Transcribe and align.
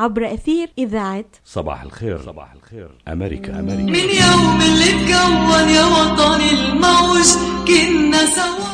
عبر 0.00 0.34
أثير 0.34 0.68
إذاعة 0.78 1.24
صباح 1.46 1.82
الخير. 1.82 2.18
صباح 2.26 2.48
الخير. 2.52 2.88
أمريكا 3.08 3.60
أمريكا. 3.60 3.82
من 3.82 4.08
يوم 4.24 4.58
اللي 4.68 4.90
تكون 5.04 5.68
يا 5.68 5.84
وطني 5.84 6.50
الموج 6.50 7.28
كنا 7.66 8.26
سوا. 8.26 8.64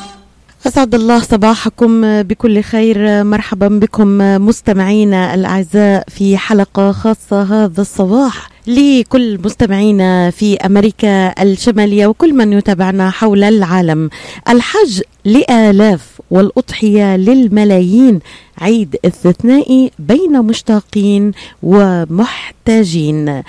أسعد 0.67 0.95
الله 0.95 1.19
صباحكم 1.19 2.23
بكل 2.23 2.63
خير. 2.63 3.25
مرحبا 3.25 3.69
بكم 3.69 4.19
مستمعينا 4.47 5.35
الأعزاء 5.35 6.05
في 6.09 6.37
حلقة 6.37 6.93
خاصة 6.93 7.43
هذا 7.43 7.81
الصباح 7.81 8.51
لكل 8.67 9.39
مستمعينا 9.45 10.31
في 10.31 10.57
أمريكا 10.57 11.43
الشمالية 11.43 12.07
وكل 12.07 12.35
من 12.35 12.53
يتابعنا 12.53 13.11
حول 13.11 13.45
العالم. 13.45 14.11
الحج 14.49 15.01
لآلاف 15.25 16.10
والأضحية 16.31 17.17
للملايين. 17.17 18.21
عيد 18.59 18.97
استثنائي 19.05 19.91
بين 19.99 20.43
مشتاقين 20.43 21.33
ومحتاجين. 21.63 23.43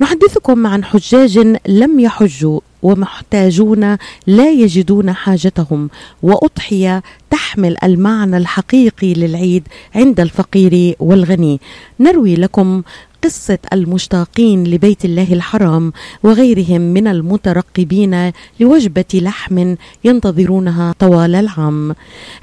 نحدثكم 0.00 0.66
عن 0.66 0.84
حجاج 0.84 1.38
لم 1.68 2.00
يحجوا 2.00 2.60
ومحتاجون 2.82 3.96
لا 4.26 4.50
يجدون 4.50 5.12
حاجتهم 5.12 5.90
وأضحية 6.22 7.02
تحمل 7.30 7.76
المعنى 7.84 8.36
الحقيقي 8.36 9.14
للعيد 9.14 9.68
عند 9.94 10.20
الفقير 10.20 10.94
والغني. 11.00 11.60
نروي 12.00 12.34
لكم 12.34 12.82
قصة 13.24 13.58
المشتاقين 13.72 14.64
لبيت 14.64 15.04
الله 15.04 15.32
الحرام 15.32 15.92
وغيرهم 16.22 16.80
من 16.80 17.06
المترقبين 17.06 18.32
لوجبة 18.60 19.04
لحم 19.14 19.74
ينتظرونها 20.04 20.94
طوال 20.98 21.34
العام. 21.34 21.90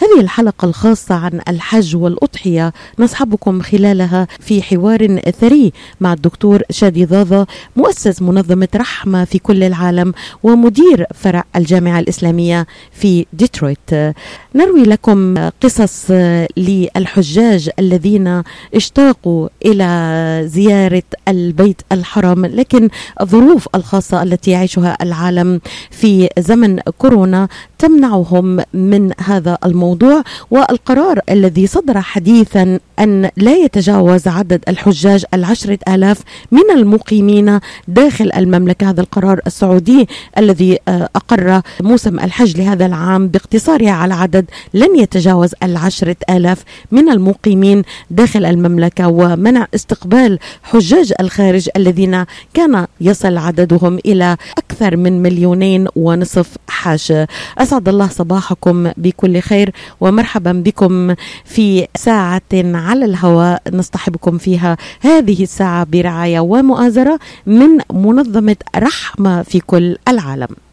هذه 0.02 0.20
الحلقة 0.20 0.66
الخاصة 0.66 1.16
عن 1.16 1.42
الحج 1.48 1.96
والأضحية 1.96 2.74
نصحبكم 3.00 3.62
خلالها 3.62 4.28
في 4.40 4.62
حوار 4.62 5.20
ثري 5.42 5.74
مع 6.02 6.14
الدكتور 6.14 6.62
شادي 6.70 7.06
ضاضة 7.06 7.48
مؤسس 7.76 8.22
منظمة 8.22 8.68
رحمة 8.76 9.26
في 9.26 9.40
كل 9.40 9.64
العالم 9.64 10.14
ومدير 10.44 11.06
فرع 11.14 11.44
الجامعة 11.56 12.00
الإسلامية 12.00 12.68
في 12.92 13.26
ديترويت. 13.34 14.16
نروي 14.56 14.84
لكم 14.84 15.50
قصص 15.62 16.12
للحجاج 16.58 17.70
الذين 17.80 18.44
اشتاقوا 18.76 19.50
إلى 19.66 20.42
زيارة 20.46 20.65
زيارة 20.66 21.04
البيت 21.28 21.82
الحرام 21.92 22.46
لكن 22.46 22.90
الظروف 23.22 23.68
الخاصة 23.76 24.24
التي 24.24 24.52
يعيشها 24.52 24.98
العالم 25.02 25.62
في 25.92 26.30
زمن 26.40 26.80
كورونا 26.80 27.48
تمنعهم 27.80 28.64
من 28.74 29.12
هذا 29.20 29.58
الموضوع 29.66 30.24
والقرار 30.52 31.20
الذي 31.30 31.68
صدر 31.68 32.02
حديثا 32.02 32.80
أن 33.00 33.30
لا 33.38 33.56
يتجاوز 33.56 34.28
عدد 34.28 34.64
الحجاج 34.68 35.26
العشرة 35.34 35.80
آلاف 35.88 36.20
من 36.52 36.72
المقيمين 36.72 37.60
داخل 37.88 38.32
المملكة. 38.36 38.90
هذا 38.90 39.02
القرار 39.02 39.40
السعودي 39.48 40.08
الذي 40.38 40.80
آه، 40.88 41.10
أقر 41.16 41.62
موسم 41.82 42.20
الحج 42.20 42.58
لهذا 42.58 42.86
العام 42.86 43.28
باقتصارها 43.28 43.92
على 43.92 44.14
عدد 44.14 44.46
لن 44.74 45.00
يتجاوز 45.00 45.52
العشرة 45.64 46.16
آلاف 46.30 46.64
من 46.92 47.10
المقيمين 47.10 47.84
داخل 48.12 48.46
المملكة 48.46 49.08
ومنع 49.08 49.68
استقبال 49.76 50.40
حجاج 50.64 51.14
الخارج 51.20 51.70
الذين 51.76 52.26
كان 52.54 52.88
يصل 53.02 53.38
عددهم 53.38 54.00
إلى 54.06 54.38
أكثر 54.58 54.98
من 54.98 55.22
مليونين 55.22 55.88
ونصف 55.96 56.56
حاج. 56.68 57.26
أسعد 57.58 57.90
الله 57.90 58.08
صباحكم 58.08 58.92
بكل 58.98 59.40
خير 59.40 59.72
ومرحبا 60.02 60.52
بكم 60.52 61.16
في 61.46 61.88
ساعة 61.96 62.42
على 62.54 63.06
الهواء 63.06 63.62
نصطحبكم 63.72 64.38
فيها. 64.38 64.78
هذه 65.02 65.44
الساعة 65.44 65.84
برعاية 65.84 66.40
ومؤازرة 66.40 67.20
من 67.46 67.78
منظمة 67.94 68.56
رحمة 68.76 69.44
في 69.44 69.60
كل 69.60 69.98
العالم. 70.08 70.65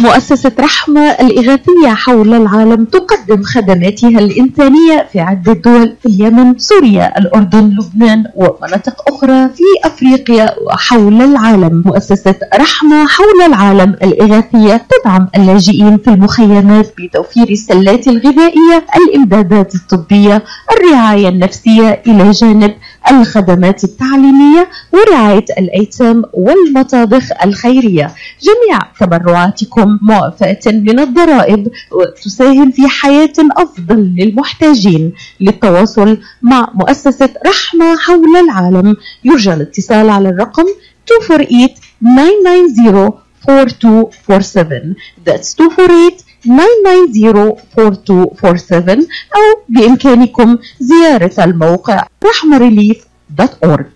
مؤسسة 0.00 0.52
رحمة 0.60 1.00
الإغاثية 1.00 1.88
حول 1.88 2.34
العالم 2.34 2.84
تقدم 2.84 3.42
خدماتها 3.42 4.18
الإنسانية 4.18 5.06
في 5.12 5.20
عدة 5.20 5.52
دول 5.52 5.96
في 6.02 6.08
اليمن، 6.08 6.58
سوريا، 6.58 7.18
الأردن، 7.18 7.76
لبنان 7.78 8.24
ومناطق 8.34 9.08
أخرى 9.08 9.48
في 9.48 9.62
أفريقيا 9.84 10.54
وحول 10.66 11.22
العالم. 11.22 11.82
مؤسسة 11.86 12.34
رحمة 12.54 13.06
حول 13.06 13.42
العالم 13.46 13.96
الإغاثية 14.02 14.86
تدعم 14.90 15.28
اللاجئين 15.36 15.98
في 15.98 16.10
المخيمات 16.10 16.92
بتوفير 16.98 17.48
السلات 17.50 18.08
الغذائية، 18.08 18.86
الإمدادات 18.96 19.74
الطبية، 19.74 20.44
الرعاية 20.72 21.28
النفسية 21.28 22.02
إلى 22.06 22.30
جانب 22.30 22.74
الخدمات 23.10 23.84
التعليمية 23.84 24.68
ورعاية 24.92 25.44
الأيتام 25.58 26.22
والمطابخ 26.32 27.24
الخيرية. 27.44 28.14
جميع 28.42 28.78
تبرعاتكم 29.00 29.86
لهم 29.86 29.98
معفاة 30.02 30.58
من 30.66 31.00
الضرائب 31.00 31.68
وتساهم 31.92 32.70
في 32.70 32.88
حياة 32.88 33.32
أفضل 33.56 34.14
للمحتاجين. 34.18 35.12
للتواصل 35.40 36.18
مع 36.42 36.70
مؤسسة 36.74 37.28
رحمة 37.46 37.96
حول 37.96 38.36
العالم. 38.44 38.96
يرجى 39.24 39.54
الاتصال 39.54 40.10
على 40.10 40.28
الرقم 40.28 40.64
248 41.10 41.68
990 42.00 43.12
4247 43.48 44.94
That's 45.26 45.54
248 45.60 46.25
990 46.46 48.98
أو 49.36 49.62
بإمكانكم 49.68 50.58
زيارة 50.80 51.44
الموقع 51.44 52.06
رحمريليف.org 52.24 53.95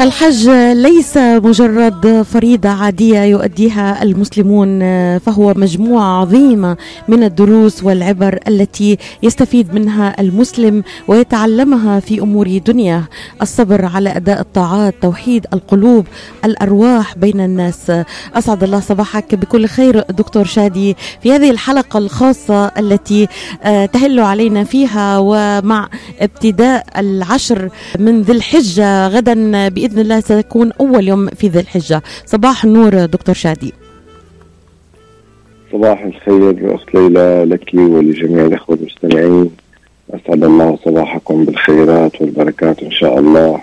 الحج 0.00 0.48
ليس 0.72 1.16
مجرد 1.16 2.22
فريضة 2.22 2.68
عادية 2.68 3.20
يؤديها 3.20 4.02
المسلمون 4.02 4.78
فهو 5.18 5.54
مجموعة 5.56 6.20
عظيمة 6.20 6.76
من 7.08 7.24
الدروس 7.24 7.84
والعبر 7.84 8.38
التي 8.48 8.98
يستفيد 9.22 9.74
منها 9.74 10.20
المسلم 10.20 10.82
ويتعلمها 11.08 12.00
في 12.00 12.20
أمور 12.20 12.58
دنياه. 12.58 13.04
الصبر 13.42 13.84
على 13.84 14.16
أداء 14.16 14.40
الطاعات 14.40 14.94
توحيد 15.02 15.46
القلوب 15.52 16.06
الأرواح 16.44 17.18
بين 17.18 17.40
الناس. 17.40 17.92
أسعد 18.34 18.64
الله 18.64 18.80
صباحك 18.80 19.34
بكل 19.34 19.66
خير 19.66 20.00
دكتور 20.00 20.44
شادي 20.44 20.96
في 21.22 21.32
هذه 21.32 21.50
الحلقة 21.50 21.98
الخاصة 21.98 22.66
التي 22.66 23.28
آه، 23.62 23.86
تهل 23.86 24.20
علينا 24.20 24.64
فيها. 24.64 25.18
ومع 25.18 25.88
ابتداء 26.20 26.86
العشر 26.96 27.68
من 27.98 28.22
ذي 28.22 28.32
الحجة 28.32 29.08
غدا 29.08 29.68
بإذن 29.68 29.89
الله 29.98 30.20
سيكون 30.20 30.72
أول 30.80 31.08
يوم 31.08 31.26
في 31.28 31.48
ذي 31.48 31.60
الحجة. 31.60 32.02
صباح 32.26 32.64
النور 32.64 33.04
دكتور 33.04 33.34
شادي. 33.34 33.72
صباح 35.72 36.02
الخير 36.02 36.74
أخت 36.74 36.94
ليلى 36.94 37.44
لك 37.48 37.74
ولجميع 37.74 38.46
الأخوة 38.46 38.76
المستمعين. 38.76 39.50
أسعد 40.10 40.44
الله 40.44 40.78
صباحكم 40.84 41.44
بالخيرات 41.44 42.20
والبركات 42.22 42.82
إن 42.82 42.90
شاء 42.90 43.18
الله. 43.18 43.60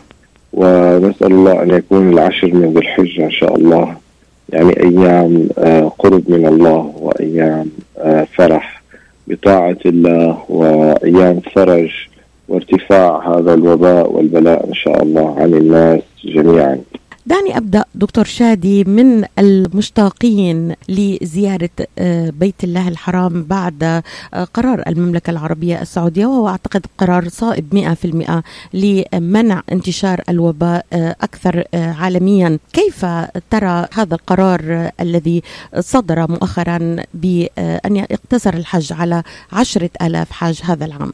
ونسأل 0.53 1.31
الله 1.31 1.63
أن 1.63 1.71
يكون 1.71 2.13
العشر 2.13 2.53
من 2.53 2.73
ذي 2.73 2.79
الحجة 2.79 3.25
إن 3.25 3.31
شاء 3.31 3.55
الله. 3.55 3.95
يعني 4.49 4.79
أيام 4.83 5.49
آه، 5.57 5.91
قرب 5.99 6.23
من 6.27 6.47
الله 6.47 6.93
وأيام 6.99 7.69
آه، 7.97 8.27
فرح 8.35 8.81
بطاعة 9.27 9.77
الله 9.85 10.43
وأيام 10.49 11.39
فرج 11.55 11.91
وارتفاع 12.49 13.37
هذا 13.37 13.53
الوباء 13.53 14.11
والبلاء 14.11 14.67
إن 14.67 14.73
شاء 14.73 15.03
الله 15.03 15.39
عن 15.39 15.53
الناس 15.53 16.01
جميعا. 16.25 16.77
دعني 17.27 17.57
أبدأ 17.57 17.83
دكتور 17.95 18.25
شادي 18.25 18.83
من 18.83 19.25
المشتاقين 19.39 20.75
لزيارة 20.89 21.69
آه، 21.99 22.29
بيت 22.29 22.63
الله 22.63 22.87
الحرام 22.87 23.43
بعد 23.43 23.83
آه، 23.83 24.03
قرار 24.53 24.83
المملكة 24.87 25.31
العربية 25.31 25.81
السعودية 25.81 26.25
وهو 26.25 26.47
أعتقد 26.47 26.85
قرار 26.97 27.29
صائب 27.29 27.73
100% 27.73 28.43
لمنع 28.73 29.61
انتشار 29.71 30.21
الوباء 30.29 30.85
آه، 30.93 31.15
أكثر 31.21 31.63
عالميا، 31.73 32.59
كيف 32.73 33.05
ترى 33.49 33.87
هذا 33.93 34.15
القرار 34.15 34.91
الذي 34.99 35.43
صدر 35.79 36.31
مؤخرا 36.31 36.95
بأن 37.13 37.95
يقتصر 37.95 38.53
الحج 38.53 38.93
على 38.93 39.23
عشرة 39.53 39.89
ألاف 40.01 40.31
حاج 40.31 40.61
هذا 40.63 40.85
العام؟ 40.85 41.13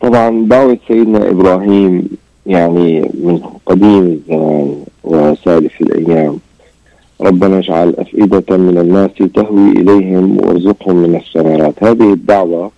طبعا 0.00 0.46
دعوة 0.48 0.78
سيدنا 0.88 1.30
إبراهيم 1.30 2.08
يعني 2.46 3.00
من 3.00 3.40
قديم 3.66 4.04
الزمان 4.28 4.84
وسالف 5.04 5.80
الأيام. 5.80 6.38
ربنا 7.20 7.58
اجعل 7.58 7.94
أفئدة 7.98 8.56
من 8.56 8.78
الناس 8.78 9.10
تهوي 9.34 9.70
إليهم 9.70 10.36
وارزقهم 10.40 10.96
من 10.96 11.16
الثمرات. 11.16 11.84
هذه 11.84 12.12
الدعوة 12.12 12.70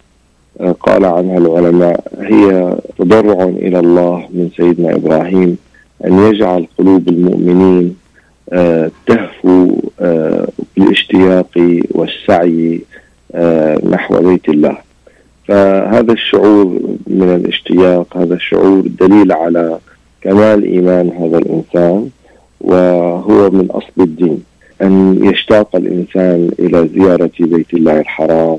آه، 0.60 0.72
قال 0.72 1.04
عنها 1.04 1.38
العلماء 1.38 2.04
هي 2.20 2.76
تضرع 2.98 3.44
إلى 3.44 3.78
الله 3.78 4.28
من 4.30 4.50
سيدنا 4.56 4.94
إبراهيم 4.94 5.56
أن 6.04 6.18
يجعل 6.18 6.66
قلوب 6.78 7.08
المؤمنين 7.08 7.96
آه، 8.52 8.90
تهفو 9.06 9.76
آه، 10.00 10.48
بالاشتياق 10.76 11.80
والسعي 11.90 12.80
نحو 13.90 14.20
بيت 14.22 14.48
الله. 14.48 14.76
فهذا 15.50 16.12
الشعور 16.12 16.80
من 17.06 17.34
الاشتياق 17.34 18.16
هذا 18.16 18.34
الشعور 18.34 18.80
دليل 19.00 19.32
على 19.32 19.78
كمال 20.22 20.64
إيمان 20.64 21.10
هذا 21.20 21.38
الإنسان 21.38 22.10
وهو 22.60 23.50
من 23.50 23.70
أصل 23.70 23.92
الدين. 24.00 24.42
أن 24.82 25.24
يشتاق 25.24 25.76
الإنسان 25.76 26.50
إلى 26.58 26.88
زيارة 26.88 27.30
بيت 27.40 27.74
الله 27.74 28.00
الحرام 28.00 28.58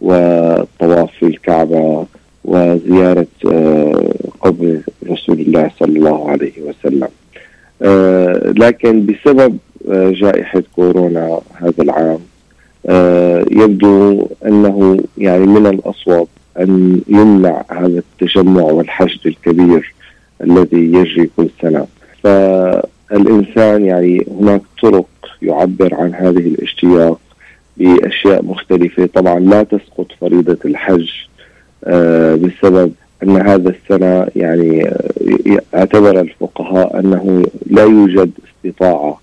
والطواف 0.00 1.10
في 1.20 1.26
الكعبة 1.26 2.06
وزيارة 2.44 3.26
آه، 3.50 4.14
قبر 4.40 4.80
رسول 5.10 5.40
الله 5.40 5.70
صلى 5.80 5.98
الله 5.98 6.30
عليه 6.30 6.52
وسلم. 6.62 7.08
آه، 7.82 8.52
لكن 8.56 9.06
بسبب 9.06 9.58
آه، 9.90 10.10
جائحة 10.10 10.62
كورونا 10.76 11.40
هذا 11.54 11.82
العام 11.82 12.18
يبدو 13.50 14.28
أنه 14.46 14.98
يعني 15.18 15.46
من 15.46 15.66
الأصوب 15.66 16.28
أن 16.58 17.00
يمنع 17.08 17.64
هذا 17.70 17.98
التجمع 17.98 18.62
والحشد 18.62 19.26
الكبير 19.26 19.94
الذي 20.42 20.92
يجري 20.92 21.30
كل 21.36 21.48
سنة. 21.62 21.86
فالإنسان 22.22 23.84
يعني 23.84 24.26
هناك 24.40 24.62
طرق 24.82 25.06
يعبر 25.42 25.94
عن 25.94 26.14
هذه 26.14 26.48
الاشتياق 26.48 27.20
بأشياء 27.76 28.44
مختلفة. 28.44 29.06
طبعا 29.06 29.40
لا 29.40 29.62
تسقط 29.62 30.06
فريضة 30.20 30.58
الحج 30.64 31.10
آه، 31.84 32.34
بسبب 32.34 32.92
أن 33.22 33.36
هذا 33.36 33.68
السنة 33.70 34.26
يعني 34.36 34.88
آه، 34.88 35.60
اعتبر 35.74 36.20
الفقهاء 36.20 37.00
أنه 37.00 37.46
لا 37.66 37.82
يوجد 37.82 38.30
استطاعة 38.46 39.20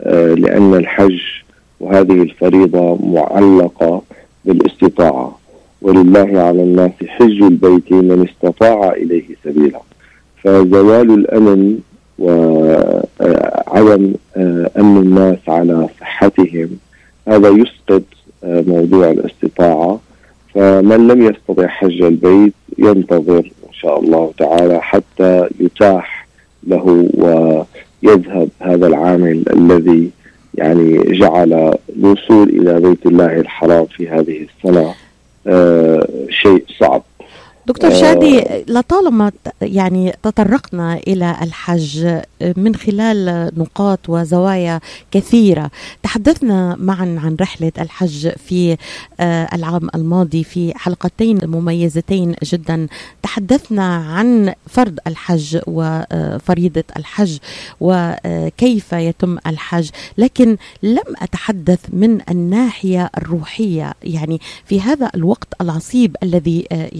آه، 0.00 0.34
لأن 0.34 0.74
الحج 0.74 1.20
وهذه 1.82 2.22
الفريضة 2.22 2.98
معلقة 3.06 4.02
بالاستطاعة. 4.44 5.38
ولله 5.82 6.40
على 6.40 6.62
الناس 6.62 6.90
حج 7.06 7.42
البيت 7.42 7.92
من 7.92 8.28
استطاع 8.28 8.92
إليه 8.92 9.24
سبيلا. 9.44 9.80
فزوال 10.42 11.10
الأمن 11.14 11.78
وعدم 12.18 14.14
أمن 14.78 14.96
الناس 15.02 15.38
على 15.48 15.88
صحتهم 16.00 16.68
هذا 17.28 17.48
يسقط 17.48 18.02
موضوع 18.44 19.10
الاستطاعة. 19.10 20.00
فمن 20.54 21.08
لم 21.08 21.22
يستطع 21.22 21.66
حج 21.66 22.02
البيت 22.02 22.54
ينتظر 22.78 23.38
إن 23.38 23.72
شاء 23.72 24.00
الله 24.00 24.32
تعالى 24.38 24.80
حتى 24.82 25.48
يتاح 25.60 26.26
له 26.66 27.08
ويذهب 27.14 28.48
هذا 28.60 28.86
العامل 28.86 29.44
الذي 29.52 30.10
يعني 30.54 31.18
جعل 31.18 31.74
الوصول 31.96 32.48
إلى 32.48 32.80
بيت 32.80 33.06
الله 33.06 33.40
الحرام 33.40 33.86
في 33.86 34.08
هذه 34.08 34.46
السنة 34.64 34.94
آه 35.46 36.08
شيء 36.30 36.64
صعب. 36.80 37.02
دكتور 37.66 37.90
شادي 37.90 38.44
لطالما 38.68 39.32
يعني 39.62 40.14
تطرقنا 40.22 40.94
إلى 40.96 41.36
الحج 41.42 42.20
من 42.56 42.74
خلال 42.74 43.50
نقاط 43.56 43.98
وزوايا 44.08 44.80
كثيرة 45.10 45.70
تحدثنا 46.02 46.76
معا 46.80 47.20
عن 47.24 47.36
رحلة 47.40 47.72
الحج 47.78 48.28
في 48.28 48.76
آه، 49.20 49.48
العام 49.54 49.88
الماضي 49.94 50.44
في 50.44 50.72
حلقتين 50.76 51.38
مميزتين 51.44 52.34
جدا. 52.44 52.86
تحدثنا 53.22 53.96
عن 53.96 54.54
فرض 54.66 54.98
الحج 55.06 55.58
وفريضه 55.66 56.84
الحج 56.96 57.38
وكيف 57.80 58.92
يتم 58.92 59.38
الحج. 59.46 59.88
لكن 60.18 60.56
لم 60.82 61.14
أتحدث 61.22 61.80
من 61.92 62.18
الناحية 62.30 63.10
الروحية 63.18 63.94
يعني 64.02 64.40
في 64.64 64.80
هذا 64.80 65.10
الوقت 65.14 65.48
العصيب 65.60 66.16
الذي 66.22 66.66
آه، 66.72 66.90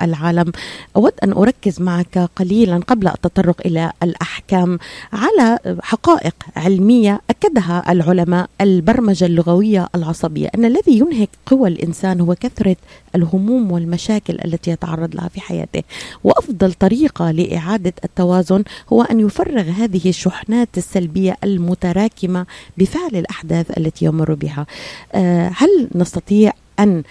العالم. 0.00 0.52
أود 0.96 1.12
أن 1.24 1.32
أركز 1.32 1.80
معك 1.80 2.30
قليلا 2.36 2.76
قبل 2.78 3.08
التطرق 3.08 3.60
إلى 3.66 3.92
الأحكام. 4.02 4.78
على 5.12 5.58
حقائق 5.82 6.34
علمية 6.56 7.20
أكدها 7.30 7.92
العلماء 7.92 8.48
البرمجة 8.60 9.24
اللغوية 9.24 9.88
العصبية 9.94 10.48
أن 10.54 10.64
الذي 10.64 10.98
ينهك 10.98 11.28
قوى 11.46 11.68
الإنسان 11.68 12.20
هو 12.20 12.34
كثرة 12.34 12.76
الهموم 13.14 13.72
والمشاكل 13.72 14.38
التي 14.44 14.70
يتعرض 14.70 15.14
لها 15.14 15.28
في 15.28 15.40
حياته. 15.40 15.82
وأفضل 16.24 16.72
طريقة 16.72 17.30
لإعادة 17.30 17.92
التوازن 18.04 18.64
هو 18.92 19.02
أن 19.02 19.20
يفرغ 19.20 19.62
هذه 19.62 20.08
الشحنات 20.08 20.68
السلبية 20.76 21.36
المتراكمة 21.44 22.46
بفعل 22.78 23.10
الأحداث 23.16 23.78
التي 23.78 24.04
يمر 24.04 24.34
بها. 24.34 24.66
آه، 25.14 25.50
هل 25.56 25.88
نستطيع 25.94 26.52
أن 26.80 27.02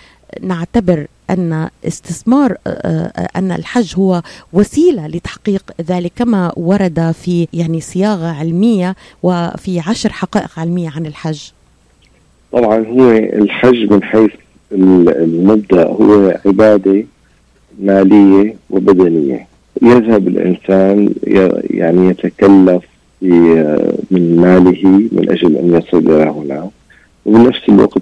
نعتبر 0.42 1.08
أن 1.30 1.70
استثمار 1.88 2.58
آه، 2.68 2.70
آه، 2.70 3.28
أن 3.36 3.52
الحج 3.52 3.94
هو 3.98 4.22
وسيلة 4.54 5.08
لتحقيق 5.08 5.64
ذلك 5.82 6.12
كما 6.16 6.52
ورد 6.58 7.12
في 7.12 7.48
يعني 7.54 7.82
صياغة 7.82 8.28
علمية 8.28 8.96
وفي 9.24 9.80
عشر 9.80 10.10
حقائق 10.10 10.60
علمية 10.60 10.90
عن 10.90 11.06
الحج. 11.06 11.52
طبعا 12.52 12.86
هو 12.88 13.12
الحج 13.12 13.94
من 13.94 14.04
حيث 14.04 14.32
المبدأ 14.72 15.88
هو 15.88 16.40
عبادة 16.46 17.06
مالية 17.80 18.56
وبدنية. 18.70 19.48
يذهب 19.82 20.28
الإنسان 20.28 21.14
يعني 21.70 22.10
يتكلف 22.10 22.84
من 24.12 24.36
ماله 24.36 25.10
من 25.12 25.30
أجل 25.30 25.58
أن 25.58 25.74
يصل 25.74 25.98
إلى 25.98 26.30
هنا 26.30 26.70
وبنفس 27.26 27.70
الوقت 27.70 28.02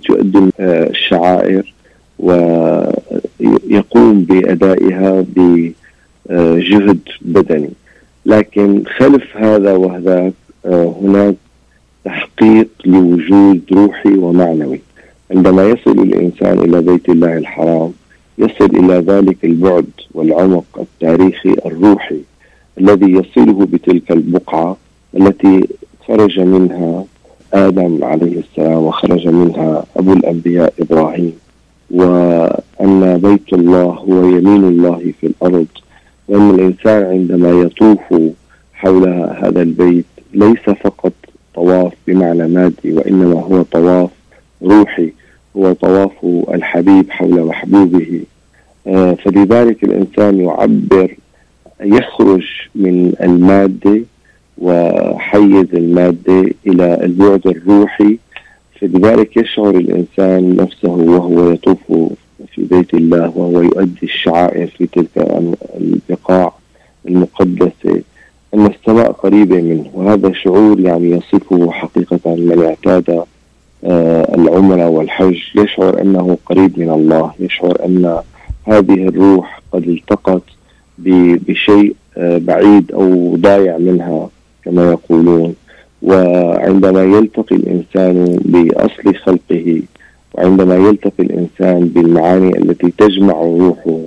آه، 0.60 0.90
الشعائر 0.90 1.74
ويقوم 2.20 4.22
بأدائها 4.22 5.26
بجهد 5.36 7.00
بدني. 7.22 7.70
لكن 8.26 8.84
خلف 8.98 9.38
هذا 9.38 9.74
وهذاك 9.74 10.34
آه، 10.66 10.96
هناك 11.02 11.36
تحقيق 12.06 12.68
لوجود 12.86 13.62
روحي 13.72 14.14
ومعنوي. 14.14 14.82
عندما 15.32 15.70
يصل 15.70 15.92
الإنسان 16.00 16.60
إلى 16.60 16.82
بيت 16.82 17.10
الله 17.10 17.38
الحرام 17.38 17.92
يصل 18.38 18.66
إلى 18.66 18.94
ذلك 18.94 19.46
البعد 19.46 19.86
والعمق 20.14 20.66
التاريخي 20.80 21.56
الروحي 21.66 22.20
الذي 22.80 23.12
يصله 23.12 23.66
بتلك 23.66 24.12
البقعة 24.12 24.78
التي 25.18 25.68
خرج 26.08 26.40
منها 26.40 27.06
آدم 27.54 28.04
عليه 28.04 28.40
السلام 28.40 28.84
وخرج 28.84 29.28
منها 29.28 29.84
أبو 29.98 30.14
الأنبياء 30.14 30.74
إبراهيم. 30.80 31.34
وأن 31.92 33.18
بيت 33.24 33.54
الله 33.54 33.84
هو 33.84 34.26
يمين 34.28 34.64
الله 34.64 35.14
في 35.22 35.28
الأرض 35.28 35.68
وأن 36.28 36.50
الإنسان 36.50 37.04
عندما 37.04 37.50
يطوف 37.50 38.14
حول 38.74 39.08
هذا 39.44 39.62
البيت 39.62 40.06
ليس 40.34 40.70
فقط 40.84 41.14
طواف 41.56 41.94
بمعنى 42.08 42.48
مادي 42.48 42.94
وإنما 42.94 43.42
هو 43.42 43.62
طواف 43.62 44.10
روحي 44.64 45.14
هو 45.58 45.74
طواف 45.74 46.12
الحبيب 46.54 47.12
حول 47.12 47.46
محبوبه. 47.46 48.22
آه، 48.88 49.14
فلذلك 49.14 49.84
الإنسان 49.84 50.40
يعبر 50.40 51.16
يخرج 51.82 52.46
من 52.76 53.14
المادة 53.22 54.02
وحيز 54.58 55.66
المادة 55.74 56.52
إلى 56.68 57.06
البعد 57.06 57.48
الروحي 57.48 58.18
فلذلك 58.82 59.38
يشعر 59.38 59.70
الإنسان 59.70 60.56
نفسه 60.56 60.90
وهو 60.90 61.52
يطوف 61.52 61.78
في 62.56 62.64
بيت 62.64 62.94
الله 62.94 63.32
وهو 63.36 63.62
يؤدي 63.62 64.04
الشعائر 64.04 64.68
في 64.68 64.88
تلك 64.88 65.44
البقاع 65.78 66.54
المقدسة 67.08 68.02
أن 68.54 68.66
السماء 68.66 69.12
قريبة 69.12 69.62
منه 69.62 69.86
وهذا 69.94 70.34
شعور 70.34 70.80
يعني 70.80 71.12
يصفه 71.12 71.72
حقيقة 71.72 72.36
من 72.36 72.64
اعتاد 72.66 73.24
آه، 73.84 74.36
العمرة 74.36 74.88
والحج. 74.90 75.38
يشعر 75.56 76.02
أنه 76.02 76.38
قريب 76.46 76.80
من 76.80 76.90
الله 76.90 77.32
يشعر 77.40 77.86
أن 77.86 78.18
هذه 78.66 79.08
الروح 79.08 79.62
قد 79.72 79.88
التقت 79.88 80.42
بشيء 81.48 81.96
آه، 82.18 82.38
بعيد 82.38 82.92
أو 82.92 83.36
ضايع 83.36 83.78
منها 83.78 84.30
كما 84.66 84.92
يقولون. 84.92 85.56
وعندما 86.02 87.04
يلتقي 87.04 87.56
الإنسان 87.56 88.40
بأصل 88.46 89.16
خلقه 89.16 89.82
وعندما 90.34 90.76
يلتقي 90.76 91.24
الإنسان 91.24 91.88
بالمعاني 91.88 92.58
التي 92.58 92.94
تجمع 92.98 93.34
روحه 93.34 94.00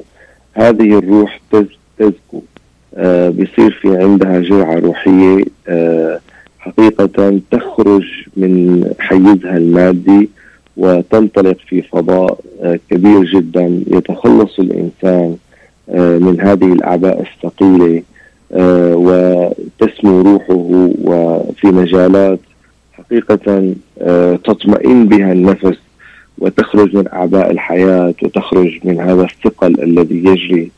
هذه 0.55 0.99
الروح 0.99 1.41
تزكو. 1.99 2.43
آه 2.97 3.29
بيصير 3.29 3.79
في 3.83 3.97
عندها 3.97 4.41
جرعة 4.41 4.75
روحية 4.79 5.45
آه 5.69 6.21
حقيقة 6.59 7.41
تخرج 7.51 8.05
من 8.37 8.85
حيزها 8.99 9.57
المادي 9.57 10.29
وتنطلق 10.77 11.57
في 11.69 11.83
فضاء 11.83 12.39
آه 12.63 12.79
كبير 12.91 13.25
جدا. 13.25 13.81
يتخلص 13.87 14.59
الإنسان 14.59 15.37
من 15.95 16.37
هذه 16.41 16.73
الأعباء 16.73 17.23
الثقيلة. 17.23 18.03
وتسمو 18.53 20.21
روحه 20.23 20.55
وفي 21.05 21.67
مجالات 21.67 22.39
حقيقة 22.93 23.75
آه، 24.01 24.37
تطمئن 24.37 25.09
بها 25.09 25.33
النفس 25.33 25.79
وتخرج 26.39 26.97
من 26.97 27.09
أعباء 27.13 27.51
الحياة 27.51 28.15
وتخرج 28.23 28.79
من 28.85 29.01
هذا 29.01 29.23
الثقل 29.23 29.83
الذي 29.83 30.17
يجري 30.17 30.71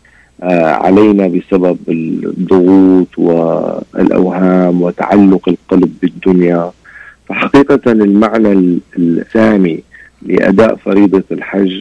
آه، 0.42 0.70
علينا 0.70 1.26
بسبب 1.26 1.78
الضغوط 1.88 3.18
والأوهام 3.18 4.82
وتعلق 4.82 5.48
القلب 5.48 5.92
بالدنيا. 6.02 6.70
فحقيقة 7.28 7.92
المعنى 7.92 8.78
الثاني 8.98 9.82
لأداء 10.22 10.76
فريضة 10.76 11.24
الحج 11.32 11.80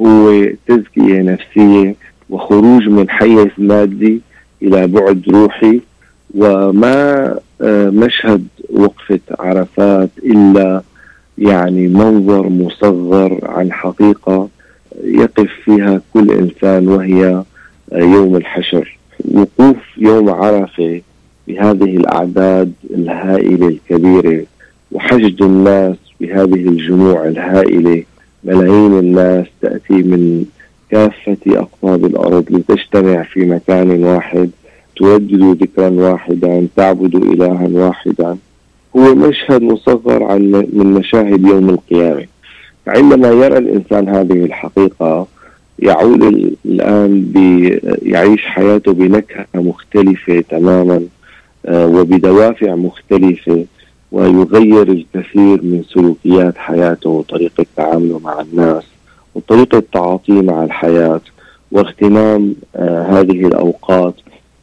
هو 0.00 0.46
تزكية 0.66 1.22
نفسية 1.22 1.94
وخروج 2.30 2.88
من 2.88 3.10
حيز 3.10 3.48
مادي 3.58 4.20
إلى 4.62 4.86
بعد 4.86 5.22
روحي 5.28 5.80
وما 6.34 7.34
آه، 7.62 7.90
مشهد 7.90 8.46
وقفة 8.70 9.20
عرفات 9.38 10.10
إلا 10.24 10.82
يعني 11.38 11.88
منظر 11.88 12.48
مصغر 12.48 13.38
عن 13.42 13.72
حقيقة 13.72 14.48
يقف 15.04 15.50
فيها 15.64 16.00
كل 16.14 16.30
إنسان 16.30 16.88
وهي 16.88 17.42
آه، 17.92 17.98
يوم 17.98 18.36
الحشر. 18.36 18.98
وقوف 19.34 19.76
يوم 19.98 20.30
عرفة 20.30 21.00
بهذه 21.48 21.96
الأعداد 21.96 22.72
الهائلة 22.90 23.68
الكبيرة 23.68 24.44
وحشد 24.92 25.42
الناس 25.42 25.96
بهذه 26.20 26.68
الجموع 26.68 27.28
الهائلة. 27.28 28.02
ملايين 28.44 28.98
الناس 28.98 29.46
تأتي 29.62 29.94
من 29.94 30.44
كافة 30.90 31.36
أقطاب 31.46 32.04
الأرض 32.04 32.44
لتجتمع 32.50 33.22
في 33.22 33.44
مكان 33.44 34.04
واحد 34.04 34.50
تردد 34.96 35.62
ذكرا 35.62 35.88
واحدا 35.90 36.66
تعبد 36.76 37.14
إلها 37.14 37.68
واحدا. 37.72 38.36
هو 38.96 39.14
مشهد 39.14 39.62
مصغر 39.62 40.22
عن 40.22 40.40
من 40.72 40.86
مشاهد 40.86 41.46
يوم 41.46 41.70
القيامة. 41.70 42.26
فعندما 42.86 43.28
يرى 43.28 43.58
الإنسان 43.58 44.08
هذه 44.08 44.44
الحقيقة 44.44 45.26
يعود 45.78 46.22
الآن 46.64 47.32
يعيش 48.02 48.40
حياته 48.46 48.92
بنكهة 48.92 49.46
مختلفة 49.54 50.40
تماما 50.40 51.02
آه، 51.66 51.86
وبدوافع 51.86 52.74
مختلفة 52.74 53.64
ويغير 54.12 54.88
الكثير 54.88 55.62
من 55.62 55.82
سلوكيات 55.88 56.58
حياته 56.58 57.10
وطريقة 57.10 57.66
تعامله 57.76 58.18
مع 58.18 58.40
الناس. 58.40 58.84
وطريقة 59.34 59.82
تعاطيه 59.92 60.42
مع 60.42 60.64
الحياة 60.64 61.20
واغتنام 61.72 62.54
آه 62.76 63.02
هذه 63.02 63.46
الأوقات 63.46 64.14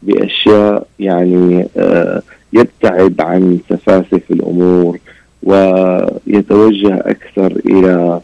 بأشياء 0.04 0.88
يعني 1.00 1.68
آه 1.78 2.22
يبتعد 2.54 3.22
عن 3.22 3.60
سفاسف 3.70 4.22
الأمور 4.32 4.98
ويتوجه 5.44 6.96
أكثر 6.96 7.52
إلى 7.66 8.22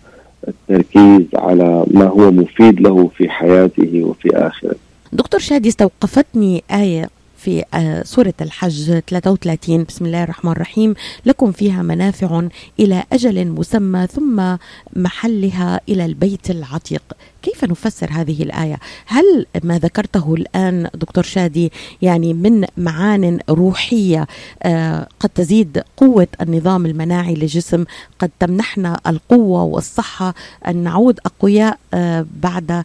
التركيز 0.48 1.26
على 1.36 1.86
ما 1.92 2.06
هو 2.06 2.32
مفيد 2.32 2.82
له 2.82 3.10
في 3.18 3.30
حياته 3.30 4.04
وفي 4.04 4.30
آخرته. 4.36 4.76
دكتور 5.14 5.40
شادي 5.40 5.70
استوقفتني 5.70 6.64
آية. 6.72 7.10
في 7.42 7.64
آه، 7.74 8.04
سورة 8.04 8.34
الحج 8.42 9.00
33 9.08 9.84
بسم 9.84 10.06
الله 10.06 10.24
الرحمن 10.24 10.52
الرحيم. 10.52 10.94
لكم 11.26 11.52
فيها 11.52 11.82
منافع 11.82 12.48
إلى 12.80 13.04
أجل 13.14 13.48
مسمى 13.48 14.08
ثم 14.08 14.56
محلها 14.96 15.82
إلى 15.90 16.06
البيت 16.06 16.52
العتيق. 16.52 17.02
كيف 17.42 17.64
نفسر 17.64 18.10
هذه 18.12 18.44
الآية؟ 18.44 18.80
هل 19.06 19.46
ما 19.64 19.78
ذكرته 19.80 20.34
الآن 20.34 20.90
دكتور 20.94 21.24
شادي 21.24 21.72
يعني 22.02 22.34
من 22.34 22.66
معان 22.78 23.40
روحية 23.50 24.28
آه 24.64 25.08
قد 25.20 25.30
تزيد 25.30 25.84
قوة 25.98 26.28
النظام 26.42 26.86
المناعي 26.86 27.34
للجسم 27.34 27.84
قد 28.20 28.32
تمنحنا 28.40 29.00
القوة 29.08 29.64
والصحة 29.64 30.34
أن 30.68 30.78
نعود 30.78 31.20
أقوياء 31.26 31.80
آه 31.94 32.26
بعد 32.42 32.84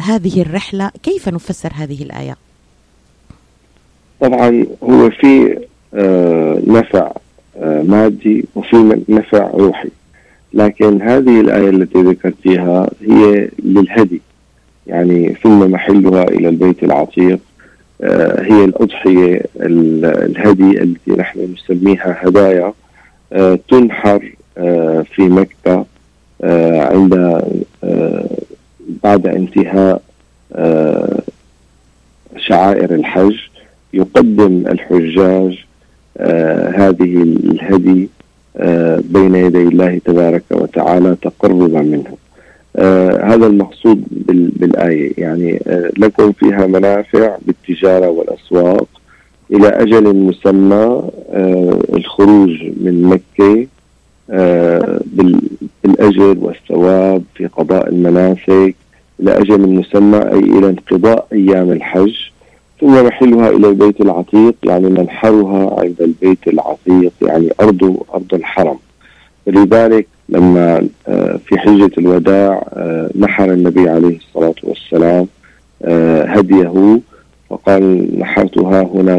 هذه 0.00 0.42
الرحلة؟ 0.42 0.90
كيف 1.02 1.28
نفسر 1.28 1.72
هذه 1.74 2.02
الآية؟ 2.02 2.51
طبعا 4.22 4.66
هو 4.82 5.10
في 5.10 5.58
آه، 5.94 6.62
نفع 6.66 7.12
آه، 7.56 7.82
مادي 7.82 8.44
وفي 8.54 9.02
نفع 9.08 9.50
روحي. 9.54 9.88
لكن 10.54 11.02
هذه 11.02 11.40
الآية 11.40 11.68
التي 11.68 12.02
ذكرتيها 12.02 12.90
هي 13.00 13.48
للهدي. 13.58 14.20
يعني 14.86 15.34
ثم 15.42 15.70
محلها 15.70 16.22
إلى 16.22 16.48
البيت 16.48 16.82
العتيق. 16.82 17.38
آه، 18.02 18.42
هي 18.42 18.64
الأضحية 18.64 19.42
الهدي 19.56 20.82
التي 20.82 21.10
نحن 21.10 21.54
نسميها 21.54 22.16
هدايا. 22.20 22.72
تنحر 23.68 24.34
في 25.04 25.22
مكة 25.22 25.84
عند 26.92 27.42
بعد 29.04 29.26
انتهاء 29.26 30.02
شعائر 32.36 32.94
الحج. 32.94 33.51
يقدم 33.94 34.64
الحجاج 34.68 35.64
آه 36.18 36.68
هذه 36.70 37.22
الهدي 37.22 38.08
آه 38.56 39.02
بين 39.10 39.34
يدي 39.34 39.62
الله 39.62 40.00
تبارك 40.04 40.42
وتعالى 40.50 41.16
تقربا 41.22 41.80
منه. 41.82 42.16
آه 42.76 43.24
هذا 43.24 43.46
المقصود 43.46 44.04
بالآية. 44.56 45.12
يعني 45.18 45.62
لكم 45.98 46.32
فيها 46.32 46.66
منافع 46.66 47.36
بالتجارة 47.46 48.08
والأسواق 48.08 48.86
إلى 49.52 49.68
أجل 49.68 50.16
مسمى 50.16 51.02
الخروج 51.94 52.50
من 52.80 53.02
مكة 53.02 53.66
بالأجر 55.84 56.36
والثواب 56.40 57.22
في 57.34 57.46
قضاء 57.46 57.88
المناسك 57.88 58.74
إلى 59.20 59.38
أجل 59.38 59.60
مسمى 59.68 60.18
أي 60.18 60.38
إلى 60.38 60.66
انقضاء 60.68 61.26
أيام 61.32 61.72
الحج. 61.72 62.14
ثم 62.82 63.06
محلها 63.06 63.50
إلى 63.50 63.68
البيت 63.68 64.00
العتيق 64.00 64.54
يعني 64.64 64.88
منحرها 64.88 65.80
عند 65.80 66.00
البيت 66.00 66.48
العتيق 66.48 67.12
يعني 67.22 67.48
أرض 67.60 67.96
أرض 68.14 68.34
الحرم. 68.34 68.76
لذلك 69.46 70.06
لما 70.28 70.88
آه، 71.08 71.40
في 71.46 71.58
حجة 71.58 71.90
الوداع 71.98 72.64
آه، 72.72 73.10
نحر 73.18 73.52
النبي 73.52 73.88
عليه 73.88 74.16
الصلاة 74.16 74.54
والسلام 74.62 75.26
آه، 75.82 76.24
هديه 76.24 77.00
فقال 77.50 78.08
نحرتها 78.18 78.82
هنا 78.82 79.16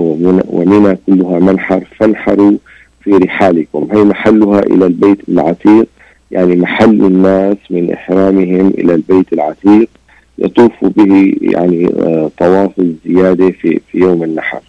ومنى 0.50 0.98
كلها 1.08 1.39
منحر 1.39 1.84
فانحروا 2.00 2.58
في 3.03 3.12
رحالكم. 3.12 3.88
هي 3.91 4.03
محلها 4.03 4.60
إلى 4.60 4.86
البيت 4.86 5.29
العتيق 5.29 5.88
يعني 6.32 6.55
محل 6.55 7.05
الناس 7.05 7.58
من 7.70 7.91
إحرامهم 7.93 8.67
إلى 8.67 8.96
البيت 8.96 9.34
العتيق. 9.34 9.89
يطوف 10.38 10.72
به 10.82 11.36
يعني 11.42 11.88
آه، 12.00 12.32
طواف 12.38 12.72
الزيادة 12.80 13.52
في 13.52 13.80
في 13.92 13.98
يوم 13.98 14.24
النحر. 14.24 14.60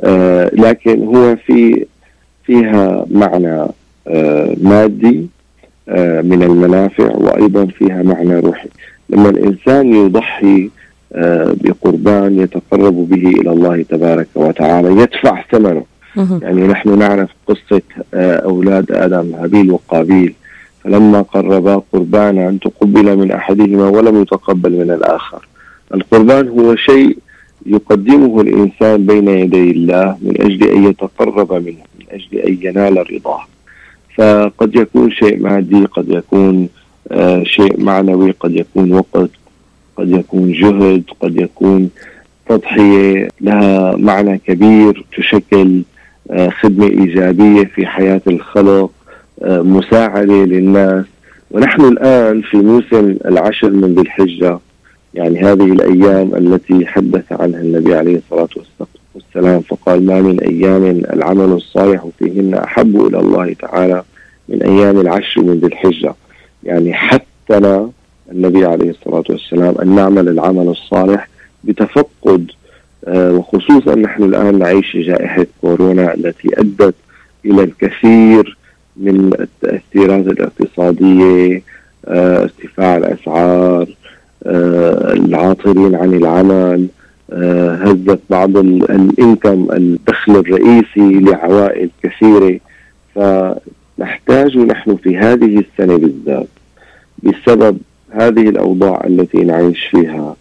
آه، 0.00 0.50
لكن 0.52 1.04
هو 1.04 1.36
في 1.36 1.86
فيها 2.44 3.06
معنى 3.10 3.66
آه، 4.08 4.56
مادي 4.62 5.26
من 6.22 6.42
المنافع 6.42 7.16
وأيضا 7.16 7.66
فيها 7.66 8.02
معنى 8.02 8.40
روحي. 8.40 8.68
لما 9.10 9.28
الإنسان 9.28 9.94
يضحي 9.94 10.70
بقربان 11.64 12.38
يتقرب 12.38 13.08
به 13.08 13.28
إلى 13.28 13.50
الله 13.50 13.82
تبارك 13.82 14.26
وتعالى 14.34 15.02
يدفع 15.02 15.44
ثمنه. 15.52 15.84
يعني 16.16 16.66
نحن 16.66 16.98
نعرف 16.98 17.30
قصة 17.46 17.82
أولاد 18.14 18.92
آدم 18.92 19.34
هابيل 19.34 19.70
وقابيل. 19.70 20.34
فلما 20.84 21.22
قربا 21.22 21.82
قربانا 21.92 22.58
تقبل 22.62 23.16
من 23.16 23.30
أحدهما 23.32 23.88
ولم 23.88 24.22
يتقبل 24.22 24.72
من 24.72 24.90
الآخر. 24.90 25.46
القربان 25.94 26.48
هو 26.48 26.76
شيء 26.76 27.18
يقدمه 27.66 28.40
الإنسان 28.40 29.06
بين 29.06 29.28
يدي 29.28 29.70
الله 29.70 30.16
من 30.22 30.40
أجل 30.40 30.68
أن 30.68 30.84
يتقرب 30.84 31.52
منه 31.52 31.82
من 32.00 32.06
أجل 32.10 32.38
أن 32.38 32.58
ينال 32.62 33.12
رضاه. 33.12 33.40
فقد 34.16 34.76
يكون 34.76 35.10
شيء 35.10 35.42
مادي 35.42 35.84
قد 35.84 36.08
يكون 36.08 36.68
آه 37.12 37.42
شيء 37.42 37.80
معنوي 37.84 38.30
قد 38.30 38.52
يكون 38.56 38.92
وقت 38.92 39.30
قد 39.96 40.10
يكون 40.10 40.52
جهد 40.52 41.02
قد 41.20 41.40
يكون 41.40 41.90
تضحية 42.48 43.28
لها 43.40 43.96
معنى 43.96 44.38
كبير 44.38 45.04
تشكل 45.16 45.82
آه 46.30 46.48
خدمة 46.48 46.86
إيجابية 46.86 47.64
في 47.64 47.86
حياة 47.86 48.20
الخلق. 48.26 48.90
مساعدة 49.42 50.44
للناس. 50.44 51.04
ونحن 51.50 51.80
الآن 51.84 52.42
في 52.42 52.56
موسم 52.56 53.16
العشر 53.24 53.70
من 53.70 53.94
ذي 53.94 54.00
الحجة. 54.00 54.58
يعني 55.14 55.40
هذه 55.40 55.64
الأيام 55.64 56.34
التي 56.34 56.86
حدث 56.86 57.32
عنها 57.32 57.60
النبي 57.60 57.94
عليه 57.94 58.16
الصلاة 58.16 58.48
والسلام 59.14 59.60
فقال 59.60 60.06
ما 60.06 60.20
من 60.20 60.40
أيام 60.40 60.84
العمل 61.12 61.44
الصالح 61.52 62.06
فيهن 62.18 62.54
أحب 62.54 63.06
إلى 63.06 63.18
الله 63.18 63.52
تعالى 63.52 64.02
من 64.48 64.62
أيام 64.62 65.00
العشر 65.00 65.40
من 65.40 65.58
ذي 65.58 65.66
الحجة. 65.66 66.14
يعني 66.64 66.94
حثنا 66.94 67.90
النبي 68.32 68.64
عليه 68.64 68.90
الصلاة 68.90 69.24
والسلام 69.28 69.74
أن 69.82 69.94
نعمل 69.94 70.28
العمل 70.28 70.68
الصالح 70.68 71.28
بتفقد 71.64 72.50
آه، 73.04 73.32
وخصوصا 73.32 73.94
نحن 73.94 74.22
الآن 74.22 74.58
نعيش 74.58 74.96
جائحة 74.96 75.46
كورونا 75.60 76.14
التي 76.14 76.48
أدت 76.60 76.94
إلى 77.44 77.62
الكثير 77.62 78.58
من 78.96 79.30
التأثيرات 79.40 80.26
الاقتصادية 80.26 81.62
آه، 82.08 82.42
ارتفاع 82.42 82.96
الأسعار 82.96 83.86
آه، 84.46 85.12
العاطلين 85.12 85.94
عن 85.94 86.14
العمل 86.14 86.86
آه، 87.32 87.74
هزت 87.74 88.20
بعض 88.30 88.56
ال- 88.56 88.90
الإنكم 88.90 89.68
الدخل 89.72 90.36
الرئيسي 90.36 91.20
لعوائل 91.20 91.90
كثيرة. 92.02 92.58
فنحتاج 93.98 94.56
نحن 94.58 94.96
في 94.96 95.16
هذه 95.18 95.58
السنة 95.64 95.96
بالذات 95.96 96.46
بسبب 97.22 97.78
هذه 98.10 98.48
الأوضاع 98.48 99.04
التي 99.06 99.38
نعيش 99.44 99.84
فيها 99.86 100.36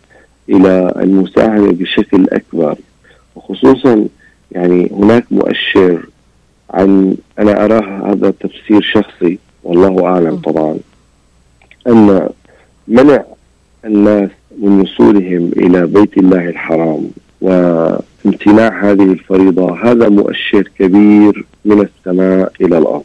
إلى 0.50 0.94
المساهمة 1.00 1.72
بشكل 1.72 2.26
أكبر. 2.32 2.76
وخصوصا 3.36 4.06
يعني 4.52 4.90
هناك 4.94 5.26
مؤشر 5.32 6.06
عن 6.72 7.16
أنا 7.40 7.66
أراه 7.66 8.12
هذا 8.12 8.34
تفسير 8.40 8.82
شخصي 8.82 9.40
والله 9.64 10.06
أعلم 10.06 10.36
طبعا. 10.36 10.78
أن 11.88 12.30
منع 12.88 13.24
الناس 13.86 14.30
من 14.58 14.82
وصولهم 14.82 15.52
إلى 15.58 15.88
بيت 15.88 16.18
الله 16.18 16.50
الحرام 16.50 17.10
وامتناع 17.42 18.92
هذه 18.92 19.04
الفريضة 19.04 19.92
هذا 19.92 20.10
مؤشر 20.10 20.70
كبير 20.80 21.46
من 21.66 21.82
السماء 21.82 22.54
إلى 22.62 22.78
الأرض. 22.78 23.04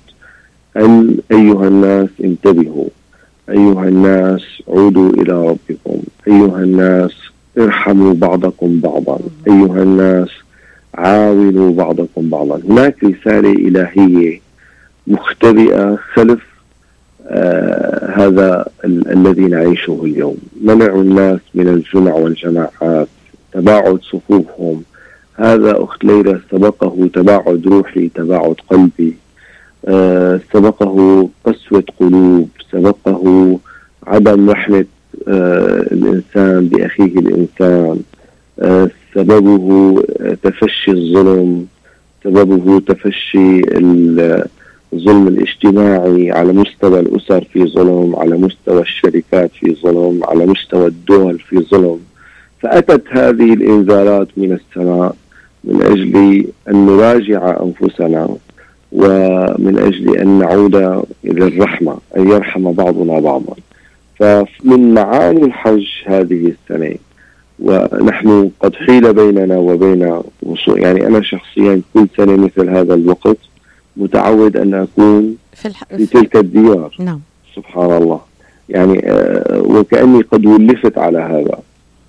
أن 0.76 1.18
أيها 1.32 1.68
الناس 1.68 2.08
انتبهوا. 2.24 2.88
أيها 3.50 3.88
الناس 3.88 4.42
عودوا 4.68 5.10
إلى 5.10 5.48
ربكم. 5.48 6.02
أيها 6.28 6.58
الناس 6.58 7.12
ارحموا 7.58 8.14
بعضكم 8.14 8.80
بعضا. 8.80 9.18
أيها 9.48 9.82
الناس 9.82 10.28
عاونوا 10.96 11.72
بعضكم 11.72 12.30
بعضا. 12.30 12.60
هناك 12.68 13.04
رسالة 13.04 13.52
إلهية 13.52 14.40
مختبئة 15.06 15.98
خلف 16.14 16.40
آه 17.28 18.10
هذا 18.16 18.66
ال- 18.84 19.08
الذي 19.12 19.42
نعيشه 19.42 20.00
اليوم. 20.04 20.36
منع 20.62 20.86
الناس 20.94 21.40
من 21.54 21.68
الجمع 21.68 22.14
والجماعات 22.14 23.08
تباعد 23.52 23.98
صفوفهم. 24.02 24.82
هذا 25.34 25.82
أخت 25.84 26.04
ليلى 26.04 26.40
سبقه 26.50 27.10
تباعد 27.14 27.66
روحي 27.66 28.08
تباعد 28.08 28.54
قلبي. 28.70 29.14
آه 29.88 30.40
سبقه 30.52 31.28
قسوة 31.44 31.84
قلوب 32.00 32.48
سبقه 32.72 33.58
عدم 34.06 34.50
رحمة 34.50 34.84
آه 35.28 35.86
الإنسان 35.92 36.66
بأخيه 36.68 37.18
الإنسان. 37.18 38.00
آه 38.60 38.90
سببه 39.16 40.02
تفشي 40.42 40.90
الظلم 40.90 41.66
سببه 42.24 42.80
تفشي 42.80 43.60
ال- 43.60 44.44
الظلم 44.92 45.28
الاجتماعي 45.28 46.30
على 46.32 46.52
مستوى 46.52 47.00
الأسر 47.00 47.44
في 47.52 47.64
ظلم 47.64 48.16
على 48.16 48.36
مستوى 48.36 48.80
الشركات 48.82 49.50
في 49.60 49.74
ظلم 49.82 50.20
على 50.24 50.46
مستوى 50.46 50.86
الدول 50.86 51.38
في 51.38 51.58
ظلم. 51.58 51.98
فأتت 52.60 53.02
هذه 53.10 53.54
الإنذارات 53.54 54.28
من 54.36 54.52
السماء 54.52 55.16
من 55.64 55.82
أجل 55.82 56.44
أن 56.68 56.86
نراجع 56.86 57.56
أنفسنا 57.62 58.28
ومن 58.92 59.78
أجل 59.78 60.16
أن 60.18 60.38
نعود 60.38 60.74
إلى 61.24 61.44
الرحمة 61.46 61.96
أن 62.16 62.28
يرحم 62.28 62.72
بعضنا 62.72 63.20
بعضا. 63.20 63.54
فمن 64.18 64.94
معاني 64.94 65.44
الحج 65.44 65.86
هذه 66.06 66.52
السنة 66.70 66.94
ونحن 67.58 68.50
قد 68.60 68.74
حيل 68.74 69.12
بيننا 69.12 69.56
وبين 69.56 70.20
وصول 70.42 70.78
يعني 70.82 71.06
أنا 71.06 71.22
شخصيا 71.22 71.80
كل 71.94 72.06
سنة 72.16 72.36
مثل 72.36 72.70
هذا 72.70 72.94
الوقت 72.94 73.36
متعود 73.96 74.56
أن 74.56 74.74
أكون 74.74 75.36
في, 75.52 75.68
الح... 75.68 75.84
في 75.84 76.06
تلك 76.06 76.36
الديار. 76.36 76.96
نعم. 76.98 77.20
سبحان 77.56 77.92
الله. 78.02 78.20
يعني 78.68 79.10
آه، 79.10 79.62
وكأني 79.66 80.20
قد 80.22 80.46
ولفت 80.46 80.98
على 80.98 81.18
هذا. 81.18 81.58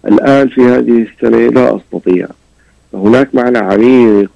الآن 0.06 0.48
في 0.48 0.62
هذه 0.62 1.08
السنة 1.08 1.48
لا 1.48 1.76
أستطيع. 1.76 2.28
فهناك 2.94 3.36
معنى 3.36 3.58
عميق 3.58 4.32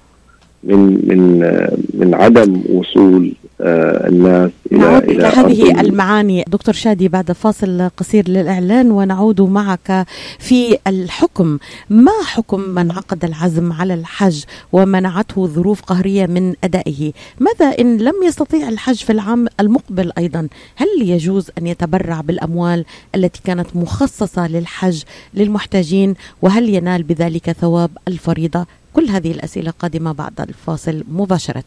من 0.64 0.78
من 1.06 1.42
آه، 1.42 1.76
من 1.94 2.14
عدم 2.14 2.62
وصول 2.70 3.32
الناس 3.62 4.50
إلى 4.72 4.78
نعود 4.78 5.02
إلى 5.02 5.26
هذه 5.26 5.70
أرض 5.70 5.78
المعاني. 5.78 6.44
دكتور 6.48 6.74
شادي 6.74 7.08
بعد 7.08 7.32
فاصل 7.32 7.90
قصير 7.96 8.28
للإعلان 8.28 8.90
ونعود 8.90 9.40
معك 9.40 10.06
في 10.38 10.78
الحكم. 10.86 11.58
ما 11.90 12.12
حكم 12.24 12.60
من 12.60 12.90
عقد 12.90 13.24
العزم 13.24 13.72
على 13.72 13.94
الحج 13.94 14.44
ومنعته 14.72 15.46
ظروف 15.46 15.82
قهرية 15.82 16.26
من 16.26 16.54
أدائه؟ 16.64 17.12
ماذا 17.40 17.66
إن 17.78 17.96
لم 17.96 18.14
يستطيع 18.24 18.68
الحج 18.68 18.96
في 18.96 19.12
العام 19.12 19.46
المقبل 19.60 20.12
أيضا؟ 20.18 20.48
هل 20.76 20.88
يجوز 21.02 21.50
أن 21.58 21.66
يتبرع 21.66 22.20
بالأموال 22.20 22.84
التي 23.14 23.40
كانت 23.44 23.66
مخصصة 23.74 24.48
للحج 24.48 25.02
للمحتاجين؟ 25.34 26.14
وهل 26.42 26.68
ينال 26.68 27.02
بذلك 27.02 27.52
ثواب 27.52 27.90
الفريضة؟ 28.08 28.66
كل 28.92 29.08
هذه 29.08 29.30
الأسئلة 29.30 29.70
قادمة 29.70 30.12
بعد 30.12 30.40
الفاصل 30.40 31.04
مباشرة. 31.12 31.64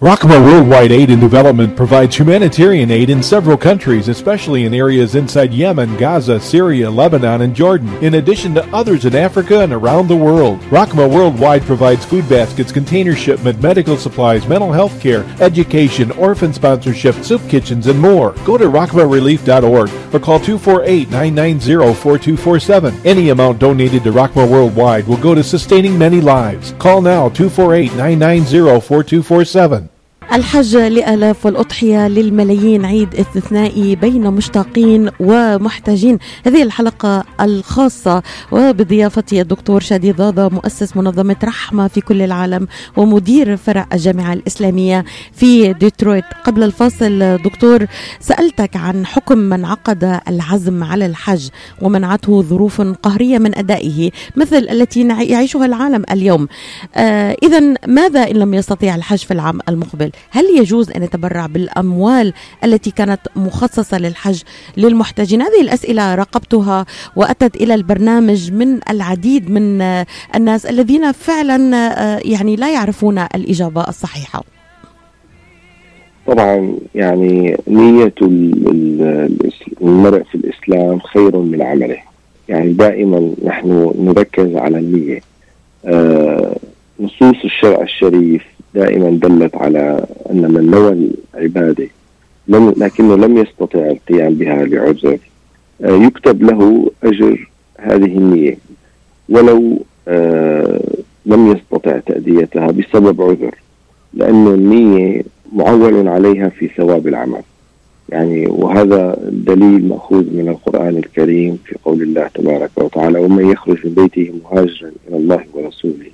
Rockma 0.00 0.44
Worldwide 0.44 0.90
Aid 0.92 1.08
and 1.08 1.20
Development 1.20 1.74
provides 1.74 2.16
humanitarian 2.16 2.90
aid 2.90 3.08
in 3.08 3.22
several 3.22 3.56
countries, 3.56 4.08
especially 4.08 4.64
in 4.64 4.74
areas 4.74 5.14
inside 5.14 5.54
Yemen, 5.54 5.96
Gaza, 5.96 6.38
Syria, 6.40 6.90
Lebanon, 6.90 7.40
and 7.40 7.54
Jordan, 7.54 7.88
in 8.04 8.16
addition 8.16 8.54
to 8.54 8.66
others 8.74 9.06
in 9.06 9.14
Africa 9.14 9.60
and 9.60 9.72
around 9.72 10.08
the 10.08 10.16
world. 10.16 10.60
Rockma 10.62 11.08
Worldwide 11.08 11.62
provides 11.62 12.04
food 12.04 12.28
baskets, 12.28 12.70
container 12.70 13.14
shipment, 13.14 13.62
medical 13.62 13.96
supplies, 13.96 14.46
mental 14.46 14.72
health 14.72 15.00
care, 15.00 15.24
education, 15.40 16.10
orphan 16.12 16.52
sponsorship, 16.52 17.14
soup 17.24 17.40
kitchens, 17.48 17.86
and 17.86 17.98
more. 17.98 18.32
Go 18.44 18.58
to 18.58 18.66
rockmarelief.org 18.66 19.88
or 20.12 20.20
call 20.20 20.38
248 20.38 21.08
990 21.08 21.94
4247. 21.94 22.94
Any 23.06 23.30
amount 23.30 23.58
donated 23.58 24.04
to 24.04 24.12
Rockma 24.12 24.50
Worldwide 24.50 25.06
will 25.06 25.16
go 25.16 25.34
to 25.34 25.42
sustaining 25.42 25.96
many 25.96 26.20
lives. 26.20 26.72
Call 26.78 27.00
now 27.00 27.30
248 27.30 27.92
990 27.92 28.80
4247. 28.80 29.88
الحج 30.32 30.76
لآلاف 30.76 31.46
والأضحية 31.46 32.08
للملايين 32.08 32.84
عيد 32.84 33.14
استثنائي 33.14 33.96
بين 33.96 34.30
مشتاقين 34.30 35.10
ومحتاجين. 35.20 36.18
هذه 36.46 36.62
الحلقة 36.62 37.24
الخاصة 37.40 38.22
وبضيافتي 38.52 39.40
الدكتور 39.40 39.80
شادي 39.80 40.12
ضاضة 40.12 40.48
مؤسس 40.48 40.96
منظمة 40.96 41.36
رحمة 41.44 41.88
في 41.88 42.00
كل 42.00 42.22
العالم 42.22 42.68
ومدير 42.96 43.56
فرع 43.56 43.86
الجامعة 43.92 44.32
الإسلامية 44.32 45.04
في 45.32 45.72
ديترويت. 45.72 46.24
قبل 46.44 46.62
الفاصل 46.62 47.38
دكتور 47.44 47.86
سألتك 48.20 48.76
عن 48.76 49.06
حكم 49.06 49.38
من 49.38 49.64
عقد 49.64 50.20
العزم 50.28 50.84
على 50.84 51.06
الحج 51.06 51.48
ومنعته 51.82 52.42
ظروف 52.42 52.80
قهرية 52.80 53.38
من 53.38 53.58
أدائه 53.58 54.10
مثل 54.36 54.66
التي 54.70 55.08
يعيشها 55.08 55.66
العالم 55.66 56.04
اليوم. 56.10 56.48
آه 56.94 57.36
إذا 57.42 57.74
ماذا 57.86 58.30
إن 58.30 58.36
لم 58.36 58.54
يستطيع 58.54 58.94
الحج 58.94 59.18
في 59.18 59.30
العام 59.30 59.58
المقبل؟ 59.68 60.10
هل 60.30 60.44
يجوز 60.58 60.90
أن 60.90 61.02
يتبرع 61.02 61.46
بالأموال 61.46 62.32
التي 62.64 62.90
كانت 62.90 63.20
مخصصة 63.36 63.98
للحج 63.98 64.42
للمحتاجين؟ 64.76 65.42
هذه 65.42 65.60
الأسئلة 65.60 66.14
راقبتها 66.14 66.86
وأتت 67.16 67.56
إلى 67.56 67.74
البرنامج 67.74 68.52
من 68.52 68.80
العديد 68.90 69.50
من 69.50 69.80
الناس 70.34 70.66
الذين 70.66 71.12
فعلا 71.12 71.76
آه، 71.76 72.20
يعني 72.24 72.56
لا 72.56 72.72
يعرفون 72.72 73.18
الإجابة 73.18 73.88
الصحيحة. 73.88 74.44
طبعا 76.26 76.76
يعني 76.94 77.56
نية 77.68 78.14
المرء 79.82 80.22
في 80.22 80.34
الإسلام 80.34 81.00
خير 81.00 81.36
من 81.36 81.62
عمله. 81.62 81.98
يعني 82.48 82.72
دائما 82.72 83.34
نحن 83.44 83.94
نركز 83.98 84.56
على 84.56 84.78
النية. 84.78 85.20
آه 85.84 86.56
نصوص 87.00 87.44
الشرع 87.44 87.82
الشريف 87.82 88.42
دائما 88.74 89.10
دلت 89.10 89.56
على 89.56 90.06
أن 90.30 90.52
من 90.52 90.70
نوى 90.70 91.10
العبادة 91.34 91.88
لم 92.48 92.74
لكنه 92.76 93.16
لم 93.16 93.38
يستطع 93.38 93.78
القيام 93.78 94.34
بها 94.34 94.64
لعذر 94.64 95.18
آه 95.82 95.90
يكتب 95.90 96.42
له 96.42 96.90
أجر 97.04 97.48
هذه 97.78 98.18
النية. 98.18 98.58
ولو 99.28 99.78
آه 100.08 100.80
لم 101.26 101.52
يستطع 101.52 101.98
تأديتها 101.98 102.66
بسبب 102.66 103.22
عذر 103.22 103.54
لأن 104.14 104.46
النية 104.46 105.22
معول 105.52 106.08
عليها 106.08 106.48
في 106.48 106.68
ثواب 106.68 107.08
العمل. 107.08 107.42
يعني 108.08 108.46
وهذا 108.46 109.18
دليل 109.30 109.88
مأخوذ 109.88 110.24
من 110.36 110.48
القرآن 110.48 110.96
الكريم 110.96 111.58
في 111.64 111.76
قول 111.84 112.02
الله 112.02 112.30
تبارك 112.34 112.70
وتعالى 112.76 113.18
ومن 113.18 113.50
يخرج 113.50 113.76
من 113.86 113.94
بيته 113.94 114.32
مهاجرا 114.44 114.92
إلى 115.08 115.16
الله 115.16 115.44
ورسوله 115.52 116.06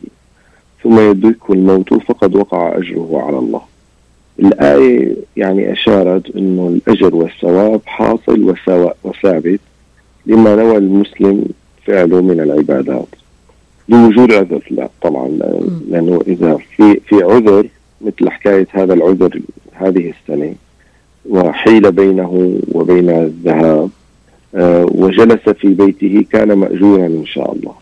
ثم 0.83 1.11
يدركه 1.11 1.53
الموت 1.53 1.95
فقد 1.95 2.37
وقع 2.37 2.79
أجره 2.79 3.23
على 3.27 3.38
الله. 3.38 3.61
الآية 4.40 5.16
يعني 5.37 5.73
أشارت 5.73 6.37
أنه 6.37 6.69
الأجر 6.69 7.14
والثواب 7.14 7.81
حاصل 7.87 8.55
وثابت 9.05 9.61
لما 10.27 10.55
نوى 10.57 10.77
المسلم 10.77 11.45
فعله 11.87 12.23
من 12.23 12.40
العبادات. 12.40 13.07
لوجود 13.88 14.33
عذر 14.33 14.62
لا 14.71 14.88
طبعا 15.03 15.29
لأ- 15.38 15.90
لأنه 15.93 16.21
إذا 16.27 16.57
في 16.77 17.01
في 17.07 17.23
عذر 17.23 17.66
مثل 18.01 18.31
حكاية 18.31 18.66
هذا 18.71 18.95
العذر 18.95 19.40
هذه 19.73 20.12
السنة 20.21 20.55
وحيل 21.29 21.93
بينه 21.93 22.59
وبين 22.73 23.11
الذهاب 23.11 23.90
آه، 24.55 24.87
وجلس 24.95 25.49
في 25.49 25.69
بيته 25.69 26.25
كان 26.33 26.53
مأجورا 26.53 27.07
إن 27.07 27.27
شاء 27.27 27.53
الله. 27.53 27.73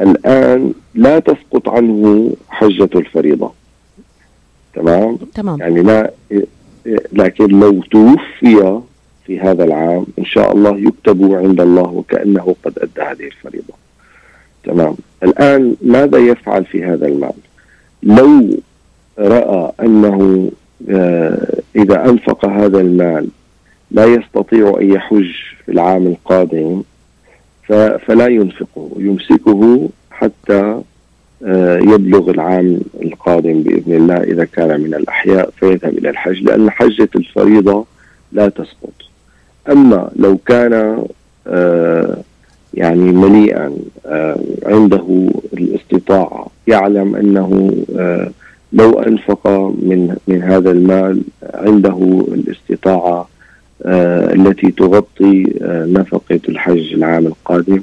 الآن 0.00 0.72
لا 0.94 1.18
تسقط 1.18 1.68
عنه 1.68 2.32
حجة 2.48 2.90
الفريضة. 2.94 3.52
تمام؟ 4.74 5.16
تمام. 5.34 5.60
يعني 5.60 5.82
لا 5.82 6.10
لكن 7.12 7.46
لو 7.46 7.82
توفي 7.82 8.80
في 9.26 9.40
هذا 9.40 9.64
العام 9.64 10.06
إن 10.18 10.24
شاء 10.24 10.52
الله 10.52 10.78
يكتب 10.78 11.34
عند 11.34 11.60
الله 11.60 11.82
وكأنه 11.82 12.56
قد 12.64 12.78
أدى 12.78 13.02
هذه 13.02 13.26
الفريضة. 13.26 13.74
تمام؟ 14.64 14.96
الآن 15.22 15.76
ماذا 15.82 16.18
يفعل 16.18 16.64
في 16.64 16.84
هذا 16.84 17.06
المال؟ 17.06 17.32
لو 18.02 18.60
رأى 19.18 19.72
أنه 19.80 20.50
آه، 20.88 21.60
إذا 21.76 22.04
أنفق 22.10 22.44
هذا 22.44 22.80
المال 22.80 23.28
لا 23.90 24.04
يستطيع 24.04 24.78
أن 24.80 24.90
يحج 24.90 25.30
في 25.64 25.72
العام 25.72 26.06
القادم 26.06 26.82
فلا 28.06 28.26
ينفقه 28.26 28.90
يمسكه 28.96 29.88
حتى 30.10 30.80
آه، 31.44 31.78
يبلغ 31.78 32.30
العام 32.30 32.80
القادم 33.02 33.62
بإذن 33.62 33.92
الله 33.92 34.16
إذا 34.16 34.44
كان 34.44 34.80
من 34.80 34.94
الأحياء 34.94 35.50
فيذهب 35.60 35.98
إلى 35.98 36.10
الحج 36.10 36.42
لأن 36.42 36.70
حجه 36.70 37.08
الفريضة 37.16 37.86
لا 38.32 38.48
تسقط. 38.48 38.92
أما 39.70 40.10
لو 40.16 40.36
كان 40.36 41.04
آه، 41.46 42.16
يعني 42.74 43.12
مليئا 43.12 43.76
آه، 44.06 44.40
عنده 44.66 45.28
الاستطاعة 45.52 46.46
يعلم 46.66 47.16
أنه 47.16 47.72
لو 48.72 48.98
أنفق 48.98 49.46
من 49.82 50.16
من 50.28 50.42
هذا 50.42 50.70
المال 50.70 51.22
عنده 51.54 52.26
الاستطاعة 52.32 53.28
التي 53.84 54.70
تغطي 54.70 55.44
نفقة 55.92 56.40
الحج 56.48 56.92
العام 56.94 57.26
القادم 57.26 57.80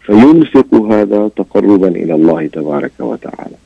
فينفق 0.00 0.74
هذا 0.74 1.30
تقربا 1.36 1.88
إلى 1.88 2.14
الله 2.14 2.46
تبارك 2.46 2.92
وتعالى. 3.00 3.56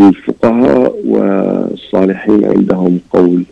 الفقهاء 0.00 1.00
والصالحين 1.06 2.44
عندهم 2.44 3.00
قول 3.10 3.44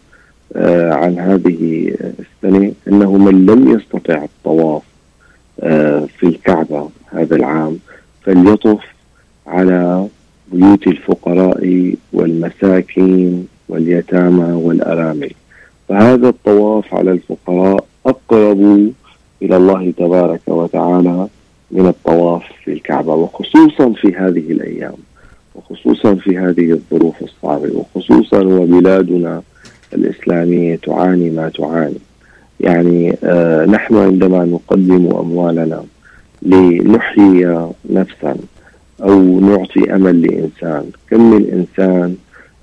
آه، 0.56 0.92
عن 0.92 1.18
هذه 1.18 1.94
السنة 2.18 2.72
أنه 2.88 3.16
من 3.16 3.46
لم 3.46 3.74
يستطع 3.76 4.24
الطواف 4.24 4.82
آه، 5.60 6.06
في 6.18 6.26
الكعبة 6.26 6.90
هذا 7.10 7.36
العام 7.36 7.78
فليطف 8.22 8.80
على 9.46 10.06
بيوت 10.52 10.86
الفقراء 10.86 11.94
والمساكين 12.12 13.46
واليتامى 13.68 14.52
والأرامل. 14.52 15.32
فهذا 15.92 16.28
الطواف 16.28 16.94
على 16.94 17.10
الفقراء 17.12 17.84
أقرب 18.06 18.92
إلى 19.42 19.56
الله 19.56 19.92
تبارك 19.98 20.40
وتعالى 20.46 21.26
من 21.70 21.86
الطواف 21.86 22.42
في 22.64 22.72
الكعبة 22.72 23.14
وخصوصا 23.14 23.92
في 23.92 24.08
هذه 24.14 24.52
الأيام 24.52 24.94
وخصوصا 25.54 26.14
في 26.14 26.38
هذه 26.38 26.70
الظروف 26.72 27.22
الصعبة 27.22 27.70
وخصوصا 27.74 28.38
وبلادنا 28.40 29.42
الإسلامية 29.94 30.76
تعاني 30.76 31.30
ما 31.30 31.48
تعاني. 31.48 31.98
يعني 32.60 33.16
آه 33.24 33.64
نحن 33.66 33.96
عندما 33.96 34.44
نقدم 34.44 35.16
أموالنا 35.16 35.84
لنحيي 36.42 37.68
نفسا 37.90 38.36
أو 39.02 39.40
نعطي 39.40 39.94
أمل 39.94 40.22
لإنسان 40.22 40.90
كم 41.10 41.30
من 41.30 41.50
إنسان 41.52 42.16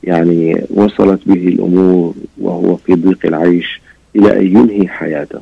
يعني 0.03 0.61
وصلت 0.69 1.19
به 1.25 1.47
الأمور 1.47 2.13
وهو 2.41 2.75
في 2.75 2.95
ضيق 2.95 3.25
العيش 3.25 3.81
إلى 4.15 4.39
أن 4.39 4.45
ينهي 4.45 4.87
حياته. 4.87 5.41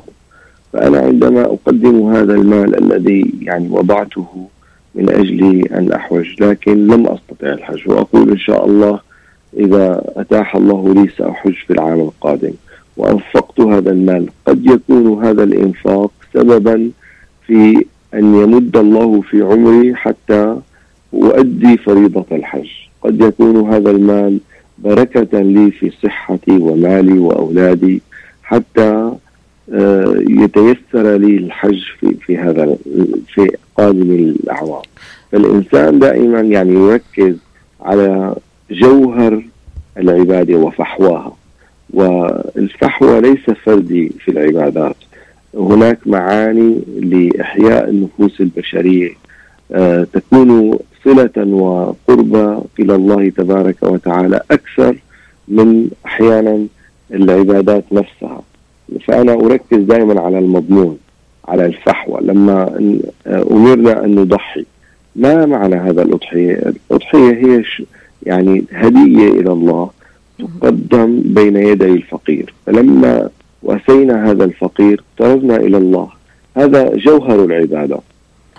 فأنا 0.72 0.98
عندما 0.98 1.44
أقدم 1.44 2.06
هذا 2.06 2.34
المال 2.34 2.92
الذي 2.92 3.34
يعني 3.42 3.68
وضعته 3.70 4.48
من 4.94 5.10
أجل 5.10 5.66
أن 5.66 5.92
أحوج 5.92 6.42
لكن 6.42 6.86
لم 6.86 7.06
أستطع 7.06 7.52
الحج 7.52 7.88
وأقول 7.88 8.30
إن 8.30 8.38
شاء 8.38 8.66
الله 8.66 9.00
إذا 9.56 10.04
أتاح 10.16 10.56
الله 10.56 10.94
لي 10.94 11.08
سأحج 11.18 11.54
في 11.66 11.72
العام 11.72 12.00
القادم. 12.00 12.52
وأنفقت 12.96 13.60
هذا 13.60 13.90
المال. 13.90 14.28
قد 14.46 14.66
يكون 14.66 15.24
هذا 15.24 15.42
الإنفاق 15.42 16.10
سببا 16.34 16.90
في 17.46 17.84
أن 18.14 18.34
يمد 18.34 18.76
الله 18.76 19.20
في 19.20 19.42
عمري 19.42 19.94
حتى 19.94 20.56
أؤدي 21.14 21.76
فريضة 21.76 22.26
الحج. 22.32 22.87
قد 23.02 23.20
يكون 23.20 23.72
هذا 23.72 23.90
المال 23.90 24.38
بركة 24.78 25.40
لي 25.40 25.70
في 25.70 25.90
صحتي 26.02 26.50
ومالي 26.50 27.18
وأولادي 27.18 28.02
حتى 28.42 29.12
آه، 29.72 30.14
يتيسر 30.28 31.16
لي 31.16 31.36
الحج 31.36 31.82
في 32.00 32.14
في 32.14 32.38
هذا 32.38 32.76
في 33.34 33.50
قادم 33.76 34.10
الأعوام. 34.10 34.82
فالإنسان 35.32 35.98
دائما 35.98 36.40
يعني 36.40 36.74
يركز 36.74 37.36
على 37.80 38.34
جوهر 38.70 39.44
العبادة 39.98 40.54
وفحواها. 40.56 41.36
والفحوى 41.90 43.20
ليس 43.20 43.50
فردي 43.64 44.12
في 44.24 44.30
العبادات. 44.30 44.96
هناك 45.54 45.98
معاني 46.06 46.80
لإحياء 47.00 47.90
النفوس 47.90 48.40
البشرية 48.40 49.10
تكون 50.12 50.78
صلة 51.04 51.54
وقربة 51.54 52.62
إلى 52.80 52.94
الله 52.94 53.28
تبارك 53.28 53.76
وتعالى 53.82 54.40
أكثر 54.50 54.96
من 55.48 55.90
أحيانا 56.06 56.66
العبادات 57.14 57.84
نفسها. 57.92 58.42
فأنا 59.06 59.32
أركز 59.32 59.78
دائما 59.78 60.20
على 60.20 60.38
المضمون 60.38 60.98
على 61.48 61.66
الفحوى. 61.66 62.20
لما 62.22 62.78
أمرنا 63.26 64.04
أن 64.04 64.14
نضحي 64.14 64.64
ما 65.16 65.46
معنى 65.46 65.76
هذا 65.76 66.02
الأضحية؟ 66.02 66.72
الأضحية 66.90 67.30
هي 67.30 67.64
يعني 68.22 68.64
هدية 68.72 69.28
إلى 69.28 69.52
الله 69.52 69.90
تقدم 70.38 71.22
بين 71.24 71.56
يدي 71.56 71.86
الفقير. 71.86 72.54
فلما 72.66 73.28
وأسينا 73.62 74.30
هذا 74.30 74.44
الفقير 74.44 75.02
اقتربنا 75.18 75.56
إلى 75.56 75.76
الله. 75.76 76.08
هذا 76.56 76.96
جوهر 76.96 77.44
العبادة. 77.44 77.98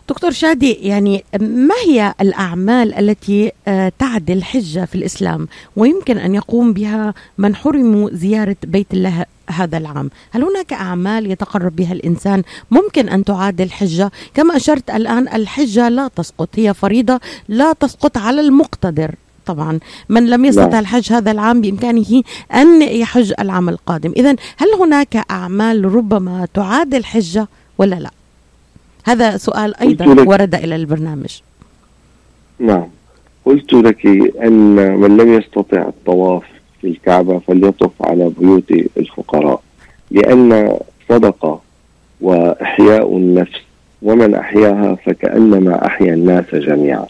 دكتور 0.09 0.31
شادي 0.31 0.71
يعني 0.71 1.23
ما 1.39 1.75
هي 1.85 2.13
الأعمال 2.21 2.93
التي 2.93 3.51
آه، 3.67 3.91
تعدل 3.99 4.43
حجة 4.43 4.85
في 4.85 4.95
الإسلام؟ 4.95 5.47
ويمكن 5.75 6.17
أن 6.17 6.35
يقوم 6.35 6.73
بها 6.73 7.13
من 7.37 7.55
حرموا 7.55 8.09
زيارة 8.13 8.55
بيت 8.63 8.93
الله 8.93 9.25
هذا 9.49 9.77
العام. 9.77 10.09
هل 10.31 10.43
هناك 10.43 10.73
أعمال 10.73 11.31
يتقرب 11.31 11.75
بها 11.75 11.93
الإنسان 11.93 12.43
ممكن 12.71 13.09
أن 13.09 13.23
تعادل 13.23 13.71
حجة 13.71 14.11
كما 14.33 14.55
أشرت 14.55 14.89
الآن 14.89 15.27
الحجة 15.27 15.89
لا 15.89 16.07
تسقط 16.07 16.49
هي 16.55 16.73
فريضة 16.73 17.19
لا 17.47 17.73
تسقط 17.73 18.17
على 18.17 18.41
المقتدر. 18.41 19.15
طبعا 19.45 19.79
من 20.09 20.29
لم 20.29 20.45
يستطع 20.45 20.67
نعم. 20.67 20.79
الحج 20.79 21.13
هذا 21.13 21.31
العام 21.31 21.61
بإمكانه 21.61 22.23
أن 22.53 22.81
يحج 22.81 23.33
العام 23.39 23.69
القادم. 23.69 24.13
إذا 24.17 24.35
هل 24.57 24.73
هناك 24.79 25.25
أعمال 25.31 25.95
ربما 25.95 26.47
تعادل 26.53 27.05
حجة 27.05 27.47
ولا 27.77 27.95
لا؟ 27.95 28.18
هذا 29.05 29.37
سؤال 29.37 29.75
أيضا 29.81 30.05
ورد 30.23 30.55
إلى 30.55 30.75
البرنامج. 30.75 31.41
نعم. 32.59 32.87
قلت 33.45 33.73
لك 33.73 34.05
أن 34.43 34.75
من 34.99 35.17
لم 35.17 35.33
يستطع 35.33 35.81
الطواف 35.81 36.43
في 36.81 36.87
الكعبة 36.87 37.39
فليطف 37.39 37.91
على 38.01 38.31
بيوت 38.39 38.71
الفقراء 38.97 39.61
لأن 40.11 40.77
صدقة 41.09 41.61
وإحياء 42.21 43.17
النفس 43.17 43.61
ومن 44.01 44.35
أحياها 44.35 44.95
فكأنما 45.05 45.85
أحيا 45.85 46.13
الناس 46.13 46.55
جميعا. 46.55 47.05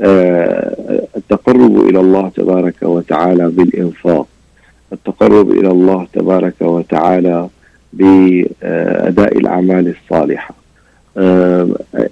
آه، 0.00 1.06
التقرب 1.16 1.88
إلى 1.88 2.00
الله 2.00 2.28
تبارك 2.28 2.82
وتعالى 2.82 3.48
بالإنفاق 3.48 4.26
التقرب 4.92 5.50
إلى 5.50 5.70
الله 5.70 6.06
تبارك 6.12 6.54
وتعالى 6.60 7.48
بأداء 7.92 9.38
الأعمال 9.38 9.94
الصالحة. 10.02 10.54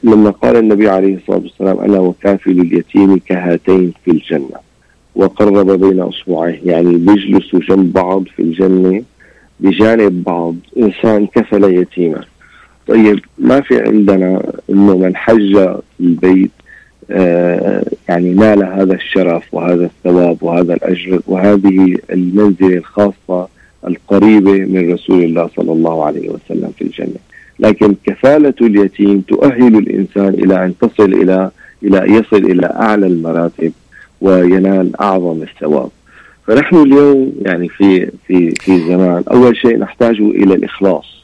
لما 0.04 0.30
قال 0.30 0.56
النبي 0.56 0.88
عليه 0.88 1.16
الصلاة 1.16 1.38
والسلام 1.38 1.78
أنا 1.78 1.98
وكافل 1.98 2.60
اليتيم 2.60 3.18
كهاتين 3.18 3.92
في 4.04 4.10
الجنة. 4.10 4.66
وقرب 5.14 5.70
بين 5.70 6.00
أصبعيه 6.00 6.60
يعني 6.64 6.96
بيجلسوا 6.96 7.60
جنب 7.60 7.92
بعض 7.92 8.24
في 8.36 8.42
الجنة 8.42 9.02
بجانب 9.60 10.24
بعض. 10.24 10.54
إنسان 10.78 11.26
كفل 11.26 11.64
يتيما. 11.64 12.24
طيب 12.86 13.20
ما 13.38 13.60
في 13.60 13.80
عندنا 13.80 14.52
إنه 14.70 14.98
من 14.98 15.16
حج 15.16 15.68
البيت 16.00 16.50
آه 17.10 17.84
يعني 18.08 18.34
نال 18.34 18.64
هذا 18.64 18.94
الشرف 18.94 19.54
وهذا 19.54 19.84
الثواب 19.84 20.42
وهذا 20.42 20.74
الأجر 20.74 21.20
وهذه 21.26 21.96
المنزلة 22.12 22.76
الخاصة 22.76 23.48
القريبة 23.86 24.52
من 24.52 24.92
رسول 24.92 25.24
الله 25.24 25.50
صلى 25.56 25.72
الله 25.72 26.04
عليه 26.04 26.28
وسلم 26.28 26.72
في 26.78 26.84
الجنة. 26.84 27.25
لكن 27.58 27.94
كفالة 28.04 28.54
اليتيم 28.60 29.20
تؤهل 29.20 29.76
الإنسان 29.76 30.28
إلى 30.28 30.64
أن 30.64 30.74
تصل 30.78 31.12
إلى 31.12 31.50
إلى 31.82 32.14
يصل 32.14 32.44
إلى 32.44 32.66
أعلى 32.66 33.06
المراتب 33.06 33.72
وينال 34.20 35.00
أعظم 35.00 35.42
الثواب 35.42 35.90
فنحن 36.46 36.76
اليوم 36.76 37.32
يعني 37.42 37.68
في 37.68 38.10
في 38.26 38.50
في 38.50 38.78
زمان 38.78 39.24
أول 39.30 39.56
شيء 39.56 39.78
نحتاج 39.78 40.20
إلى 40.20 40.54
الإخلاص 40.54 41.16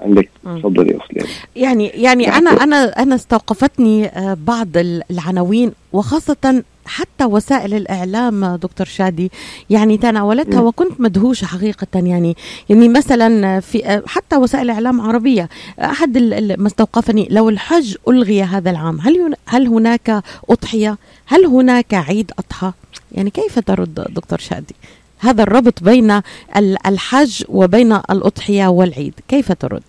عندك. 0.00 0.28
تفضلي 0.44 0.92
يا 0.92 0.96
أخت 0.96 1.14
ليلى. 1.14 1.28
يعني 1.56 1.86
يعني 1.86 2.28
أنا 2.28 2.50
أنا 2.50 2.76
أنا 3.02 3.14
استوقفتني 3.14 4.06
آه، 4.06 4.36
بعض 4.46 4.68
العناوين 5.10 5.72
وخاصة 5.92 6.62
حتى 6.86 7.24
وسائل 7.24 7.74
الإعلام 7.74 8.44
آه، 8.44 8.56
دكتور 8.56 8.86
شادي 8.86 9.30
يعني 9.70 9.96
تناولتها 9.98 10.60
مم. 10.60 10.66
وكنت 10.66 11.00
مدهوشة 11.00 11.44
حقيقة 11.46 11.86
يعني 11.94 12.36
يعني 12.68 12.88
مثلا 12.88 13.60
في 13.60 14.02
حتى 14.06 14.36
وسائل 14.36 14.70
إعلام 14.70 15.00
عربية 15.00 15.48
أحد 15.80 16.16
ال- 16.16 16.34
ال- 16.34 16.60
ما 16.62 16.66
استوقفني 16.66 17.28
لو 17.30 17.48
الحج 17.48 17.96
ألغي 18.08 18.42
هذا 18.42 18.70
العام 18.70 19.00
هل 19.00 19.34
هل 19.46 19.66
هناك 19.66 20.22
أضحية؟ 20.50 20.98
هل 21.26 21.44
هناك 21.46 21.94
عيد 21.94 22.30
أضحى؟ 22.38 22.72
يعني 23.12 23.30
كيف 23.30 23.58
ترد 23.58 23.94
دكتور 23.94 24.38
شادي؟ 24.38 24.74
هذا 25.18 25.42
الربط 25.42 25.82
بين 25.82 26.10
ال- 26.56 26.86
الحج 26.86 27.42
وبين 27.48 27.92
الأضحية 27.92 28.66
والعيد 28.66 29.14
كيف 29.28 29.52
ترد؟ 29.52 29.82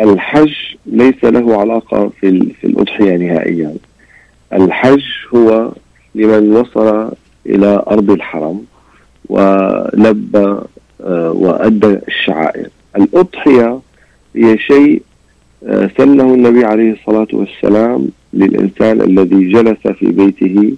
الحج 0.00 0.52
ليس 0.86 1.24
له 1.24 1.60
علاقة 1.60 2.10
في 2.20 2.54
في 2.60 2.66
الأضحية 2.66 3.16
نهائيا. 3.16 3.74
الحج 4.54 5.02
هو 5.34 5.72
لمن 6.14 6.56
وصل 6.56 7.10
إلى 7.46 7.82
أرض 7.90 8.10
الحرم 8.10 8.64
ولبى 9.28 10.58
آه، 11.04 11.32
وأدى 11.32 11.98
الشعائر. 12.08 12.68
الأضحية 12.96 13.80
هي 14.36 14.58
شيء 14.58 15.02
آه، 15.66 15.90
سنه 15.98 16.34
النبي 16.34 16.64
عليه 16.64 16.92
الصلاة 16.92 17.26
والسلام 17.32 18.08
للإنسان 18.32 19.00
الذي 19.00 19.52
جلس 19.52 19.86
في 19.98 20.06
بيته 20.06 20.74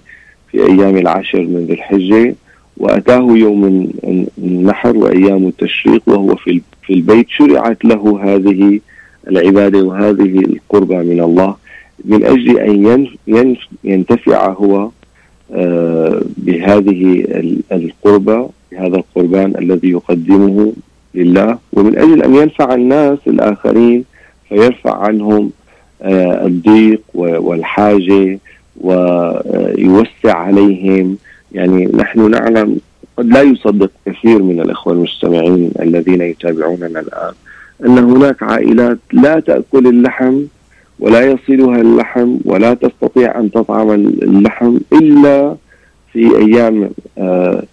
في 0.51 0.63
أيام 0.63 0.97
العشر 0.97 1.41
من 1.41 1.65
ذي 1.67 1.73
الحجة 1.73 2.35
وأتاه 2.77 3.27
يوم 3.31 3.91
النحر 4.37 4.97
وأيام 4.97 5.47
التشريق 5.47 6.01
وهو 6.07 6.35
في 6.35 6.61
البيت. 6.89 7.29
شرعت 7.29 7.85
له 7.85 8.19
هذه 8.23 8.79
العبادة 9.27 9.83
وهذه 9.83 10.39
القربى 10.39 10.95
من 10.95 11.21
الله. 11.21 11.55
من 12.05 12.23
أجل 12.23 12.59
أن 12.59 12.85
ين- 12.85 13.15
ين- 13.27 13.57
ينتفع 13.83 14.49
هو 14.53 14.89
آه، 15.53 16.21
بهذه 16.37 17.19
ال- 17.19 17.61
القربى 17.71 18.45
بهذا 18.71 18.95
القربان 18.97 19.53
الذي 19.59 19.89
يقدمه 19.91 20.73
لله. 21.15 21.57
ومن 21.73 21.97
أجل 21.97 22.23
أن 22.23 22.35
ينفع 22.35 22.73
الناس 22.73 23.17
الآخرين 23.27 24.03
فيرفع 24.49 24.97
عنهم 24.97 25.51
آه، 26.01 26.45
الضيق 26.45 27.01
و- 27.13 27.49
والحاجة 27.49 28.39
ويوسع 28.81 30.33
عليهم. 30.37 31.17
يعني 31.51 31.85
نحن 31.93 32.31
نعلم 32.31 32.77
قد 33.17 33.25
لا 33.25 33.41
يصدق 33.41 33.91
كثير 34.05 34.43
من 34.43 34.59
الإخوة 34.61 34.93
المستمعين 34.93 35.71
الذين 35.81 36.21
يتابعوننا 36.21 36.99
الآن 36.99 37.33
أن 37.85 37.97
هناك 37.97 38.43
عائلات 38.43 38.97
لا 39.13 39.39
تأكل 39.39 39.87
اللحم 39.87 40.41
ولا 40.99 41.21
يصلها 41.21 41.81
اللحم 41.81 42.37
ولا 42.45 42.73
تستطيع 42.73 43.39
أن 43.39 43.51
تطعم 43.51 43.91
اللحم 43.91 44.77
إلا 44.93 45.55
في 46.13 46.37
أيام 46.37 46.89
آه، 47.17 47.63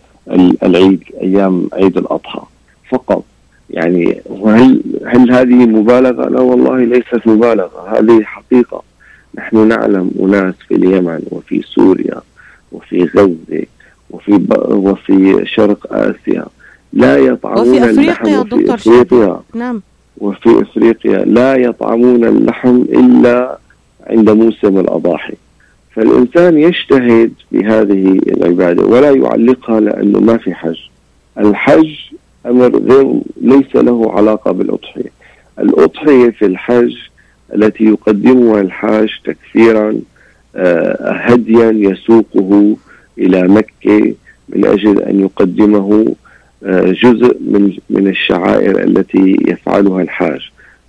العيد 0.63 1.03
أيام 1.23 1.69
عيد 1.73 1.99
الأضحى 1.99 2.43
فقط 2.91 3.25
يعني 3.71 4.21
وهل 4.27 4.83
هل 5.07 5.33
هذه 5.33 5.67
مبالغة؟ 5.67 6.29
لا 6.29 6.41
والله 6.41 6.85
ليست 6.85 7.27
مبالغة 7.27 7.99
هذه 7.99 8.23
حقيقة 8.23 8.83
نحن 9.35 9.69
نعلم 9.69 10.11
أناس 10.21 10.55
في 10.69 10.75
اليمن 10.75 11.21
وفي 11.31 11.63
سوريا 11.63 12.21
وفي 12.73 13.05
غزة 13.05 13.67
وفي. 14.11 14.41
وفي 14.69 15.43
شرق 15.47 15.87
آسيا 15.93 16.45
لا 16.93 17.19
يطعمون 17.19 17.69
وفي 17.69 17.91
اللحم 17.91 18.27
أفريقيا 18.27 18.73
وفي 18.75 18.83
شادي 18.85 19.33
نعم 19.55 19.83
وفي 20.19 20.63
إفريقيا 20.63 21.19
لا 21.25 21.55
يطعمون 21.57 22.25
اللحم 22.25 22.77
إلا 22.83 23.59
عند 24.07 24.31
موسم 24.31 24.79
الأضاحي. 24.79 25.35
فالإنسان 25.95 26.59
يجتهد 26.59 27.33
بهذه 27.53 28.21
العبادة 28.29 28.85
ولا 28.85 29.11
يعلقها 29.11 29.81
لأنه 29.81 30.21
ما 30.21 30.37
في 30.37 30.55
حج. 30.55 30.79
الحج 31.39 31.95
أمر 32.47 32.77
غير 32.79 33.21
ليس 33.41 33.77
له 33.77 34.13
علاقة 34.13 34.53
بالأضحية. 34.53 35.13
الأضحية 35.59 36.31
في 36.31 36.47
الحج 36.47 36.95
التي 37.55 37.85
يقدمها 37.85 38.61
الحاج 38.61 39.09
تكثيرا 39.25 40.01
آه، 40.57 41.13
هديا 41.13 41.71
يسوقه 41.71 42.77
إلى 43.19 43.43
مكة 43.43 44.15
من 44.49 44.65
أجل 44.65 45.01
أن 45.01 45.21
يقدمه 45.21 46.15
جزء 47.03 47.37
من 47.41 47.73
من 47.91 48.09
الشعائر 48.09 48.85
التي 48.85 49.37
يفعلها 49.49 50.03
الحاج. 50.03 50.41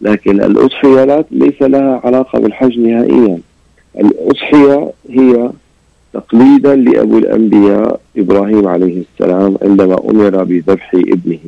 لكن 0.02 0.42
الأضحية 0.44 1.26
ليس 1.32 1.62
لها 1.62 2.02
علاقة 2.04 2.40
بالحج 2.40 2.80
نهائيا. 2.80 3.40
الأضحية 4.00 4.92
هي 5.10 5.50
تقليدا 6.14 6.76
لأبو 6.76 7.18
الأنبياء 7.18 8.00
إبراهيم 8.18 8.68
عليه 8.68 9.02
السلام 9.02 9.58
عندما 9.62 10.10
أمر 10.10 10.44
بذبح 10.44 10.92
ابنه. 10.96 11.40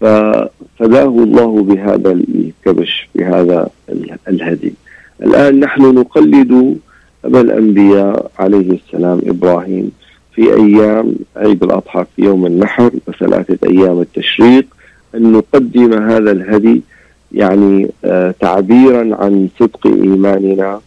ففداه 0.00 1.08
الله 1.08 1.62
بهذا 1.62 2.10
الكبش 2.12 3.08
بهذا 3.14 3.68
ال- 3.88 4.16
الهدي. 4.28 4.74
الآن 5.22 5.60
نحن 5.60 5.82
نقلد 5.82 6.76
أبا 7.24 7.40
الأنبياء 7.40 8.30
عليه 8.38 8.78
السلام 8.86 9.20
إبراهيم. 9.26 9.90
في 10.34 10.54
أيام 10.54 11.14
عيد 11.36 11.62
الأضحى 11.62 12.04
في 12.16 12.22
يوم 12.22 12.46
النحر 12.46 12.90
وثلاثة 13.08 13.58
أيام 13.68 14.00
التشريق 14.00 14.66
أن 15.14 15.32
نقدم 15.32 15.92
هذا 15.92 16.32
الهدي 16.32 16.82
يعني 17.32 17.88
آه، 18.04 18.34
تعبيرا 18.40 19.16
عن 19.16 19.48
صدق 19.58 19.86
إيماننا 19.86 20.80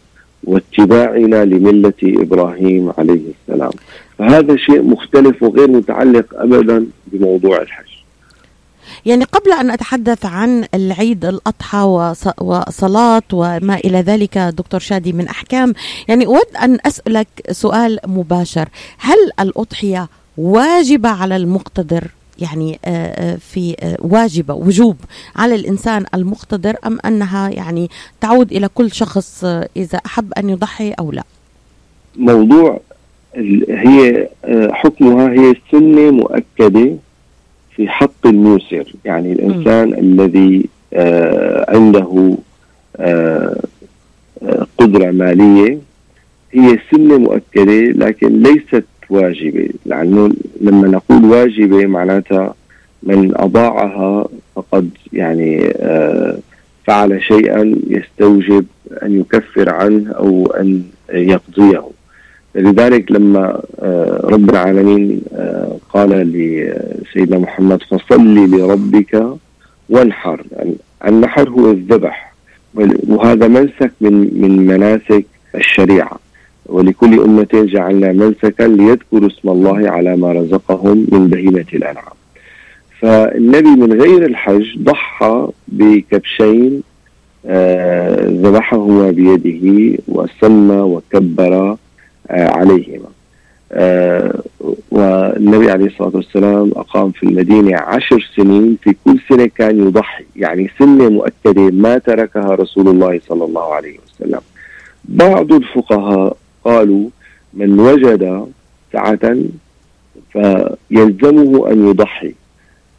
واتباعنا 0.44 1.44
لملة 1.44 1.92
إبراهيم 2.04 2.92
عليه 2.98 3.20
السلام. 3.48 3.70
فهذا 4.18 4.56
شيء 4.56 4.82
مختلف 4.82 5.42
وغير 5.42 5.70
متعلق 5.70 6.26
أبدا 6.34 6.86
بموضوع 7.06 7.62
الحج. 7.62 7.95
يعني 9.06 9.24
قبل 9.24 9.52
أن 9.52 9.70
أتحدث 9.70 10.26
عن 10.26 10.64
العيد 10.74 11.24
الأضحى 11.24 11.78
وص- 11.78 12.40
وصلاة 12.42 13.22
وما 13.32 13.74
إلى 13.76 14.00
ذلك 14.00 14.38
دكتور 14.38 14.80
شادي 14.80 15.12
من 15.12 15.28
أحكام 15.28 15.72
يعني 16.08 16.26
أود 16.26 16.56
أن 16.62 16.78
أسألك 16.86 17.28
سؤال 17.50 17.98
مباشر. 18.06 18.68
هل 18.98 19.16
الأضحية 19.40 20.08
واجبة 20.38 21.08
على 21.08 21.36
المقتدر؟ 21.36 22.04
يعني 22.38 22.78
آه، 22.84 22.88
آه، 23.32 23.36
في 23.36 23.76
آه، 23.80 23.96
واجبة 24.00 24.54
وجوب 24.54 24.96
على 25.36 25.54
الإنسان 25.54 26.04
المقتدر 26.14 26.76
أم 26.86 26.98
أنها 27.04 27.50
يعني 27.50 27.90
تعود 28.20 28.52
إلى 28.52 28.68
كل 28.68 28.92
شخص 28.92 29.44
إذا 29.76 29.98
أحب 30.06 30.32
أن 30.38 30.50
يضحي 30.50 30.90
أو 30.92 31.12
لا؟ 31.12 31.22
موضوع 32.16 32.80
هي 33.68 34.28
حكمها 34.70 35.28
هي 35.32 35.54
سنة 35.72 36.10
مؤكدة. 36.10 36.96
في 37.76 37.88
حق 37.88 38.26
الموسر 38.26 38.92
يعني 39.04 39.32
الإنسان 39.32 39.94
الذي 39.94 40.68
آه، 40.94 41.76
عنده 41.76 42.36
آه، 42.96 43.60
آه، 44.42 44.66
قدرة 44.78 45.10
مالية 45.10 45.78
هي 46.52 46.78
سنة 46.90 47.18
مؤكدة 47.18 47.80
لكن 48.06 48.42
ليست 48.42 48.84
واجبة. 49.10 49.68
لأنه 49.86 50.32
لما 50.60 50.88
نقول 50.88 51.24
واجبة 51.24 51.86
معناتها 51.86 52.54
من 53.02 53.32
أضاعها 53.36 54.28
فقد 54.56 54.90
يعني 55.12 55.72
آه، 55.76 56.38
فعل 56.86 57.22
شيئا 57.22 57.74
يستوجب 57.86 58.66
أن 59.02 59.20
يكفر 59.20 59.74
عنه 59.74 60.12
أو 60.12 60.46
أن 60.46 60.82
يقضيه. 61.12 61.84
لذلك 62.56 63.12
لما 63.12 63.62
آه، 63.80 64.20
رب 64.24 64.50
العالمين 64.50 65.20
آه، 65.32 65.76
قال 65.94 66.10
لسيدنا 66.10 67.38
محمد 67.38 67.82
فصل 67.82 68.34
لربك 68.34 69.26
وانحر 69.88 70.42
النحر 71.06 71.48
هو 71.48 71.70
الذبح 71.70 72.32
وهذا 73.08 73.48
منسك 73.48 73.92
من 74.00 74.40
من 74.40 74.66
مناسك 74.66 75.26
الشريعة. 75.54 76.18
ولكل 76.66 77.20
أمة 77.20 77.48
جعلنا 77.52 78.12
منسكا 78.12 78.62
ليذكروا 78.62 79.26
اسم 79.26 79.48
الله 79.48 79.90
على 79.90 80.16
ما 80.16 80.32
رزقهم 80.32 81.06
من 81.12 81.28
بهيمة 81.28 81.66
الأنعام. 81.74 82.16
فالنبي 83.00 83.68
من 83.68 84.00
غير 84.00 84.26
الحج 84.26 84.78
ضحى 84.78 85.48
بكبشين 85.68 86.82
آه، 87.46 88.26
ذبحهما 88.28 89.10
بيده 89.10 89.98
وسمى 90.08 90.76
وكبر 90.76 91.76
عليهما 92.30 93.08
آه، 93.72 94.40
والنبي 94.90 95.70
عليه 95.70 95.86
الصلاة 95.86 96.12
والسلام 96.16 96.72
أقام 96.76 97.10
في 97.10 97.22
المدينة 97.22 97.76
عشر 97.78 98.30
سنين 98.36 98.78
في 98.82 98.96
كل 99.04 99.18
سنة 99.28 99.46
كان 99.46 99.86
يضحي 99.86 100.24
يعني 100.36 100.70
سنة 100.78 101.08
مؤكدة 101.08 101.70
ما 101.70 101.98
تركها 101.98 102.54
رسول 102.54 102.88
الله 102.88 103.20
صلى 103.28 103.44
الله 103.44 103.74
عليه 103.74 103.96
وسلم. 104.06 104.40
بعض 105.04 105.52
الفقهاء 105.52 106.36
قالوا 106.64 107.08
من 107.54 107.80
وجد 107.80 108.46
سعة 108.92 109.36
فيلزمه 110.32 111.72
أن 111.72 111.88
يضحي. 111.88 112.34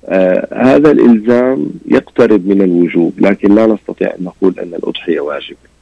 آه 0.06 0.48
هذا 0.54 0.92
الإلزام 0.92 1.68
يقترب 1.86 2.48
من 2.48 2.62
الوجوب 2.62 3.13
لكن 3.18 3.56
لا 3.56 3.66
نستطيع 3.66 4.08
أن 4.20 4.24
نقول 4.24 4.60
أن 4.60 4.74
الأضحية 4.74 5.20
واجبة. 5.20 5.58
آه 5.58 5.77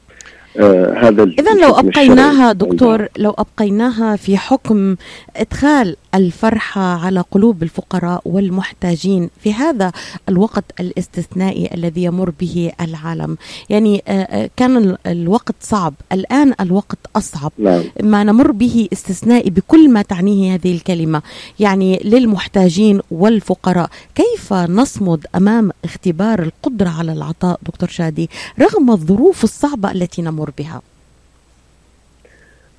هذا 0.98 1.24
اذا 1.24 1.54
لو 1.54 1.80
أبقيناها 1.80 2.54
دكتور 2.54 3.08
لو 3.18 3.32
أبقيناها 3.32 4.16
في 4.16 4.38
حكم 4.38 4.96
إدخال 5.36 5.96
الفرحة 6.16 6.82
على 6.82 7.24
قلوب 7.32 7.64
الفقراء 7.64 8.22
والمحتاجين 8.26 9.30
في 9.40 9.54
هذا 9.54 9.92
الوقت 10.30 10.64
الاستثنائي 10.80 11.70
الذي 11.74 12.04
يمر 12.04 12.30
به 12.40 12.72
العالم. 12.82 13.38
يعني 13.70 14.04
آه, 14.08 14.12
آه، 14.12 14.50
كان 14.58 14.98
الوقت 15.08 15.56
صعب. 15.62 15.94
الآن 16.12 16.54
الوقت 16.62 16.98
أصعب. 17.16 17.52
نعم. 17.58 17.84
ما 18.04 18.24
نمر 18.24 18.52
به 18.52 18.88
استثنائي 18.94 19.50
بكل 19.50 19.90
ما 19.90 20.02
تعنيه 20.02 20.54
هذه 20.54 20.76
الكلمة. 20.76 21.22
يعني 21.60 22.02
للمحتاجين 22.04 23.02
والفقراء 23.12 23.90
كيف 24.16 24.54
نصمد 24.54 25.26
أمام 25.36 25.72
اختبار 25.84 26.42
القدرة 26.42 26.90
على 26.90 27.14
العطاء 27.14 27.60
دكتور 27.64 27.90
شادي 27.90 28.30
رغم 28.60 28.92
الظروف 28.92 29.44
الصعبة 29.44 29.92
التي 29.92 30.22
نمر 30.22 30.45
بها 30.58 30.82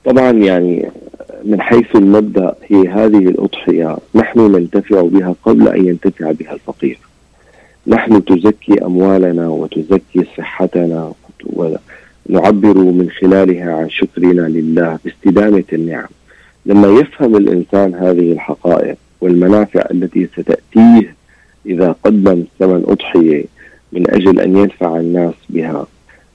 طبعا 0.04 0.30
يعني 0.30 0.90
من 1.44 1.60
حيث 1.60 1.96
المبدأ 1.96 2.54
هي 2.68 2.88
هذه 2.88 3.18
الأضحية 3.18 3.96
نحن 4.14 4.40
ننتفع 4.40 5.00
بها 5.02 5.34
قبل 5.44 5.68
أن 5.68 5.86
ينتفع 5.86 6.32
بها 6.32 6.52
الفقير. 6.52 6.98
نحن 7.86 8.24
تزكي 8.24 8.84
أموالنا 8.84 9.48
وتزكي 9.48 10.24
صحتنا 10.38 11.12
ونعبر 11.46 12.78
من 12.78 13.10
خلالها 13.20 13.72
عن 13.74 13.90
شكرنا 13.90 14.48
لله 14.48 14.98
باستدامة 15.04 15.64
النعم. 15.72 16.08
لما 16.66 16.88
يفهم 16.88 17.36
الإنسان 17.36 17.94
هذه 17.94 18.32
الحقائق 18.32 18.96
والمنافع 19.20 19.84
التي 19.90 20.28
ستأتيه 20.36 21.14
إذا 21.66 21.94
قدم 22.04 22.44
ثمن 22.58 22.84
أضحية 22.86 23.44
من 23.92 24.10
أجل 24.10 24.40
أن 24.40 24.56
ينفع 24.56 24.96
الناس 24.96 25.34
بها 25.48 25.86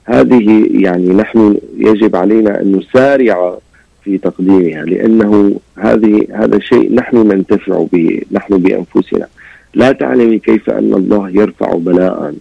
هذه 0.04 0.66
يعني 0.70 1.08
نحن 1.08 1.58
يجب 1.78 2.16
علينا 2.16 2.60
أن 2.60 2.76
نسارع 2.76 3.58
في 4.04 4.18
تقديمها 4.18 4.84
لأنه 4.84 5.60
هذه 5.78 6.26
هذا 6.32 6.58
شيء 6.58 6.94
نحن 6.94 7.16
ننتفع 7.16 7.84
به 7.92 8.20
نحن 8.32 8.58
بأنفسنا. 8.58 9.26
لا 9.74 9.92
تعلمي 9.92 10.38
كيف 10.38 10.70
أن 10.70 10.94
الله 10.94 11.30
يرفع 11.30 11.74
بلاء 11.74 12.34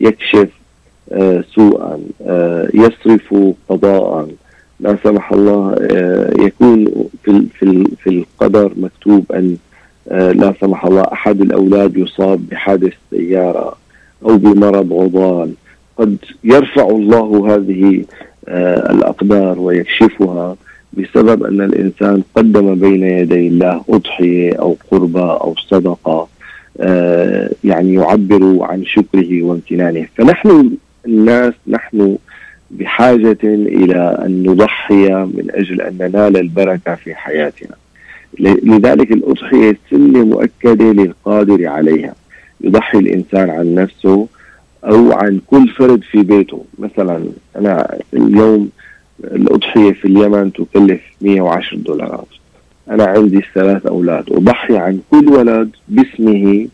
يكشف 0.00 0.48
آه 1.12 1.44
سوءا 1.54 2.00
آه 2.26 2.68
يصرف 2.74 3.34
قضاء. 3.68 4.28
لا 4.80 4.96
سمح 5.04 5.32
الله 5.32 5.76
آه 5.80 6.32
يكون 6.38 7.08
في 7.24 7.86
في 8.02 8.08
القدر 8.08 8.72
مكتوب 8.76 9.32
أن 9.32 9.56
لا 10.10 10.54
سمح 10.60 10.86
الله 10.86 11.02
أحد 11.12 11.40
الأولاد 11.40 11.96
يصاب 11.96 12.48
بحادث 12.50 12.92
سيارة 13.10 13.76
أو 14.24 14.36
بمرض 14.36 14.92
عضال. 14.92 15.52
قد 15.98 16.16
يرفع 16.44 16.88
الله 16.88 17.54
هذه 17.54 18.04
آه، 18.48 18.92
الأقدار 18.92 19.58
ويكشفها 19.58 20.56
بسبب 20.92 21.44
أن 21.44 21.60
الإنسان 21.60 22.22
قدم 22.34 22.74
بين 22.74 23.02
يدي 23.02 23.48
الله 23.48 23.84
أضحية 23.88 24.52
أو 24.54 24.76
قربة 24.90 25.30
أو 25.30 25.54
صدقة 25.68 26.28
آه، 26.80 27.50
يعني 27.64 27.94
يعبر 27.94 28.58
عن 28.60 28.84
شكره 28.84 29.42
وامتنانه. 29.42 30.06
فنحن 30.16 30.70
الناس 31.06 31.54
نحن 31.68 32.16
بحاجة 32.70 33.38
إلى 33.44 34.22
أن 34.26 34.42
نضحي 34.42 35.08
من 35.08 35.46
أجل 35.50 35.80
أن 35.80 35.94
ننال 36.00 36.36
البركة 36.36 36.94
في 36.94 37.14
حياتنا. 37.14 37.76
لذلك 38.38 39.12
الأضحية 39.12 39.76
سنه 39.90 40.24
مؤكدة 40.24 40.92
للقادر 40.92 41.66
عليها. 41.66 42.14
يضحي 42.60 42.98
الإنسان 42.98 43.50
عن 43.50 43.74
نفسه 43.74 44.28
أو 44.84 45.12
عن 45.12 45.40
كل 45.46 45.68
فرد 45.68 46.02
في 46.02 46.22
بيته. 46.22 46.64
مثلا 46.78 47.24
أنا 47.56 47.98
اليوم 48.14 48.70
الأضحية 49.24 49.92
في 49.92 50.04
اليمن 50.04 50.52
تكلف 50.52 51.00
110 51.20 51.76
دولارات. 51.76 52.26
أنا 52.90 53.04
عندي 53.04 53.40
ثلاث 53.54 53.86
أولاد. 53.86 54.24
أضحي 54.32 54.76
عن 54.76 55.00
كل 55.10 55.28
ولد 55.28 55.70
باسمه 55.88 56.68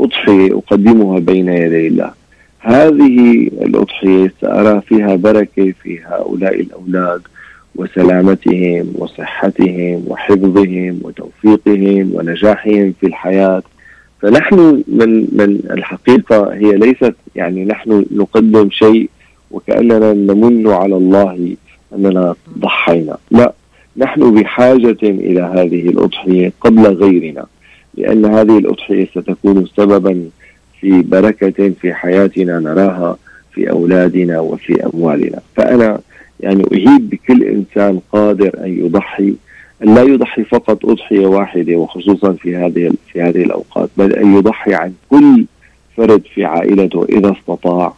أضحية 0.00 0.58
أقدمها 0.58 1.18
بين 1.18 1.48
يدي 1.48 1.86
الله. 1.86 2.12
هذه 2.60 3.46
الأضحية 3.46 4.32
سأرى 4.40 4.80
فيها 4.80 5.16
بركة 5.16 5.72
في 5.82 6.00
هؤلاء 6.04 6.60
الأولاد 6.60 7.22
وسلامتهم 7.76 8.92
وصحتهم 8.94 10.04
وحفظهم 10.06 11.00
وتوفيقهم 11.02 12.10
ونجاحهم 12.14 12.94
في 13.00 13.06
الحياة. 13.06 13.62
فنحن 14.24 14.82
من 14.88 15.28
من 15.32 15.60
الحقيقة 15.70 16.54
هي 16.54 16.76
ليست 16.76 17.14
يعني 17.36 17.64
نحن 17.64 18.04
نقدم 18.10 18.70
شيء 18.70 19.10
وكأننا 19.50 20.12
نمن 20.12 20.66
على 20.66 20.96
الله 20.96 21.56
أننا 21.94 22.34
ضحينا. 22.58 23.16
لا 23.30 23.52
نحن 23.96 24.34
بحاجة 24.34 24.96
إلى 25.02 25.40
هذه 25.40 25.88
الأضحية 25.88 26.52
قبل 26.60 26.86
غيرنا 26.86 27.46
لأن 27.94 28.24
هذه 28.24 28.58
الأضحية 28.58 29.06
ستكون 29.06 29.66
سببا 29.76 30.28
في 30.80 31.02
بركة 31.02 31.72
في 31.80 31.94
حياتنا 31.94 32.58
نراها 32.58 33.16
في 33.52 33.70
أولادنا 33.70 34.40
وفي 34.40 34.86
أموالنا. 34.86 35.38
فأنا 35.56 35.98
يعني 36.40 36.64
أهيب 36.72 37.10
بكل 37.10 37.42
إنسان 37.42 38.00
قادر 38.12 38.50
أن 38.64 38.84
يضحي 38.84 39.34
لا 39.80 40.02
يضحي 40.02 40.44
فقط 40.44 40.86
أضحية 40.86 41.26
واحدة 41.26 41.76
وخصوصا 41.76 42.32
في 42.32 42.56
هذه 42.56 42.92
في 43.12 43.22
هذه 43.22 43.42
الأوقات 43.42 43.90
بل 43.96 44.12
أن 44.12 44.36
يضحي 44.36 44.74
عن 44.74 44.92
كل 45.10 45.44
فرد 45.96 46.22
في 46.34 46.44
عائلته 46.44 47.04
إذا 47.04 47.32
استطاع 47.32 47.92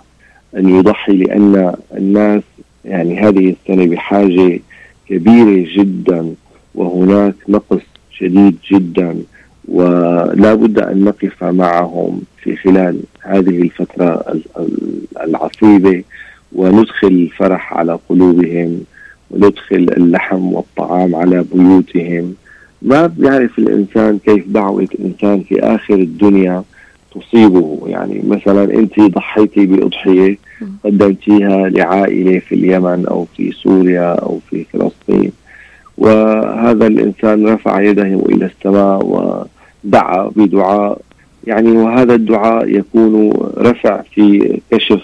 أن 0.56 0.68
يضحي 0.68 1.12
لأن 1.12 1.74
الناس 1.96 2.42
يعني 2.84 3.20
هذه 3.20 3.54
السنة 3.60 3.86
بحاجة 3.86 4.60
كبيرة 5.08 5.68
جدا 5.76 6.34
وهناك 6.74 7.34
نقص 7.48 7.82
شديد 8.10 8.56
جدا 8.70 9.16
ولا 9.68 10.54
بد 10.54 10.78
أن 10.78 11.04
نقف 11.04 11.44
معهم 11.44 12.22
في 12.42 12.56
خلال 12.56 13.00
هذه 13.20 13.62
الفترة 13.62 14.40
العصيبة 15.20 16.02
وندخل 16.52 17.08
الفرح 17.08 17.74
على 17.74 17.98
قلوبهم. 18.08 18.80
وندخل 19.30 19.86
اللحم 19.96 20.52
والطعام 20.52 21.14
على 21.14 21.44
بيوتهم. 21.54 22.34
ما 22.82 23.06
بيعرف 23.06 23.58
الإنسان 23.58 24.18
كيف 24.18 24.48
دعوة 24.48 24.88
إنسان 25.04 25.40
في 25.40 25.60
آخر 25.60 25.94
الدنيا 25.94 26.62
تصيبه. 27.14 27.80
يعني 27.86 28.22
مثلا 28.26 28.64
أنت 28.64 29.00
ضحيتي 29.00 29.66
بأضحية 29.66 30.38
قدمتيها 30.84 31.68
لعائلة 31.68 32.38
في 32.38 32.54
اليمن 32.54 33.06
أو 33.06 33.26
في 33.36 33.52
سوريا 33.52 34.14
أو 34.14 34.40
في 34.50 34.64
فلسطين 34.64 35.32
وهذا 35.98 36.86
الإنسان 36.86 37.46
رفع 37.46 37.80
يده 37.80 38.02
إلى 38.02 38.46
السماء 38.46 39.06
ودعا 39.06 40.30
بدعاء. 40.36 41.00
يعني 41.46 41.70
وهذا 41.70 42.14
الدعاء 42.14 42.68
يكون 42.68 43.30
رفع 43.58 44.02
في 44.14 44.60
كشف 44.70 45.02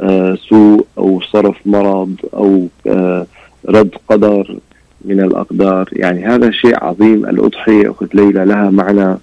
آه، 0.00 0.34
سوء 0.34 0.86
أو 0.98 1.20
صرف 1.20 1.56
مرض 1.66 2.16
أو 2.34 2.66
آه، 2.86 3.26
رد 3.68 3.90
قدر 4.08 4.58
من 5.04 5.20
الأقدار. 5.20 5.88
يعني 5.92 6.26
هذا 6.26 6.50
شيء 6.50 6.84
عظيم. 6.84 7.24
الأضحية 7.26 7.90
أخت 7.90 8.14
ليلى 8.14 8.44
لها 8.44 8.70
معنى 8.70 9.16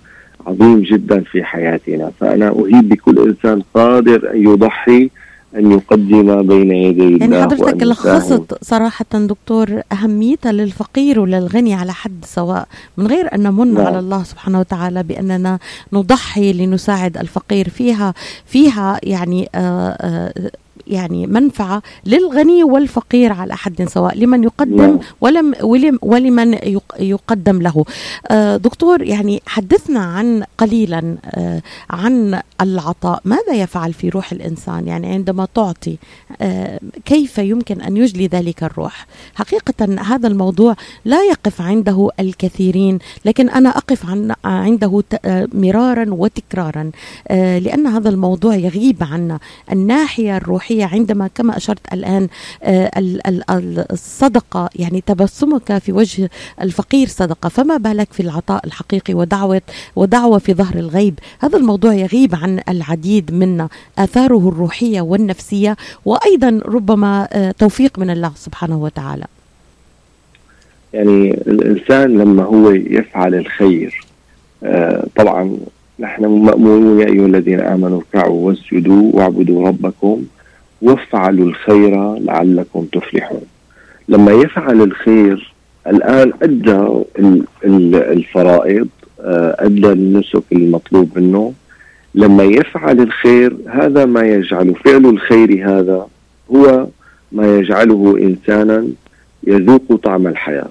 عظيم 0.47 0.81
جدا 0.81 1.21
في 1.21 1.43
حياتنا. 1.43 2.11
فأنا 2.19 2.47
أهيب 2.47 2.89
بكل 2.89 3.19
إنسان 3.19 3.61
قادر 3.73 4.31
أن 4.33 4.43
يضحي 4.43 5.09
أن 5.55 5.71
يقدم 5.71 6.47
بين 6.47 6.71
يدي 6.71 7.01
يعني 7.01 7.25
الله 7.25 7.37
يعني 7.37 7.43
حضرتك 7.43 7.83
لخصت 7.83 8.63
صراحة 8.63 9.05
دكتور 9.13 9.81
أهميتها 9.91 10.51
للفقير 10.51 11.19
وللغني 11.19 11.73
على 11.73 11.93
حد 11.93 12.25
سواء 12.25 12.67
من 12.97 13.07
غير 13.07 13.35
أن 13.35 13.43
نمن 13.43 13.73
نعم. 13.73 13.85
على 13.85 13.99
الله 13.99 14.23
سبحانه 14.23 14.59
وتعالى 14.59 15.03
بأننا 15.03 15.59
نضحي 15.93 16.53
لنساعد 16.53 17.17
الفقير 17.17 17.69
فيها 17.69 18.13
فيها 18.45 18.99
يعني 19.03 19.49
آآ 19.55 19.59
آه، 19.59 20.07
آآ 20.07 20.33
آه، 20.37 20.51
يعني 20.89 21.27
منفعة 21.27 21.81
للغني 22.05 22.63
والفقير 22.63 23.33
على 23.33 23.55
حد 23.55 23.87
سواء 23.87 24.17
لمن 24.17 24.43
يقدم 24.43 24.77
نعم. 24.77 24.99
ولم 25.21 25.53
ولمن 26.01 26.57
يقدم 26.99 27.61
له. 27.61 27.85
آه، 28.27 28.57
دكتور 28.57 29.01
يعني 29.01 29.41
حدثنا 29.45 29.99
عن 29.99 30.43
قليلا 30.57 31.17
آه، 31.25 31.61
عن 31.89 32.41
العطاء. 32.61 33.21
ماذا 33.25 33.53
يفعل 33.53 33.93
في 33.93 34.09
روح 34.09 34.31
الإنسان؟ 34.31 34.87
يعني 34.87 35.07
عندما 35.07 35.47
تعطي 35.55 35.97
آه، 36.41 36.79
كيف 37.05 37.37
يمكن 37.37 37.81
أن 37.81 37.97
يجلي 37.97 38.27
ذلك 38.27 38.63
الروح؟ 38.63 39.07
حقيقة 39.35 40.01
هذا 40.01 40.27
الموضوع 40.27 40.75
لا 41.05 41.23
يقف 41.23 41.61
عنده 41.61 42.09
الكثيرين 42.19 42.99
لكن 43.25 43.49
أنا 43.49 43.69
أقف 43.69 44.05
عن 44.05 44.33
عنده 44.45 45.03
مرارا 45.53 46.05
وتكرارا 46.09 46.91
لأن 47.29 47.87
هذا 47.87 48.09
الموضوع 48.09 48.55
يغيب 48.55 49.03
عنا. 49.03 49.39
الناحية 49.71 50.37
الروحية 50.37 50.76
الروحية 50.77 50.97
عندما 50.99 51.27
كما 51.35 51.57
أشرت 51.57 51.93
الآن 51.93 52.27
آه، 52.63 52.91
ال- 52.97 53.27
ال- 53.27 53.51
ال- 53.51 53.91
الصدقة 53.91 54.69
يعني 54.75 55.01
تبسمك 55.05 55.77
في 55.77 55.91
وجه 55.91 56.29
الفقير 56.61 57.07
صدقة 57.07 57.49
فما 57.49 57.77
بالك 57.77 58.13
في 58.13 58.19
العطاء 58.19 58.65
الحقيقي 58.65 59.13
ودعوة 59.13 59.61
ودعوة 59.95 60.37
في 60.39 60.53
ظهر 60.53 60.75
الغيب؟ 60.75 61.19
هذا 61.39 61.57
الموضوع 61.57 61.93
يغيب 61.93 62.35
عن 62.35 62.59
العديد 62.69 63.33
منا 63.33 63.69
آثاره 63.97 64.49
الروحية 64.49 65.01
والنفسية 65.01 65.75
وأيضا 66.05 66.61
ربما 66.65 67.27
آه، 67.33 67.51
توفيق 67.51 67.99
من 67.99 68.09
الله 68.09 68.31
سبحانه 68.35 68.77
وتعالى. 68.77 69.25
يعني 70.93 71.31
الإنسان 71.47 72.17
لما 72.17 72.43
هو 72.43 72.69
يفعل 72.71 73.35
الخير 73.35 74.05
آه، 74.63 75.07
طبعا 75.15 75.57
نحن 75.99 76.25
مأمورون 76.25 76.99
يا 76.99 77.05
أيها 77.07 77.25
الذين 77.25 77.59
آمنوا 77.59 77.97
اركعوا 77.99 78.47
واسجدوا 78.47 79.11
واعبدوا 79.13 79.67
ربكم 79.67 80.23
وافعلوا 80.81 81.45
الخير 81.45 82.13
لعلكم 82.15 82.85
تفلحون. 82.85 83.41
لما 84.09 84.31
يفعل 84.31 84.81
الخير 84.81 85.53
الآن 85.87 86.31
أدى 86.41 86.71
ال- 87.19 87.43
ال- 87.65 87.95
الفرائض 87.95 88.87
آه، 89.21 89.55
أدى 89.59 89.91
النسك 89.91 90.43
المطلوب 90.51 91.09
منه. 91.15 91.53
لما 92.15 92.43
يفعل 92.43 92.99
الخير 92.99 93.57
هذا 93.67 94.05
ما 94.05 94.21
يجعل 94.21 94.75
فعل 94.75 95.05
الخير 95.05 95.69
هذا 95.69 96.07
هو 96.55 96.87
ما 97.31 97.57
يجعله 97.57 98.17
إنسانا 98.21 98.87
يذوق 99.47 99.95
طعم 100.03 100.27
الحياة. 100.27 100.69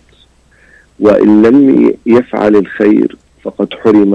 وإن 1.01 1.43
لم 1.43 1.93
يفعل 2.07 2.57
الخير 2.57 3.17
فقد 3.43 3.75
حرم 3.75 4.15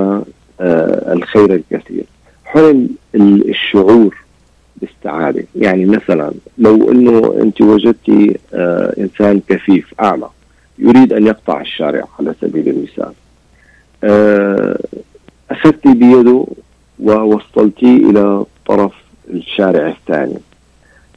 آه، 0.61 1.13
الخير 1.13 1.53
الكثير. 1.55 2.03
حرم 2.45 2.87
ال- 3.15 3.49
الشعور 3.49 4.15
بالسعادة 4.81 5.43
يعني 5.55 5.85
مثلا 5.85 6.31
لو 6.57 6.91
أنه 6.91 7.41
أنت 7.41 7.61
وجدتي 7.61 8.37
آه، 8.53 8.93
إنسان 8.97 9.41
كفيف 9.49 9.93
أعمى 10.01 10.29
يريد 10.79 11.13
أن 11.13 11.27
يقطع 11.27 11.61
الشارع 11.61 12.07
على 12.19 12.35
سبيل 12.41 12.69
المثال 12.69 13.13
آه، 14.03 14.79
أخذت 15.51 15.87
بيده 15.87 16.45
ووصلتيه 16.99 18.09
إلى 18.09 18.45
طرف 18.65 18.93
الشارع 19.29 19.87
الثاني. 19.87 20.37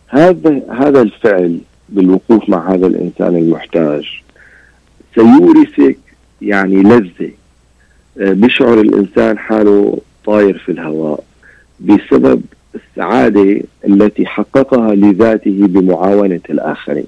هذا 0.08 0.62
هذا 0.70 1.02
الفعل 1.02 1.58
بالوقوف 1.88 2.48
مع 2.48 2.74
هذا 2.74 2.86
الإنسان 2.86 3.36
المحتاج 3.36 4.22
سيورثك 5.14 5.98
يعني 6.42 6.82
لذة 6.82 7.30
آه، 8.20 8.32
بيشعر 8.32 8.80
الإنسان 8.80 9.38
حاله 9.38 9.98
طاير 10.24 10.58
في 10.58 10.72
الهواء 10.72 11.24
بسبب 11.80 12.42
السعادة 12.74 13.60
التي 13.86 14.26
حققها 14.26 14.94
لذاته 14.94 15.58
بمعاونة 15.60 16.40
الآخرين. 16.50 17.06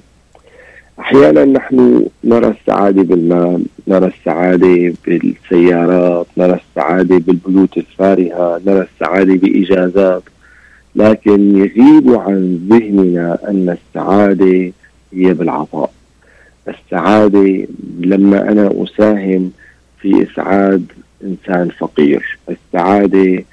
أحيانا 1.01 1.45
نحن 1.45 2.07
نرى 2.25 2.49
السعادة 2.49 3.03
بالمال 3.03 3.65
نرى 3.89 4.07
السعادة 4.07 4.93
بالسيارات 5.07 6.27
نرى 6.37 6.61
السعادة 6.71 7.17
بالبيوت 7.19 7.77
الفارهة 7.77 8.61
نرى 8.67 8.87
السعادة 8.95 9.35
بإجازات 9.35 10.23
لكن 10.97 11.57
يغيب 11.59 12.11
عن 12.21 12.67
ذهننا 12.71 13.39
أن 13.49 13.77
السعادة 13.77 14.73
هي 15.13 15.35
بالعطاء. 15.35 15.91
السعادة 16.69 17.67
لما 18.01 18.49
أنا 18.53 18.71
أساهم 18.85 19.51
في 20.01 20.23
إسعاد 20.23 20.85
إنسان 21.25 21.69
فقير. 21.69 22.39
السعادة 22.49 23.45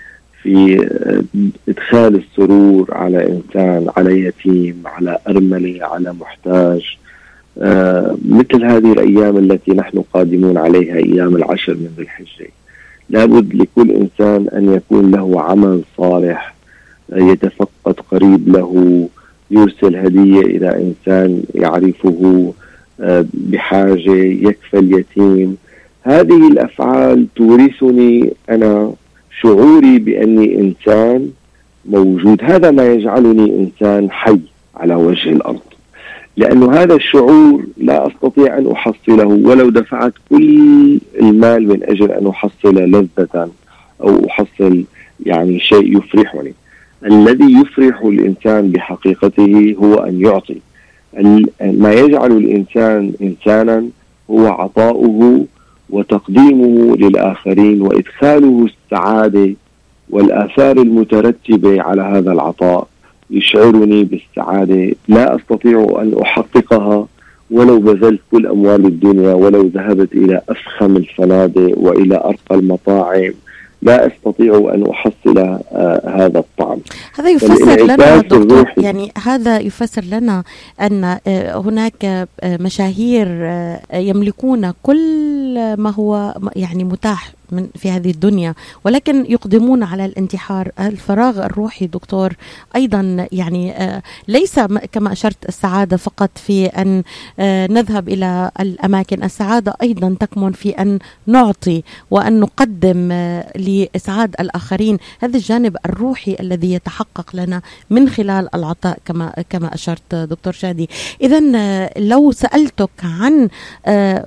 في 0.43 0.79
آه، 0.79 1.23
إدخال 1.69 2.15
السرور 2.15 2.93
على 2.93 3.27
إنسان 3.27 3.87
على 3.97 4.19
يتيم 4.19 4.83
على 4.85 5.17
أرملة 5.27 5.79
على 5.81 6.13
محتاج. 6.13 6.97
آه، 7.57 8.17
مثل 8.29 8.63
هذه 8.63 8.93
الأيام 8.93 9.37
التي 9.37 9.71
نحن 9.71 10.03
قادمون 10.13 10.57
عليها 10.57 10.95
أيام 10.95 11.35
العشر 11.35 11.73
من 11.73 11.89
ذي 11.97 12.03
الحجة 12.03 12.49
لابد 13.09 13.55
لكل 13.55 13.91
إنسان 13.91 14.47
أن 14.55 14.73
يكون 14.73 15.11
له 15.11 15.41
عمل 15.41 15.81
صالح 15.97 16.53
آه، 17.13 17.19
يتفقد 17.19 17.95
قريب 18.11 18.49
له 18.49 19.07
يرسل 19.51 19.95
هدية 19.95 20.41
إلى 20.41 20.69
إنسان 20.83 21.43
يعرفه 21.55 22.53
بحاجة 23.33 24.15
يكفى 24.23 24.79
اليتيم. 24.79 25.57
هذه 26.01 26.47
الأفعال 26.47 27.27
تورثني 27.35 28.33
أنا 28.49 28.93
شعوري 29.41 29.99
بأني 29.99 30.59
إنسان 30.59 31.29
موجود. 31.85 32.43
هذا 32.43 32.71
ما 32.71 32.93
يجعلني 32.93 33.59
إنسان 33.59 34.11
حي 34.11 34.39
على 34.75 34.95
وجه 34.95 35.29
الأرض. 35.29 35.59
لأنه 36.37 36.73
هذا 36.73 36.95
الشعور 36.95 37.65
لا 37.77 38.07
أستطيع 38.07 38.57
أن 38.57 38.71
أحصله 38.71 39.25
ولو 39.25 39.69
دفعت 39.69 40.13
كل 40.29 40.99
المال 41.19 41.67
من 41.67 41.83
أجل 41.83 42.11
أن 42.11 42.27
أحصل 42.27 42.75
لذة 42.75 43.49
أو 44.01 44.25
أحصل 44.29 44.83
يعني 45.25 45.59
شيء 45.59 45.97
يفرحني. 45.97 46.53
الذي 47.05 47.61
يفرح 47.61 48.01
الإنسان 48.01 48.71
بحقيقته 48.71 49.75
هو 49.79 49.95
أن 49.95 50.21
يعطي. 50.21 50.57
ما 51.61 51.93
يجعل 51.93 52.31
الإنسان 52.31 53.13
إنسانا 53.21 53.85
هو 54.29 54.47
عطاؤه 54.47 55.45
وتقديمه 55.89 56.95
للآخرين 56.97 57.81
وإدخاله 57.81 58.65
السعادة 58.65 59.53
والآثار 60.09 60.77
المترتبة 60.77 61.81
على 61.81 62.01
هذا 62.01 62.31
العطاء 62.31 62.87
يشعرني 63.31 64.03
بالسعادة. 64.03 64.95
لا 65.07 65.35
أستطيع 65.35 65.97
أن 66.01 66.13
أحققها 66.21 67.07
ولو 67.51 67.79
بذلت 67.79 68.21
كل 68.31 68.47
أموال 68.47 68.85
الدنيا 68.85 69.33
ولو 69.33 69.67
ذهبت 69.67 70.13
إلى 70.13 70.41
أفخم 70.49 70.97
الفنادق 70.97 71.77
وإلى 71.77 72.15
أرقى 72.15 72.55
المطاعم. 72.55 73.33
لا 73.81 74.07
أستطيع 74.07 74.71
أن 74.73 74.87
أحصل 74.89 75.37
آه 75.37 76.01
هذا 76.15 76.39
الطعم. 76.39 76.77
هذا 77.15 77.29
يفسر 77.29 77.83
لنا 77.83 78.17
دكتور. 78.17 78.71
يعني 78.77 79.11
هذا 79.25 79.59
يفسر 79.59 80.03
لنا 80.03 80.43
أن 80.81 81.03
آه، 81.03 81.57
هناك 81.57 82.05
آه، 82.05 82.27
مشاهير 82.43 83.27
يملكون 83.93 84.73
كل 84.83 84.97
ما 85.57 85.89
هو 85.89 86.35
يعني 86.55 86.83
متاح. 86.83 87.31
من 87.53 87.67
في 87.75 87.91
هذه 87.91 88.11
الدنيا. 88.11 88.55
ولكن 88.83 89.25
يقدمون 89.29 89.83
على 89.83 90.05
الانتحار 90.05 90.71
الفراغ 90.79 91.45
الروحي 91.45 91.87
دكتور 91.87 92.33
أيضا 92.75 93.27
يعني 93.31 93.71
آه، 93.71 94.03
ليس 94.27 94.59
كما 94.91 95.11
أشرت 95.11 95.49
السعادة 95.49 95.97
فقط 95.97 96.29
في 96.35 96.65
أن 96.65 97.03
آه، 97.39 97.67
نذهب 97.67 98.09
إلى 98.09 98.51
الأماكن. 98.59 99.23
السعادة 99.23 99.73
أيضا 99.81 100.15
تكمن 100.19 100.51
في 100.51 100.69
أن 100.69 100.99
نعطي 101.27 101.83
وأن 102.11 102.39
نقدم 102.39 103.09
آه، 103.11 103.57
لإسعاد 103.57 104.35
الآخرين. 104.39 104.97
هذا 105.19 105.37
الجانب 105.37 105.77
الروحي 105.85 106.35
الذي 106.39 106.73
يتحقق 106.73 107.35
لنا 107.35 107.61
من 107.89 108.09
خلال 108.09 108.55
العطاء 108.55 108.97
كما 109.05 109.33
كما 109.49 109.73
أشرت 109.73 110.15
دكتور 110.15 110.53
شادي. 110.53 110.89
اذا 111.21 111.39
لو 111.97 112.31
سألتك 112.31 112.89
عن 113.03 113.49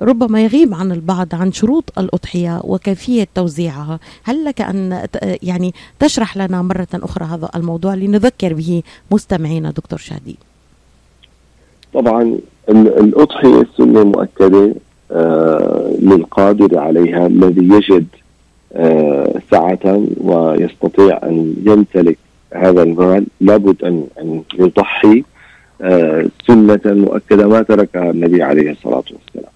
ربما 0.01 0.41
يغيب 0.43 0.73
عن 0.73 0.91
البعض 0.91 1.35
عن 1.35 1.51
شروط 1.51 1.99
الأضحية 1.99 2.61
وكيفية 2.63 3.16
توزيعها. 3.35 3.99
هل 4.23 4.45
لك 4.45 4.61
أن 4.61 5.07
ت- 5.13 5.37
يعني 5.43 5.73
تشرح 5.99 6.37
لنا 6.37 6.61
مرة 6.61 6.87
أخرى 6.93 7.25
هذا 7.25 7.49
الموضوع 7.55 7.93
لنذكر 7.93 8.53
به 8.53 8.83
مستمعينا 9.11 9.71
دكتور 9.71 9.99
شادي؟ 9.99 10.35
طبعا 11.93 12.37
ال- 12.69 12.99
الأضحية 12.99 13.65
سنة 13.77 14.03
مؤكدة 14.03 14.73
آه 15.11 15.91
للقادر 16.01 16.79
عليها 16.79 17.27
الذي 17.27 17.61
يجد 17.75 18.05
آه 18.73 19.33
سعة 19.51 20.03
ويستطيع 20.21 21.19
أن 21.23 21.53
يمتلك 21.65 22.17
هذا 22.53 22.83
المال 22.83 23.25
لابد 23.41 23.83
أن 23.83 24.07
أن 24.21 24.41
يضحي 24.59 25.23
آه 25.81 26.25
سنة 26.47 26.79
مؤكدة 26.85 27.47
ما 27.47 27.61
تركها 27.61 28.11
النبي 28.11 28.43
عليه 28.43 28.71
الصلاة 28.71 28.95
والسلام. 29.11 29.51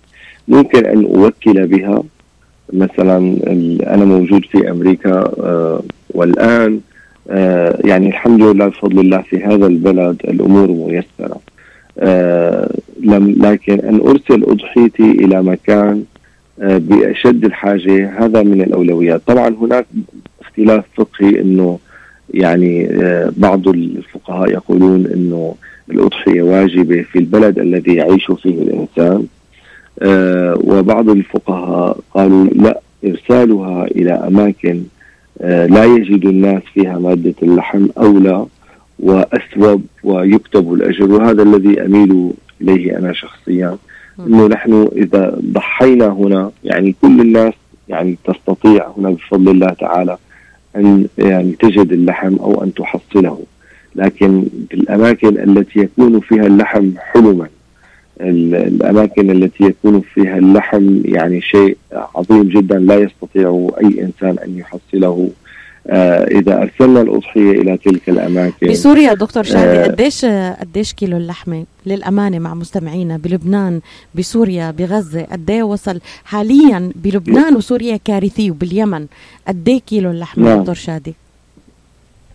ممكن 0.47 0.86
أن 0.86 1.05
أوكل 1.05 1.68
بها 1.68 2.03
مثلا 2.74 3.36
أنا 3.94 4.06
موجود 4.06 4.46
في 4.46 4.72
أمريكا 4.72 5.12
آه 5.40 5.84
والآن 6.10 6.80
آه 7.30 7.80
يعني 7.86 8.08
الحمد 8.08 8.42
لله 8.44 8.68
بفضل 8.68 9.00
الله 9.00 9.22
في 9.22 9.44
هذا 9.44 9.68
البلد 9.68 10.22
الأمور 10.26 10.68
ميسرة. 10.72 11.40
آه 12.00 12.70
لم 13.04 13.36
لكن 13.40 13.80
أن 13.80 14.00
أرسل 14.08 14.44
أضحيتي 14.44 15.12
إلى 15.12 15.44
مكان 15.44 16.04
بأشد 16.58 17.46
الحاجة 17.46 18.26
هذا 18.26 18.44
من 18.44 18.62
الأولويات. 18.62 19.22
طبعا 19.28 19.48
هناك 19.62 19.86
اختلاف 20.42 20.86
فقهي 20.96 21.42
أنه 21.42 21.80
يعني 22.34 22.88
بعض 23.38 23.68
الفقهاء 23.68 24.50
يقولون 24.52 25.06
أنه 25.14 25.56
الأضحية 25.92 26.42
واجبة 26.42 27.02
في 27.02 27.20
البلد 27.20 27.60
الذي 27.60 27.96
يعيش 27.96 28.32
فيه 28.32 28.50
الإنسان. 28.62 28.88
آه 29.08 29.41
وبعض 30.64 31.10
الفقهاء 31.10 31.98
قالوا 32.14 32.46
لا 32.46 32.80
إرسالها 33.06 33.86
إلى 33.86 34.12
أماكن 34.12 34.84
آه 35.42 35.66
لا 35.66 35.86
يجد 35.86 36.26
الناس 36.26 36.62
فيها 36.74 37.00
مادة 37.00 37.34
اللحم 37.44 37.88
أولى 37.98 38.46
وأثوب 39.00 39.84
ويكتب 40.04 40.74
الأجر. 40.74 41.12
وهذا 41.12 41.44
الذي 41.44 41.86
أميل 41.86 42.32
إليه 42.62 42.98
أنا 42.98 43.14
شخصيا 43.14 43.78
أنه 44.20 44.48
نحن 44.48 44.89
إذا 44.96 45.39
ضحينا 45.46 46.08
هنا 46.08 46.52
يعني 46.64 46.96
كل 47.02 47.22
الناس 47.22 47.54
يعني 47.89 48.18
تستطيع 48.26 48.88
هنا 48.98 49.10
بفضل 49.10 49.52
الله 49.52 49.70
تعالى 49.70 50.18
أن 50.76 51.08
يعني 51.18 51.52
تجد 51.52 51.92
اللحم 51.92 52.36
أو 52.36 52.64
أن 52.64 52.74
تحصله. 52.74 53.39
لكن 53.96 54.44
في 54.70 54.74
الأماكن 54.76 55.28
التي 55.38 55.80
يكون 55.80 56.20
فيها 56.20 56.48
اللحم 56.48 56.89
حلما 56.98 57.48
الأماكن 58.30 59.32
التي 59.32 59.64
يكون 59.64 60.02
فيها 60.14 60.38
اللحم 60.38 61.02
يعني 61.06 61.42
شيء 61.42 61.78
عظيم 62.16 62.44
جدا 62.44 62.80
لا 62.80 62.96
يستطيع 62.96 63.70
أي 63.84 64.04
إنسان 64.04 64.38
أن 64.46 64.58
يحصله. 64.58 65.30
آه 65.88 66.24
إذا 66.24 66.62
أرسلنا 66.62 67.02
الأضحية 67.02 67.52
إلى 67.52 67.78
تلك 67.78 68.10
الأماكن 68.10 68.68
بسوريا 68.68 69.14
دكتور 69.14 69.44
شادي 69.44 69.80
آه 69.80 69.88
قديش 69.88 70.26
قديش 70.60 70.94
كيلو 70.94 71.18
اللحمة 71.18 71.66
للأمانة 71.86 72.40
مع 72.40 72.54
مستمعينا 72.54 73.18
بلبنان 73.18 73.82
بسوريا 74.16 74.72
بغزة 74.72 75.22
قد 75.32 75.52
وصل 75.52 76.00
حاليا 76.26 76.92
بلبنان 76.96 77.56
وسوريا 77.56 78.00
كارثي 78.06 78.52
وباليمن؟ 78.52 79.06
قد 79.48 79.82
كيلو 79.88 80.12
اللحمة 80.12 80.44
نعم. 80.46 80.60
دكتور 80.60 80.76
شادي؟ 80.76 81.14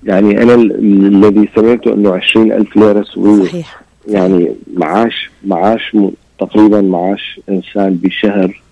يعني 0.05 0.43
أنا 0.43 0.55
الذي 0.55 1.49
سمعته 1.57 1.95
أنه 1.95 2.15
20000 2.15 2.77
ليرة 2.77 3.03
سوريه 3.03 3.45
صحيح. 3.45 3.86
يعني 4.09 4.53
معاش 4.75 5.31
معاش 5.45 5.97
تقريبا 6.39 6.81
معاش 6.81 7.41
إنسان 7.49 7.95
بشهر 7.95 8.63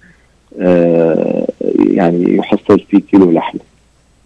آه 0.61 1.47
يعني 1.91 2.37
يحصل 2.37 2.80
فيه 2.80 2.99
كيلو 3.11 3.30
لحمة. 3.30 3.61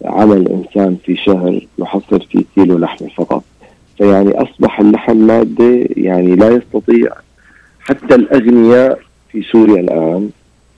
عمل 0.05 0.47
إنسان 0.47 0.97
في 1.05 1.15
شهر 1.15 1.67
يحصل 1.79 2.21
فيه 2.21 2.43
كيلو 2.55 2.77
لحم 2.77 3.07
فقط. 3.07 3.43
فيعني 3.97 4.31
أصبح 4.41 4.79
اللحم 4.79 5.17
مادة 5.17 5.85
يعني 5.97 6.35
لا 6.35 6.49
يستطيع 6.49 7.09
حتى 7.79 8.15
الأغنياء 8.15 8.99
في 9.31 9.41
سوريا 9.41 9.79
الآن 9.81 10.29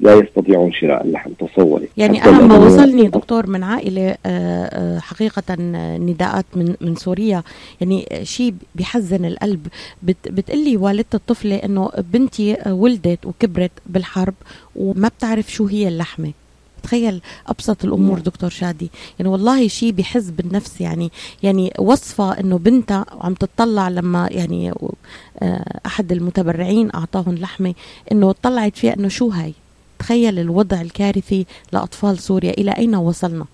لا 0.01 0.13
يستطيعون 0.13 0.71
شراء 0.71 1.05
اللحم. 1.05 1.31
تصوري. 1.33 1.89
يعني 1.97 2.23
أنا 2.23 2.41
ما 2.41 2.57
وصلني 2.57 3.07
دكتور 3.07 3.47
من 3.47 3.63
عائلة 3.63 4.09
آه، 4.09 4.17
آه، 4.25 4.99
حقيقة 4.99 5.55
نداءات 5.97 6.45
من 6.55 6.75
من 6.81 6.95
سوريا. 6.95 7.43
يعني 7.81 8.05
شيء 8.23 8.53
بيحزن 8.75 9.25
القلب. 9.25 9.67
بتقلي 10.03 10.77
والدة 10.77 11.05
الطفلة 11.13 11.55
إنه 11.55 11.89
بنتي 12.13 12.57
ولدت 12.67 13.25
وكبرت 13.25 13.71
بالحرب 13.85 14.33
وما 14.75 15.07
بتعرف 15.07 15.51
شو 15.51 15.65
هي 15.65 15.87
اللحمة. 15.87 16.31
تخيل 16.83 17.21
أبسط 17.47 17.85
الأمور 17.85 18.19
دكتور 18.19 18.49
شادي. 18.49 18.89
يعني 19.19 19.31
والله 19.31 19.67
شيء 19.67 19.91
بحز 19.91 20.29
بالنفس. 20.29 20.81
يعني 20.81 21.11
يعني 21.43 21.73
وصفة 21.79 22.39
إنه 22.39 22.57
بنتها 22.57 23.05
عم 23.21 23.33
تطلع 23.33 23.89
لما 23.89 24.27
يعني 24.31 24.73
آه، 25.41 25.79
أحد 25.85 26.11
المتبرعين 26.11 26.89
أعطاهم 26.95 27.35
لحمة 27.35 27.73
إنه 28.11 28.31
طلعت 28.31 28.77
فيها 28.77 28.93
إنه 28.93 29.07
شو 29.07 29.29
هاي؟ 29.29 29.53
تخيل 30.01 30.39
الوضع 30.39 30.81
الكارثي 30.81 31.45
لأطفال 31.73 32.17
سوريا 32.17 32.51
إلى 32.51 32.71
أين 32.71 32.95
وصلنا؟ 32.95 33.45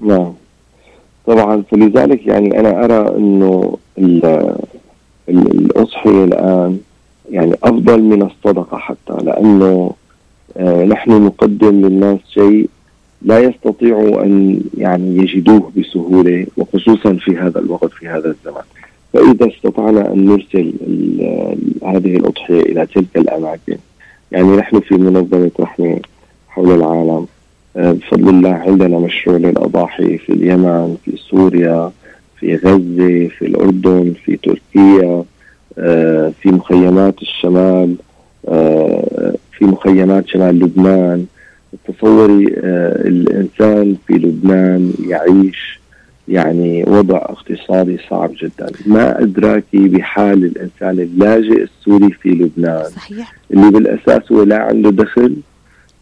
نعم. 0.00 0.32
طبعا 1.26 1.62
فلذلك 1.70 2.26
يعني 2.26 2.60
أنا 2.60 2.84
أرى 2.84 3.16
إنه 3.16 3.78
الاضحيه 5.28 6.24
الآن 6.24 6.78
يعني 7.30 7.54
أفضل 7.62 8.02
من 8.02 8.22
الصدقة 8.22 8.78
حتى 8.78 9.12
لأنه 9.22 9.92
آه، 10.56 10.84
نحن 10.84 11.10
نقدم 11.10 11.86
للناس 11.86 12.18
شيء 12.28 12.68
لا 13.22 13.38
يستطيعوا 13.38 14.22
أن 14.24 14.60
يعني 14.78 15.16
يجدوه 15.16 15.72
بسهولة 15.76 16.46
وخصوصا 16.56 17.12
في 17.12 17.36
هذا 17.36 17.60
الوقت 17.60 17.90
في 17.90 18.08
هذا 18.08 18.28
الزمان. 18.28 18.64
فإذا 19.12 19.48
استطعنا 19.56 20.12
أن 20.12 20.24
نرسل 20.24 20.72
هذه 21.82 22.16
الأضحية 22.16 22.60
إلى 22.60 22.86
تلك 22.86 23.16
الأماكن. 23.16 23.76
يعني 24.34 24.56
نحن 24.56 24.80
في 24.80 24.94
منظمة 24.94 25.50
رحمه 25.60 26.00
حول 26.48 26.70
العالم. 26.74 27.26
آه، 27.76 27.92
بفضل 27.92 28.28
الله 28.28 28.50
عندنا 28.50 28.98
مشروع 28.98 29.36
للأضاحي 29.36 30.18
في 30.18 30.32
اليمن 30.32 30.96
في 31.04 31.16
سوريا 31.30 31.90
في 32.40 32.56
غزة 32.56 33.28
في 33.28 33.42
الأردن 33.42 34.14
في 34.24 34.36
تركيا 34.36 35.24
آه، 35.78 36.32
في 36.40 36.48
مخيمات 36.48 37.22
الشمال 37.22 37.96
في 39.52 39.64
مخيمات 39.64 40.28
شمال 40.28 40.58
لبنان. 40.58 41.26
تصوري 41.88 42.54
آه، 42.56 43.08
الإنسان 43.08 43.96
في 44.06 44.14
لبنان 44.14 44.92
يعيش 45.08 45.80
يعني 46.28 46.84
وضع 46.86 47.16
اقتصادي 47.16 47.98
صعب 48.10 48.30
جدا. 48.42 48.72
ما 48.86 49.22
أدراكي 49.22 49.88
بحال 49.88 50.44
الإنسان 50.44 51.00
اللاجئ 51.00 51.62
السوري 51.62 52.10
في 52.10 52.28
لبنان 52.28 52.84
صحيح. 52.84 53.34
اللي 53.50 53.70
بالأساس 53.70 54.32
هو 54.32 54.42
لا 54.42 54.58
عنده 54.58 54.90
دخل 54.90 55.36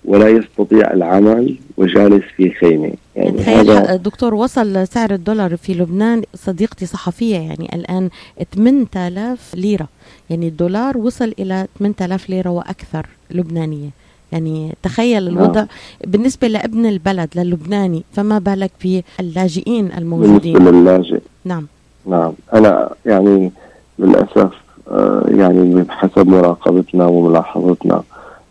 ولا 0.04 0.28
يستطيع 0.28 0.92
العمل 0.92 1.56
وجالس 1.76 2.24
في 2.36 2.50
خيمة. 2.50 2.92
يعني 3.16 3.40
هذا 3.40 3.96
دكتور 3.96 4.34
وصل 4.34 4.86
سعر 4.86 5.10
الدولار 5.10 5.56
في 5.56 5.74
لبنان 5.74 6.22
صديقتي 6.34 6.86
صحفية 6.86 7.36
يعني 7.36 7.70
الآن 7.74 8.10
8000 8.54 9.54
ليرة. 9.54 9.88
يعني 10.30 10.48
الدولار 10.48 10.98
وصل 10.98 11.34
إلى 11.38 11.66
8000 11.78 12.30
ليرة 12.30 12.50
وأكثر 12.50 13.06
لبنانية. 13.30 13.90
يعني 14.32 14.74
تخيل 14.82 15.28
الوضع 15.28 15.60
نعم. 15.60 15.68
بالنسبة 16.06 16.48
لابن 16.48 16.86
البلد 16.86 17.28
للبناني 17.36 18.04
فما 18.12 18.38
بالك 18.38 18.70
باللاجئين 18.84 19.92
الموجودين؟ 19.98 20.52
بالنسبة 20.52 20.78
للاجئ 20.78 21.20
نعم. 21.44 21.66
نعم. 22.06 22.32
أنا 22.54 22.90
يعني 23.06 23.52
للأسف 23.98 24.52
آه، 24.90 25.24
يعني 25.28 25.82
بحسب 25.82 26.28
مراقبتنا 26.28 27.06
وملاحظتنا 27.06 28.02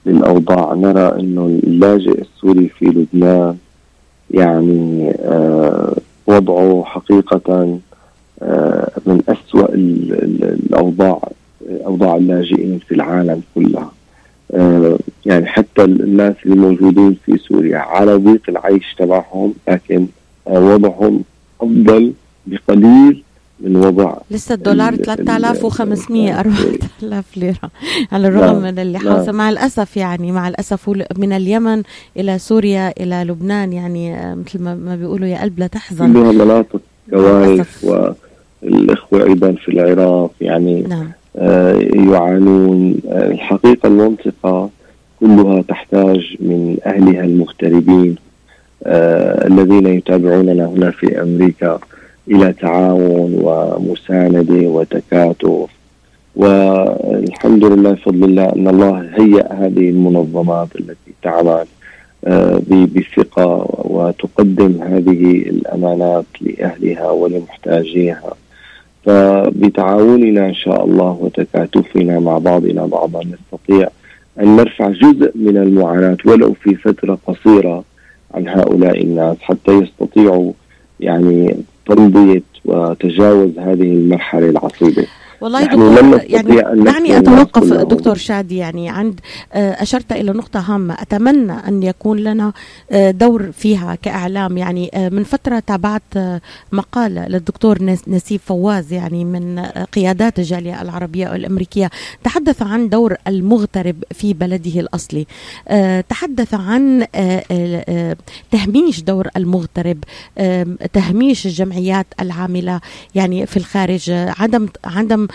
للأوضاع 0.05 0.73
نرى 0.73 1.19
إنه 1.19 1.45
اللاجئ 1.63 2.21
السوري 2.21 2.69
في 2.69 2.85
لبنان 2.85 3.57
يعني 4.31 5.11
آه، 5.19 5.95
وضعه 6.27 6.83
حقيقة 6.85 7.79
آه، 8.41 8.91
من 9.05 9.21
أسوأ 9.29 9.73
الأوضاع 9.73 11.21
أوضاع 11.85 12.15
اللاجئين 12.15 12.79
في 12.87 12.95
العالم 12.95 13.41
كلها. 13.55 13.91
يعني 15.25 15.45
حتى 15.45 15.83
الناس 15.83 16.35
اللي 16.45 16.55
موجودين 16.55 17.17
في 17.25 17.37
سوريا 17.37 17.77
على 17.77 18.15
ضيق 18.15 18.41
العيش 18.49 18.95
تبعهم 18.97 19.53
لكن 19.67 20.07
وضعهم 20.45 21.23
أفضل 21.61 22.13
بقليل 22.47 23.23
من 23.59 23.75
وضع 23.75 24.17
لسه 24.31 24.55
الدولار 24.55 24.95
3500 24.95 26.39
4000 26.39 27.37
ليرة. 27.37 27.71
على 28.11 28.27
الرغم 28.27 28.61
من 28.61 28.79
اللي 28.79 28.99
حاصل 28.99 29.33
مع 29.33 29.49
الأسف 29.49 29.97
يعني 29.97 30.31
مع 30.31 30.47
الأسف 30.47 30.89
من 31.17 31.33
اليمن 31.33 31.83
إلى 32.17 32.39
سوريا 32.39 32.93
إلى 32.99 33.23
لبنان 33.23 33.73
يعني 33.73 34.15
آه، 34.15 34.35
مثل 34.35 34.61
ما 34.63 34.95
بيقولوا 34.95 35.27
يا 35.27 35.41
قلب 35.41 35.59
لا 35.59 35.67
تحزن. 35.67 36.13
كلها 36.13 36.31
مناطق 36.31 36.81
كوارث 37.09 37.83
والإخوة 38.63 39.23
أيضا 39.23 39.51
في 39.51 39.69
العراق 39.69 40.31
يعني 40.41 40.81
نعم. 40.81 41.11
آه 41.35 41.79
يعانون. 42.11 42.95
آه 43.09 43.31
الحقيقة 43.31 43.87
المنطقة 43.87 44.69
كلها 45.19 45.61
تحتاج 45.61 46.35
من 46.39 46.77
أهلها 46.85 47.23
المغتربين 47.23 48.15
آه 48.85 49.47
الذين 49.47 49.87
يتابعوننا 49.87 50.65
هنا 50.65 50.91
في 50.91 51.21
أمريكا 51.21 51.79
إلى 52.27 52.53
تعاون 52.53 53.39
ومساندة 53.41 54.67
وتكاتف. 54.69 55.69
والحمد 56.35 57.65
لله 57.65 57.91
بفضل 57.91 58.23
الله 58.23 58.45
أن 58.55 58.67
الله 58.67 59.09
هيأ 59.13 59.53
هذه 59.53 59.89
المنظمات 59.89 60.67
التي 60.75 61.11
تعمل 61.23 61.65
بثقة 62.95 63.65
وتقدم 63.83 64.81
هذه 64.81 65.31
الأمانات 65.49 66.25
لأهلها 66.41 67.09
ولمحتاجيها. 67.11 68.33
فبتعاوننا 69.05 70.45
إن 70.45 70.53
شاء 70.53 70.85
الله 70.85 71.17
وتكاتفنا 71.21 72.19
مع 72.19 72.37
بعضنا 72.37 72.85
بعضا 72.85 73.19
نستطيع 73.23 73.87
أن 74.39 74.55
نرفع 74.55 74.89
جزء 74.89 75.31
من 75.35 75.57
المعاناة 75.57 76.17
ولو 76.25 76.53
في 76.53 76.75
فترة 76.75 77.17
قصيرة 77.27 77.83
عن 78.33 78.47
هؤلاء 78.47 79.01
الناس 79.03 79.37
حتى 79.41 79.71
يستطيعوا 79.71 80.51
يعني 80.99 81.55
تمضية 81.85 82.43
وتجاوز 82.65 83.59
هذه 83.59 83.81
المرحلة 83.83 84.49
العصيبة. 84.49 85.07
والله 85.41 85.63
نحن 85.65 85.93
دكتور 85.95 86.21
يعني 86.29 86.83
دعني 86.83 87.17
أتوقف. 87.17 87.73
دكتور 87.73 88.15
شادي 88.15 88.57
يعني 88.57 88.89
عند 88.89 89.19
آه، 89.53 89.71
أشرت 89.83 90.11
إلى 90.11 90.31
نقطة 90.31 90.59
هامة. 90.59 90.93
أتمنى 91.01 91.51
أن 91.67 91.83
يكون 91.83 92.17
لنا 92.19 92.53
آه، 92.91 93.11
دور 93.11 93.51
فيها 93.51 93.95
كإعلام. 93.95 94.57
يعني 94.57 94.91
آه، 94.93 95.09
من 95.09 95.23
فترة 95.23 95.59
تابعت 95.59 96.01
مقاله 96.71 97.27
للدكتور 97.27 97.77
نس- 97.95 98.07
نسيب 98.07 98.39
فواز 98.45 98.93
يعني 98.93 99.25
من 99.25 99.59
قيادات 99.93 100.39
الجاليه 100.39 100.81
العربية 100.81 101.29
والامريكيه 101.29 101.89
تحدث 102.23 102.61
عن 102.61 102.89
دور 102.89 103.15
المغترب 103.27 103.95
في 104.11 104.33
بلده 104.33 104.79
الأصلي. 104.79 105.25
تحدث 106.09 106.53
عن 106.53 107.05
تهميش 108.51 109.01
دور 109.03 109.27
المغترب 109.37 110.03
تهميش 110.93 111.45
الجمعيات 111.45 112.07
العاملة 112.21 112.81
يعني 113.15 113.45
في 113.45 113.57
الخارج. 113.57 114.09
عدم 114.11 114.67
عدم 114.85 115.27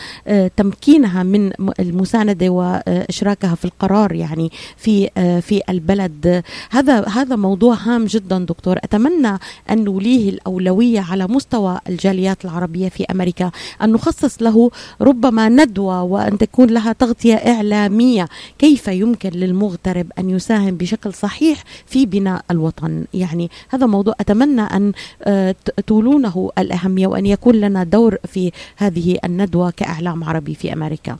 تمكينها 0.56 1.22
من 1.22 1.52
المساندة 1.80 2.48
وإشراكها 2.48 3.54
في 3.54 3.64
القرار 3.64 4.12
يعني 4.12 4.50
في 4.76 5.10
آه، 5.16 5.40
في 5.40 5.62
البلد. 5.68 6.26
آه، 6.26 6.42
هذا 6.70 7.08
هذا 7.08 7.36
موضوع 7.36 7.74
هام 7.74 8.04
جدا 8.04 8.38
دكتور. 8.38 8.78
أتمنى 8.78 9.38
أن 9.70 9.84
نوليه 9.84 10.30
الأولوية 10.30 11.00
على 11.00 11.26
مستوى 11.26 11.78
الجاليات 11.88 12.44
العربية 12.44 12.88
في 12.88 13.04
أمريكا. 13.04 13.50
أن 13.82 13.92
نخصص 13.92 14.42
له 14.42 14.70
ربما 15.00 15.48
ندوة 15.48 16.02
وأن 16.02 16.38
تكون 16.38 16.70
لها 16.70 16.92
تغطية 16.92 17.34
إعلامية. 17.34 18.28
كيف 18.58 18.88
يمكن 18.88 19.30
للمغترب 19.30 20.06
أن 20.18 20.30
يساهم 20.30 20.76
بشكل 20.76 21.14
صحيح 21.14 21.64
في 21.86 22.06
بناء 22.06 22.44
الوطن؟ 22.50 23.04
يعني 23.14 23.50
هذا 23.68 23.86
موضوع 23.86 24.14
أتمنى 24.20 24.62
أن 24.62 24.92
آه، 25.22 25.54
تولونه 25.86 26.50
الأهمية 26.58 27.06
وأن 27.06 27.26
يكون 27.26 27.54
لنا 27.54 27.84
دور 27.84 28.16
في 28.24 28.52
هذه 28.76 29.18
الندوة. 29.24 29.70
كاعلام 29.86 30.24
عربي 30.24 30.54
في 30.54 30.72
أمريكا. 30.72 31.16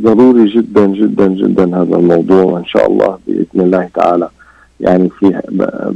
ضروري 0.00 0.48
جدا 0.48 0.86
جدا 0.86 1.26
جدا 1.28 1.64
هذا 1.82 1.96
الموضوع 1.96 2.42
وإن 2.42 2.64
شاء 2.64 2.90
الله 2.92 3.18
بإذن 3.26 3.60
الله 3.60 3.88
تعالى. 3.94 4.28
يعني 4.80 5.08
في 5.08 5.40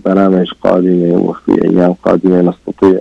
برامج 0.05 0.51
قادمة 0.63 1.15
وفي 1.17 1.65
أيام 1.65 1.93
قادمة 1.93 2.41
نستطيع 2.41 3.01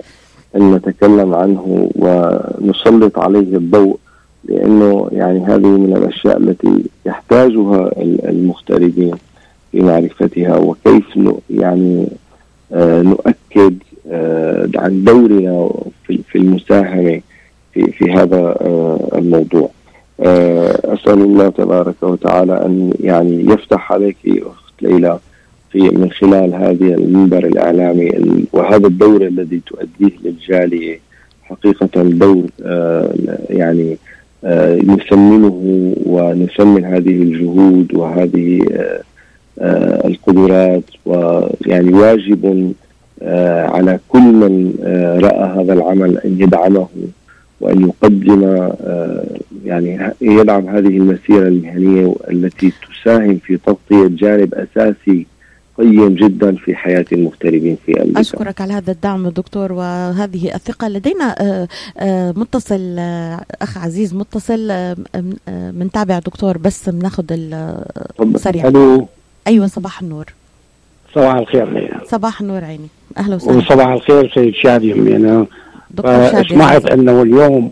أن 0.56 0.74
نتكلم 0.74 1.34
عنه 1.34 1.90
ونسلط 1.96 3.18
عليه 3.18 3.56
الضوء 3.56 3.98
لأنه 4.44 5.08
يعني 5.12 5.44
هذه 5.44 5.66
من 5.66 5.96
الأشياء 5.96 6.36
التي 6.38 6.84
يحتاجها 7.06 7.86
ال- 8.02 8.28
المغتربين 8.28 9.14
في 9.72 9.80
معرفتها. 9.80 10.56
وكيف 10.56 11.18
يعني 11.50 12.06
آه، 12.72 13.02
نؤكد 13.02 13.74
آه، 14.10 14.68
عن 14.76 15.04
دورنا 15.04 15.70
في 16.04 16.36
المساهمة 16.38 17.20
في 17.74 17.92
في 17.92 18.12
هذا 18.12 18.36
آه، 18.38 19.08
الموضوع. 19.14 19.70
آه، 20.20 20.78
أسأل 20.84 21.20
الله 21.20 21.48
تبارك 21.48 21.94
وتعالى 22.02 22.52
أن 22.66 22.92
يعني 23.00 23.44
يفتح 23.44 23.92
عليك 23.92 24.16
أخت 24.26 24.82
ليلى 24.82 25.18
في 25.72 25.78
من 25.78 26.10
خلال 26.10 26.54
هذه 26.54 26.94
المنبر 26.94 27.46
الإعلامي 27.46 28.10
ال- 28.10 28.44
وهذا 28.52 28.86
الدور 28.86 29.22
الذي 29.26 29.60
تؤديه 29.66 30.16
للجالية 30.24 31.00
حقيقة 31.42 32.02
دور 32.02 32.44
آه، 32.64 33.14
يعني 33.50 33.96
نثمنه 34.84 35.60
ونثمن 36.06 36.84
هذه 36.84 37.22
الجهود 37.22 37.94
وهذه 37.94 38.60
القدرات 40.04 40.82
ويعني 41.06 41.92
واجب 41.94 42.72
على 43.74 43.98
كل 44.08 44.20
من 44.22 44.74
رأى 45.22 45.62
هذا 45.62 45.72
العمل 45.72 46.18
أن 46.18 46.36
يدعمه 46.40 46.86
وأن 47.62 47.82
يقدم 47.88 48.44
آه، 48.44 49.24
يعني 49.64 50.10
يدعم 50.20 50.68
هذه 50.68 50.86
المسيرة 50.88 51.48
المهنية 51.48 52.14
التي 52.30 52.72
تساهم 53.02 53.38
في 53.44 53.56
تغطية 53.56 54.06
جانب 54.08 54.54
أساسي 54.54 55.26
قيم 55.78 56.08
جدا 56.14 56.56
في 56.56 56.74
حياة 56.74 57.04
المغتربين 57.12 57.76
في 57.86 58.00
أمريكا. 58.02 58.20
أشكرك 58.20 58.60
على 58.60 58.72
هذا 58.72 58.92
الدعم 58.92 59.28
دكتور 59.28 59.72
وهذه 59.72 60.54
الثقة. 60.54 60.88
لدينا 60.88 61.34
آه، 61.40 61.68
آه، 61.98 62.34
متصل 62.36 62.98
أخ 63.62 63.78
عزيز 63.78 64.14
متصل 64.14 64.68
م- 64.68 64.94
آه، 65.48 65.70
منتابع 65.70 66.18
دكتور 66.18 66.58
بس 66.58 66.88
بناخذ 66.88 67.24
ال- 67.30 67.84
تفضل. 68.18 68.40
سريع 68.40 68.68
ألو. 68.68 69.08
أيوة 69.46 69.66
صباح 69.66 70.02
النور. 70.02 70.24
صباح 71.14 71.34
الخير 71.34 71.98
صباح 72.10 72.40
النور 72.40 72.64
عيني. 72.64 72.88
أهلا 73.18 73.36
وسهلا. 73.36 73.58
وصباح 73.58 73.88
الخير 73.88 74.32
سيد 74.34 74.54
شادي 74.54 74.92
أنا 74.92 75.46
دكتور 75.92 76.12
شادي 76.32 76.48
سمعت 76.48 76.86
أنه 76.86 77.22
اليوم. 77.22 77.70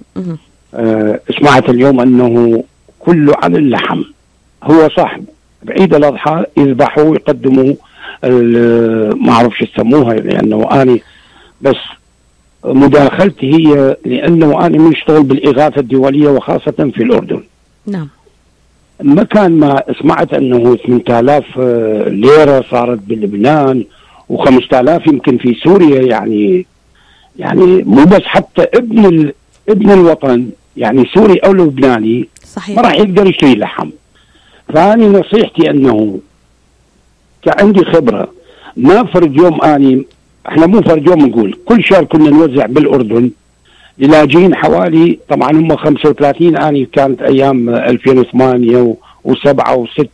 آه، 0.75 1.21
سمعت 1.41 1.69
اليوم 1.71 2.01
أنه 2.01 2.65
كله 2.99 3.33
عن 3.43 3.57
اللحم 3.57 4.03
هو 4.65 4.89
صاحب. 4.97 5.25
بعيد 5.63 5.95
الأضحى 5.95 6.45
يذبحوا 6.57 7.03
ويقدموا 7.05 7.75
ال- 8.25 9.23
ما 9.25 9.33
أعرف 9.33 9.59
شو 9.59 9.65
يسموها 9.65 10.15
لأنه 10.15 10.69
اني 10.83 11.03
بس 11.61 11.77
مداخلتي 12.65 13.53
هي 13.55 13.97
لأنه 14.05 14.67
أنا 14.67 14.79
بنشتغل 14.79 15.23
بالإغاثة 15.23 15.81
الدولية 15.81 16.29
وخاصة 16.29 16.91
في 16.95 17.03
الأردن. 17.03 17.43
نعم. 17.87 18.09
مكان 19.03 19.53
ما 19.53 19.83
سمعت 20.03 20.35
أنه 20.35 20.77
8000 20.77 21.45
آه، 21.59 22.09
ليرة 22.09 22.65
صارت 22.71 22.99
بلبنان 22.99 23.85
و5000 24.33 25.09
يمكن 25.09 25.39
في 25.39 25.55
سوريا 25.65 26.03
يعني 26.03 26.67
يعني 27.39 27.83
مو 27.83 28.05
بس 28.05 28.23
حتى 28.25 28.63
ابن 28.63 29.07
ال... 29.07 29.33
ابن 29.69 29.91
الوطن 29.91 30.51
يعني 30.77 31.05
سوري 31.15 31.39
أو 31.39 31.53
لبناني 31.53 32.19
ما 32.19 32.27
صحيح 32.45 32.79
راح 32.79 32.95
يقدر 32.95 33.27
يشتري 33.27 33.55
لحم. 33.55 33.91
فاني 34.75 35.07
نصيحتي 35.09 35.71
أنه 35.71 36.19
كعندي 37.43 37.85
خبرة 37.85 38.29
ما 38.77 39.05
فرد 39.05 39.37
يوم 39.37 39.63
أني 39.63 40.05
إحنا 40.49 40.67
مو 40.67 40.81
فرد 40.81 41.07
يوم 41.09 41.27
نقول 41.27 41.59
كل 41.65 41.85
شهر 41.85 42.05
كنا 42.05 42.31
نوزع 42.31 42.67
بالأردن 42.67 43.31
للاجئين 43.99 44.55
حوالي 44.55 45.19
طبعا 45.29 45.51
هم 45.51 45.77
35 45.77 46.57
أني 46.57 46.85
كانت 46.93 47.23
أيام 47.23 47.69
2008 47.69 48.97
و7 49.29 49.49
و6 49.69 50.05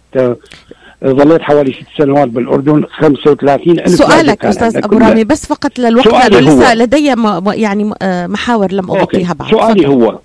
ظليت 1.06 1.42
حوالي 1.42 1.72
ست 1.72 1.86
سنوات 2.02 2.28
بالأردن 2.28 2.84
35 2.90 3.78
ألف 3.80 3.88
سؤالك 3.90 4.44
أبو 4.84 4.96
كلها. 4.96 5.08
رامي 5.08 5.24
بس 5.24 5.46
فقط 5.46 5.78
للوقت 5.78 6.06
لأنه 6.08 6.38
لسه 6.40 6.74
لدي 6.74 7.14
م- 7.14 7.50
يعني 7.52 7.92
آه، 8.02 8.26
محاور 8.26 8.72
لم 8.72 8.88
أوكي. 8.90 9.00
أغطيها 9.00 9.32
بعد 9.32 9.50
سؤالي 9.50 9.82
تفضل. 9.82 9.92
هو 10.02 10.18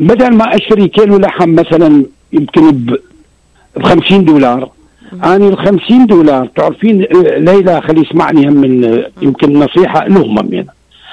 بدل 0.00 0.34
ما 0.34 0.56
أشتري 0.56 0.88
كيلو 0.88 1.18
لحم 1.18 1.50
مثلا 1.54 2.04
يمكن 2.32 2.70
ب 2.70 2.96
ب 3.76 3.82
50 3.82 4.24
دولار 4.24 4.70
أنا 5.12 5.48
ال 5.48 5.58
50 5.58 6.06
دولار 6.06 6.46
تعرفين 6.56 7.02
ليلى 7.38 7.80
خلي 7.80 8.00
يسمعني 8.00 8.48
هم 8.48 8.52
من 8.56 9.02
يمكن 9.22 9.52
نصيحة 9.58 10.08
لهم 10.08 10.38
هم 10.38 10.52
يعني 10.54 10.68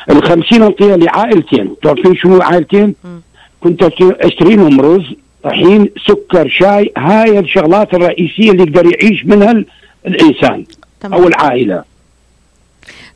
ال 0.09 0.23
50 0.23 0.61
انطيها 0.63 0.97
لعائلتين 0.97 1.75
تعرفين 1.83 2.15
شنو 2.15 2.41
عائلتين؟ 2.41 2.95
كنت 3.63 3.83
اشتري 4.01 4.55
لهم 4.55 4.81
رز 4.81 5.03
طحين 5.45 5.89
سكر 6.07 6.47
شاي 6.49 6.91
هاي 6.97 7.39
الشغلات 7.39 7.93
الرئيسية 7.93 8.51
اللي 8.51 8.63
يقدر 8.63 8.85
يعيش 8.85 9.25
منها 9.25 9.51
ال- 9.51 9.65
الإنسان 10.07 10.65
تمام. 11.01 11.21
أو 11.21 11.27
العائلة 11.27 11.83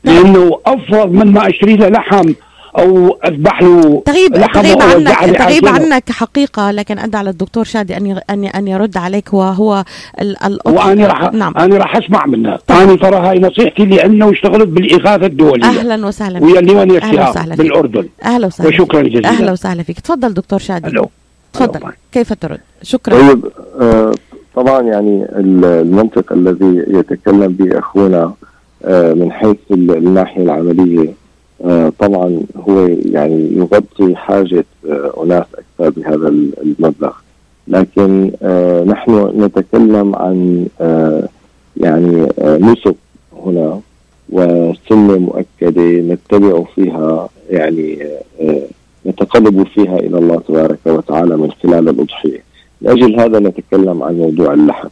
نعم. 0.04 0.16
لأنه 0.16 0.60
أفضل 0.66 1.10
من 1.10 1.32
ما 1.32 1.50
أشتري 1.50 1.76
له 1.76 1.90
لحم 1.90 2.34
أو 2.80 3.20
أذبح 3.26 3.62
له 3.62 4.04
تغيب 4.06 4.34
تغيب 4.54 4.82
عنك 4.82 5.38
تغيب. 5.38 5.66
عنك 5.68 6.12
حقيقة 6.12 6.72
لكن 6.72 7.00
أدعى 7.00 7.24
للدكتور 7.24 7.64
شادي 7.64 7.98
أن 7.98 8.06
ي- 8.08 8.20
أن 8.30 8.46
أن 8.46 8.68
يرد 8.68 8.98
عليك 8.98 9.34
وهو 9.34 9.84
ال- 10.22 10.44
الأضحى 10.44 10.88
وأنا 10.90 11.08
راح 11.08 11.34
نعم 11.34 11.54
أنا 11.58 11.78
راح 11.78 11.96
أسمع 11.96 12.26
منها 12.26 12.60
أنا 12.70 12.96
ترى 12.96 13.16
هاي 13.16 13.40
نصيحتي 13.40 13.86
لأنه 13.86 14.32
اشتغلت 14.32 14.68
بالإغاثة 14.68 15.26
الدولية 15.26 15.66
أهلا 15.66 16.06
وسهلا 16.08 16.44
ويا 16.46 16.60
اشتهار 16.60 17.30
وسهلا 17.30 17.56
فيك. 17.56 17.66
بالأردن 17.66 18.08
أهلا 18.24 18.48
وسهلا 18.48 18.70
وشكرا. 18.70 19.02
جزيلا. 19.02 19.30
أهلا 19.30 19.52
وسهلا 19.52 19.84
فيك 19.84 20.00
تفضل 20.00 20.34
دكتور 20.34 20.60
شادي 20.60 20.88
ألو 20.88 21.10
تفضل. 21.54 21.80
كيف 22.12 22.34
ترد؟ 22.34 22.60
شكرا. 22.84 23.14
طيب 23.28 23.46
آه، 23.82 24.12
طبعا 24.56 24.82
يعني 24.82 25.24
ال- 25.24 25.66
المنطق 25.66 26.34
الذي 26.34 26.84
يتكلم 26.88 27.48
به 27.48 27.80
أخونا 27.80 28.34
آه، 28.86 29.14
من 29.14 29.32
حيث 29.32 29.56
ال- 29.72 29.98
الناحية 29.98 30.42
العملية 30.44 31.14
آه، 31.66 31.92
طبعا 32.00 32.40
هو 32.58 32.88
يعني 33.06 33.52
يغطي 33.58 34.16
حاجة 34.16 34.66
آه، 34.90 35.24
أناس 35.24 35.46
أكثر 35.56 36.00
بهذا 36.02 36.28
ال- 36.28 36.54
المبلغ. 36.62 37.12
لكن 37.68 38.32
آه، 38.42 38.84
نحن 38.84 39.44
نتكلم 39.44 40.16
عن 40.16 40.68
آه، 40.82 41.28
يعني 41.78 42.28
نسب 42.42 42.96
هنا 43.46 43.80
وسنه 44.30 45.18
مؤكدة 45.18 45.82
نتبع 46.14 46.64
فيها 46.76 47.30
يعني 47.50 48.08
نتقرب 49.10 49.68
فيها 49.68 50.00
إلى 50.00 50.18
الله 50.18 50.42
تبارك 50.48 50.80
وتعالى 50.86 51.38
من 51.38 51.52
خلال 51.52 51.90
الأضحية. 51.90 52.44
لأجل 52.82 53.20
هذا 53.20 53.40
نتكلم 53.40 54.04
عن 54.04 54.16
موضوع 54.18 54.54
اللحم. 54.54 54.88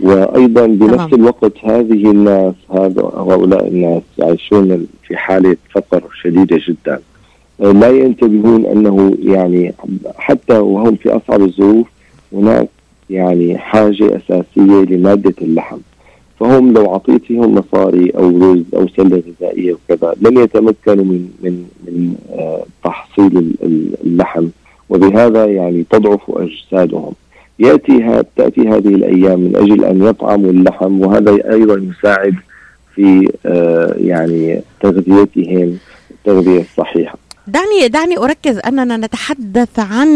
وأيضا 0.00 0.66
بنفس. 0.66 1.12
الوقت 1.14 1.52
هذه 1.64 2.10
الناس 2.10 2.54
هذا 2.70 3.02
هؤلاء 3.02 3.68
الناس 3.68 4.02
يعيشون 4.18 4.86
في 5.06 5.16
حالة 5.16 5.56
فقر 5.70 6.02
شديدة 6.22 6.60
جدا. 6.68 7.00
لا 7.58 7.90
ينتبهون 7.90 8.66
أنه 8.66 9.16
يعني 9.22 9.74
حتى 10.16 10.58
وهم 10.58 10.96
في 10.96 11.16
أصعب 11.16 11.42
الظروف 11.42 11.86
هناك 12.32 12.68
يعني 13.10 13.58
حاجة 13.58 14.16
أساسية 14.16 14.84
لمادة 14.84 15.34
اللحم 15.42 15.78
فهم 16.40 16.72
لو 16.72 16.92
اعطيتهم 16.92 17.54
مصاري 17.54 18.10
أو 18.10 18.38
رز 18.52 18.62
أو 18.74 18.88
سله 18.88 19.22
غذائية 19.40 19.72
وكذا 19.74 20.14
لن 20.20 20.38
يتمكنوا 20.38 21.04
من 21.04 21.28
من 21.42 21.64
من 21.86 22.14
آه، 22.32 22.62
تحصيل 22.84 23.38
ال- 23.38 23.54
ال- 23.62 23.94
اللحم. 24.04 24.46
وبهذا 24.88 25.44
يعني 25.46 25.84
تضعف 25.90 26.20
أجسادهم. 26.30 27.12
يأتي 27.58 28.22
تأتي 28.36 28.60
هذه 28.60 28.88
الأيام 28.88 29.40
من 29.40 29.56
أجل 29.56 29.84
أن 29.84 30.02
يطعموا 30.02 30.50
اللحم 30.50 31.00
وهذا 31.00 31.52
أيضا 31.52 31.90
يساعد 31.98 32.34
في 32.94 33.28
آه، 33.46 33.94
يعني 33.98 34.60
تغذيتهم 34.80 35.78
التغذية 36.10 36.60
الصحيحة. 36.60 37.18
دعني 37.48 37.88
دعني 37.88 38.18
أركز 38.18 38.58
أننا 38.58 38.96
نتحدث 38.96 39.78
عن 39.78 40.08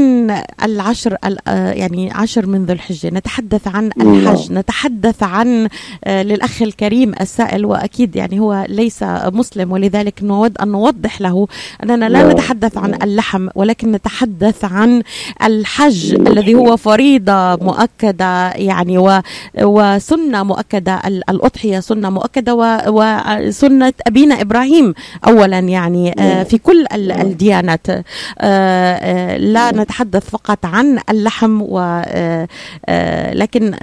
العشر 0.65 1.17
ال- 1.25 1.39
آه، 1.49 1.73
يعني 1.73 2.11
عشر 2.13 2.47
من 2.47 2.67
ذو 2.67 2.73
الحجة، 2.73 3.09
نتحدث 3.15 3.69
عن 3.69 3.91
نعم. 3.97 4.15
الحج، 4.15 4.53
نتحدث 4.53 5.23
عن 5.23 5.69
آه، 6.05 6.23
للأخ 6.23 6.63
الكريم 6.63 7.13
السائل 7.21 7.65
وأكيد 7.67 8.17
يعني 8.17 8.41
هو 8.41 8.67
ليس 8.69 9.03
مسلم 9.27 9.73
ولذلك 9.73 10.23
نود 10.23 10.59
ان 10.59 10.69
نوضح 10.69 11.21
له 11.21 11.47
أننا 11.83 12.09
لا 12.09 12.23
نعم. 12.23 12.31
نتحدث 12.31 12.79
عن 12.79 12.95
اللحم 13.03 13.49
ولكن 13.55 13.93
نتحدث 13.93 14.65
عن 14.65 15.03
الحج 15.43 16.15
نعم. 16.15 16.27
الذي 16.27 16.55
هو 16.55 16.77
فريضة 16.77 17.57
مؤكدة 17.57 18.51
يعني 18.51 18.99
و 18.99 19.21
وسنة 19.63 20.43
مؤكدة 20.43 21.01
ال- 21.07 21.31
الأضحية 21.31 21.81
سنة 21.81 22.11
مؤكدة 22.11 22.55
وسنة 22.89 23.93
أبينا 24.07 24.41
إبراهيم 24.41 24.95
اولا 25.27 25.59
يعني 25.59 26.13
آه، 26.19 26.35
نعم. 26.35 26.45
في 26.45 26.59
كل 26.59 26.87
الديانات 27.21 27.91
آه، 27.91 28.03
آه، 28.41 29.37
لا 29.37 29.71
نتحدث 29.73 30.31
فقط 30.31 30.59
عن 30.67 30.99
اللحم 31.11 31.63
و 31.63 31.79
آه، 32.07 33.35
لكن 33.35 33.75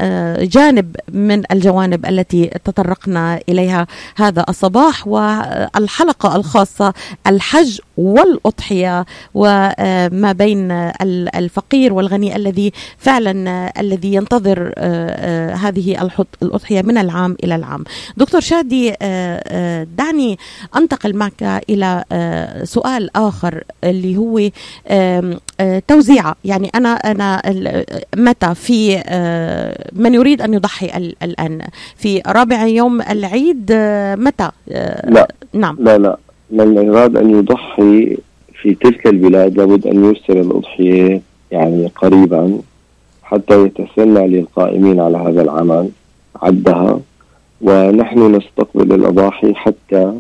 جانب 0.42 0.96
من 1.12 1.44
الجوانب 1.52 2.06
التي 2.06 2.46
تطرقنا 2.66 3.40
إليها 3.50 3.88
هذا 4.16 4.46
الصباح 4.50 5.08
والحلقة 5.08 6.36
الخاصة 6.36 6.94
الحج 7.28 7.80
والأضحية 7.98 9.06
وما 9.34 10.32
بين 10.32 10.72
ال- 10.72 11.36
الفقير 11.36 11.94
والغني 11.94 12.36
الذي 12.36 12.74
فعلا 12.98 13.72
الذي 13.80 14.14
ينتظر 14.14 14.74
هذه 15.56 16.10
الأضحية 16.44 16.82
من 16.82 16.98
العام 16.98 17.38
إلى 17.44 17.56
العام. 17.56 17.84
دكتور 18.18 18.42
شادي 18.42 18.94
دعني 19.98 20.38
أنتقل 20.76 21.16
معك 21.16 21.44
آه، 22.12 22.64
سؤال 22.64 23.18
آخر 23.28 23.64
اللي 23.84 24.18
هو 24.18 24.50
آه، 24.88 25.82
توزيعة. 25.88 26.36
يعني 26.46 26.70
أنا 26.76 26.90
أنا 26.90 27.42
متى 28.18 28.56
في 28.56 28.98
آه، 29.06 29.90
من 29.94 30.14
يريد 30.14 30.42
أن 30.42 30.54
يضحي 30.54 30.98
ال- 30.98 31.16
الآن؟ 31.24 31.62
في 31.96 32.22
رابع 32.28 32.66
يوم 32.66 33.02
العيد 33.02 33.70
آه، 33.72 34.16
متى؟ 34.16 34.50
لا. 35.08 35.28
نعم. 35.54 35.78
لا 35.80 35.98
لا. 35.98 36.18
من 36.52 36.90
أراد 36.90 37.18
أن 37.18 37.30
يضحي 37.40 38.18
في 38.62 38.76
تلك 38.76 39.08
البلاد 39.08 39.58
لابد 39.58 39.88
أن 39.88 40.06
يرسل 40.06 40.38
الأضحية 40.42 41.22
يعني 41.52 41.92
قريبا 41.96 42.60
حتى 43.24 43.62
يتسنى 43.66 44.28
للقائمين 44.28 45.00
على 45.00 45.18
هذا 45.18 45.42
العمل 45.42 45.90
عدها. 46.42 47.00
ونحن 47.62 48.36
نستقبل 48.36 48.94
الأضاحي 48.96 49.54
حتى 49.54 50.14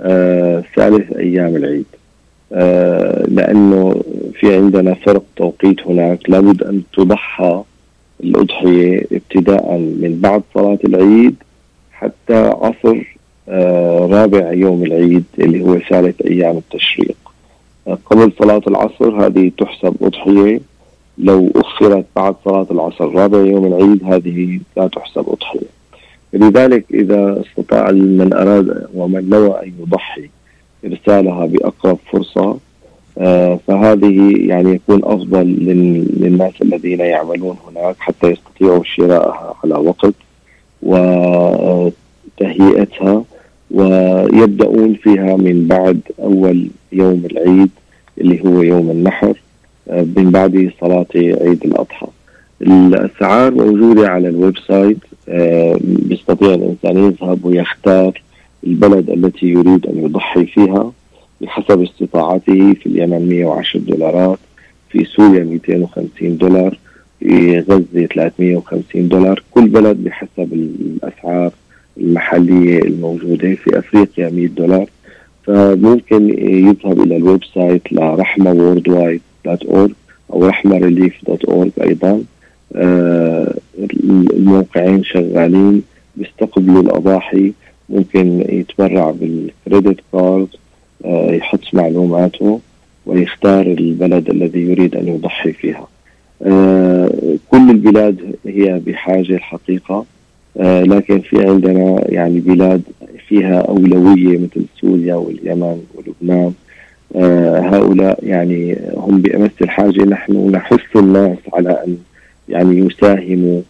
آه 0.00 0.64
ثالث 0.76 1.12
أيام 1.16 1.56
العيد. 1.56 1.84
آه 2.52 3.24
لأنه 3.28 4.02
في 4.40 4.54
عندنا 4.56 4.94
فرق 4.94 5.22
توقيت 5.36 5.86
هناك. 5.86 6.30
لابد 6.30 6.62
أن 6.62 6.82
تضحى 6.92 7.62
الأضحية 8.24 9.06
ابتداء 9.12 9.78
من 9.78 10.18
بعد 10.22 10.42
صلاة 10.54 10.78
العيد 10.84 11.34
حتى 11.92 12.34
عصر 12.34 13.14
آه، 13.48 14.08
رابع 14.10 14.52
يوم 14.52 14.82
العيد 14.84 15.24
اللي 15.38 15.62
هو 15.62 15.78
ثالث 15.78 16.22
أيام 16.22 16.56
التشريق. 16.56 17.16
آه، 17.88 17.98
قبل 18.06 18.32
صلاة 18.38 18.62
العصر 18.66 19.26
هذه 19.26 19.50
تحسب 19.58 19.94
أضحية. 20.02 20.60
لو 21.18 21.50
أخرت 21.56 22.04
بعد 22.16 22.34
صلاة 22.44 22.66
العصر 22.70 23.14
رابع 23.14 23.38
يوم 23.38 23.66
العيد 23.66 24.04
هذه 24.04 24.60
لا 24.76 24.86
تحسب 24.86 25.28
أضحية. 25.28 25.74
لذلك 26.32 26.84
إذا 26.94 27.42
استطاع 27.46 27.90
من 27.90 28.32
أراد 28.32 28.86
ومن 28.94 29.28
نوى 29.28 29.62
أن 29.62 29.72
يضحي 29.80 30.30
إرسالها 30.86 31.46
بأقرب 31.46 31.98
فرصة. 32.12 32.58
آه، 33.18 33.58
فهذه 33.66 34.32
يعني 34.48 34.70
يكون 34.74 35.00
أفضل 35.04 35.46
لل- 35.46 36.06
للناس 36.24 36.52
الذين 36.62 37.00
يعملون 37.00 37.56
هناك 37.68 37.96
حتى 37.98 38.26
يستطيعوا 38.30 38.82
شرائها 38.84 39.54
على 39.64 39.74
وقت 39.74 40.14
وتهيئتها 42.40 43.24
ويبدأون 43.70 44.94
فيها 44.94 45.36
من 45.36 45.66
بعد 45.68 46.00
أول 46.22 46.68
يوم 46.92 47.22
العيد 47.30 47.70
اللي 48.20 48.44
هو 48.46 48.62
يوم 48.62 48.90
النحر 48.90 49.34
آه، 49.90 50.06
من 50.16 50.30
بعد 50.30 50.70
صلاة 50.80 51.06
عيد 51.16 51.64
الأضحى. 51.64 52.06
الأسعار 52.62 53.54
موجودة 53.54 54.08
على 54.08 54.28
ال 54.28 54.58
website 54.68 54.98
آه، 55.28 55.76
بيستطيع 55.80 56.54
الإنسان 56.54 56.96
يذهب 57.04 57.44
ويختار 57.44 58.22
البلد 58.66 59.10
التي 59.10 59.46
يريد 59.46 59.86
أن 59.86 60.04
يضحي 60.04 60.46
فيها 60.46 60.92
بحسب 61.40 61.82
استطاعته 61.82 62.74
في 62.74 62.86
اليمن 62.86 63.28
110 63.28 63.80
دولارات 63.80 64.38
في 64.90 65.04
سوريا 65.04 65.44
250 65.44 66.36
دولار 66.36 66.78
في 67.20 67.58
غزة 67.58 68.06
350 68.06 69.08
دولار. 69.08 69.42
كل 69.50 69.68
بلد 69.68 70.04
بحسب 70.04 70.52
الأسعار 70.52 71.52
المحلية 71.96 72.78
الموجودة. 72.78 73.54
في 73.54 73.78
أفريقيا 73.78 74.30
100 74.30 74.46
دولار. 74.46 74.86
فممكن 75.44 76.28
يذهب 76.48 77.00
إلى 77.00 77.16
ال 77.16 77.44
website 77.54 77.92
ل 77.92 78.52
Rahma 78.52 78.88
Worldwide 78.88 79.20
dot 79.44 79.64
org 79.64 79.90
أو 80.32 80.46
Rahma 80.46 80.78
Relief 80.78 81.14
dot 81.26 81.44
org 81.44 81.70
أيضا. 81.82 82.22
آه، 82.76 83.54
الموقعين 84.36 85.04
شغالين 85.04 85.82
بيستقبلوا 86.16 86.82
الأضاحي. 86.82 87.52
ممكن 87.88 88.44
يتبرع 88.48 89.10
بال 89.10 89.32
credit 89.32 90.00
card 90.12 90.48
آه، 91.04 91.30
يحط 91.30 91.60
معلوماته 91.72 92.60
ويختار 93.06 93.66
البلد 93.66 94.30
الذي 94.30 94.60
يريد 94.60 94.96
أن 94.96 95.08
يضحي 95.08 95.52
فيها. 95.52 95.88
آه، 96.42 97.10
كل 97.50 97.70
البلاد 97.70 98.36
هي 98.46 98.80
بحاجة 98.86 99.34
الحقيقة 99.34 100.04
آه، 100.56 100.82
لكن 100.82 101.20
في 101.20 101.48
عندنا 101.48 102.04
يعني 102.08 102.40
بلاد 102.40 102.82
فيها 103.28 103.58
أولوية 103.58 104.38
مثل 104.38 104.64
سوريا 104.80 105.14
واليمن 105.14 105.82
ولبنان. 105.94 106.52
هؤلاء 107.72 108.18
يعني 108.22 108.78
هم 108.96 109.20
بأمس 109.20 109.50
الحاجة 109.62 110.04
نحن 110.04 110.50
نحث 110.50 110.96
الناس 110.96 111.38
على 111.52 111.70
أن 111.70 111.96
يعني 112.48 112.78
يساهموا 112.78 113.62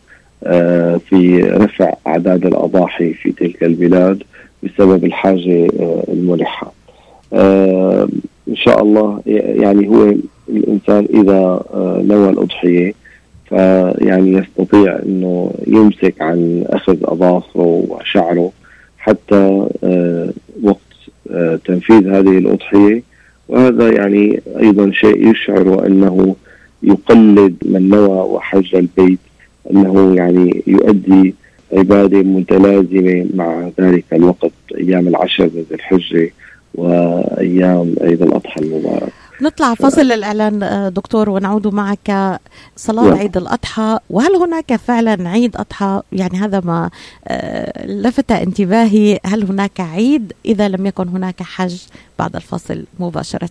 في 1.09 1.41
رفع 1.43 1.93
أعداد 2.07 2.47
الأضاحي 2.47 3.13
في 3.15 3.33
تلك 3.33 3.65
البلاد 3.65 4.23
بسبب 4.63 5.05
الحاجة 5.05 5.69
آه، 5.81 6.05
الملحة. 6.09 6.73
آه، 7.33 8.09
إن 8.49 8.57
شاء 8.57 8.83
الله 8.83 9.21
يعني 9.27 9.89
هو 9.89 10.15
الإنسان 10.49 11.07
إذا 11.15 11.63
آه، 11.75 12.03
نوى 12.07 12.31
الأضحية 12.31 12.95
فيعني 13.49 14.33
يستطيع 14.33 14.99
أنه 15.07 15.51
يمسك 15.67 16.15
عن 16.21 16.65
أخذ 16.67 16.97
أظافره 17.05 17.85
وشعره 17.89 18.53
حتى 18.99 19.69
آه، 19.85 20.31
وقت 20.63 20.79
آه، 21.31 21.59
تنفيذ 21.65 22.09
هذه 22.09 22.39
الأضحية. 22.39 23.03
وهذا 23.49 23.93
يعني 23.93 24.41
أيضا 24.61 24.91
شيء 24.93 25.31
يشعر 25.31 25.87
أنه 25.87 26.37
يقلد 26.83 27.57
من 27.65 27.89
نوى 27.89 28.09
وحج 28.35 28.75
البيت 28.77 29.19
أنه 29.71 30.15
يعني 30.17 30.63
يؤدي 30.67 31.35
عبادة 31.73 32.23
متلازمة 32.23 33.27
مع 33.35 33.71
ذلك 33.81 34.05
الوقت 34.13 34.53
أيام 34.79 35.09
العشر 35.09 35.45
من 35.55 35.65
ذي 35.71 35.75
الحجة 35.75 36.33
وأيام 36.75 37.95
عيد 38.01 38.23
الأضحى 38.23 38.61
المبارك. 38.61 39.13
نطلع 39.43 39.75
فصل 39.75 40.13
الإعلان 40.13 40.63
آه، 40.63 40.89
دكتور 40.89 41.31
ونعود 41.31 41.75
معك 41.75 42.41
صلاة 42.77 43.05
نعم. 43.05 43.19
عيد 43.19 43.37
الأضحى. 43.37 43.99
وهل 44.11 44.37
هناك 44.37 44.77
فعلا 44.77 45.29
عيد 45.29 45.57
أضحى؟ 45.57 46.03
يعني 46.13 46.39
هذا 46.39 46.61
ما 46.61 46.91
آه، 47.29 47.87
لفت 47.87 48.33
انتباهي. 48.33 49.19
هل 49.25 49.45
هناك 49.45 49.81
عيد؟ 49.81 50.33
إذا 50.47 50.69
لم 50.69 50.87
يكن 50.87 51.09
هناك 51.09 51.43
حج 51.43 51.83
بعد 52.19 52.37
الفصل 52.37 52.85
مباشرة. 53.01 53.51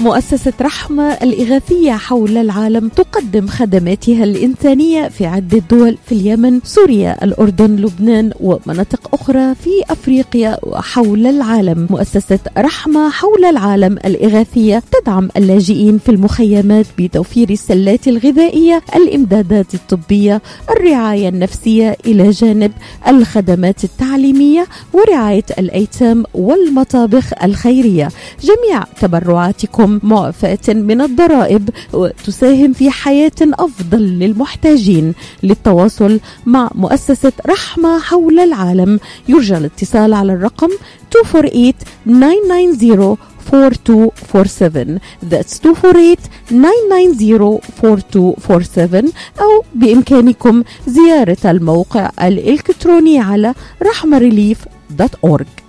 مؤسسة 0.00 0.52
رحمة 0.60 1.12
الإغاثية 1.12 1.92
حول 1.92 2.36
العالم 2.36 2.88
تقدم 2.88 3.46
خدماتها 3.46 4.24
الإنسانية 4.24 5.08
في 5.08 5.26
عدة 5.26 5.62
دول 5.70 5.98
في 6.06 6.12
اليمن، 6.12 6.60
سوريا، 6.64 7.24
الأردن، 7.24 7.76
لبنان 7.76 8.32
ومناطق 8.40 9.14
أخرى 9.14 9.54
في 9.54 9.70
أفريقيا 9.90 10.58
وحول 10.62 11.26
العالم. 11.26 11.86
مؤسسة 11.90 12.38
رحمة 12.58 13.10
حول 13.10 13.44
العالم 13.44 13.92
الإغاثية 14.04 14.82
تدعم 14.92 15.28
اللاجئين 15.36 15.98
في 15.98 16.08
المخيمات 16.08 16.86
بتوفير 16.98 17.50
السلات 17.50 18.08
الغذائية، 18.08 18.82
الإمدادات 18.96 19.74
الطبية، 19.74 20.42
الرعاية 20.70 21.28
النفسية 21.28 21.96
إلى 22.06 22.30
جانب 22.30 22.72
الخدمات 23.08 23.84
التعليمية 23.84 24.66
ورعاية 24.92 25.46
الأيتام 25.58 26.24
والمطابخ 26.34 27.32
الخيرية. 27.44 28.08
جميع 28.42 28.84
تبرعاتكم 29.00 29.87
معفاة 30.02 30.58
من 30.68 31.00
الضرائب 31.00 31.70
وتساهم 31.92 32.72
في 32.72 32.90
حياة 32.90 33.32
أفضل 33.42 33.98
للمحتاجين 34.02 35.14
للتواصل 35.42 36.20
مع 36.46 36.70
مؤسسة 36.74 37.32
رحمة 37.46 37.98
حول 37.98 38.38
العالم. 38.40 39.00
يرجى 39.28 39.56
الاتصال 39.56 40.14
على 40.14 40.32
الرقم 40.32 40.68
248 41.14 41.72
990 42.06 43.16
4247 43.52 44.98
That's 45.22 45.60
248 45.64 46.16
990 46.50 47.60
4247 47.84 49.12
أو 49.40 49.64
بإمكانكم 49.74 50.62
زيارة 50.86 51.36
الموقع 51.44 52.10
الإلكتروني 52.22 53.18
على 53.18 53.54
رحمريليف.org 53.82 55.67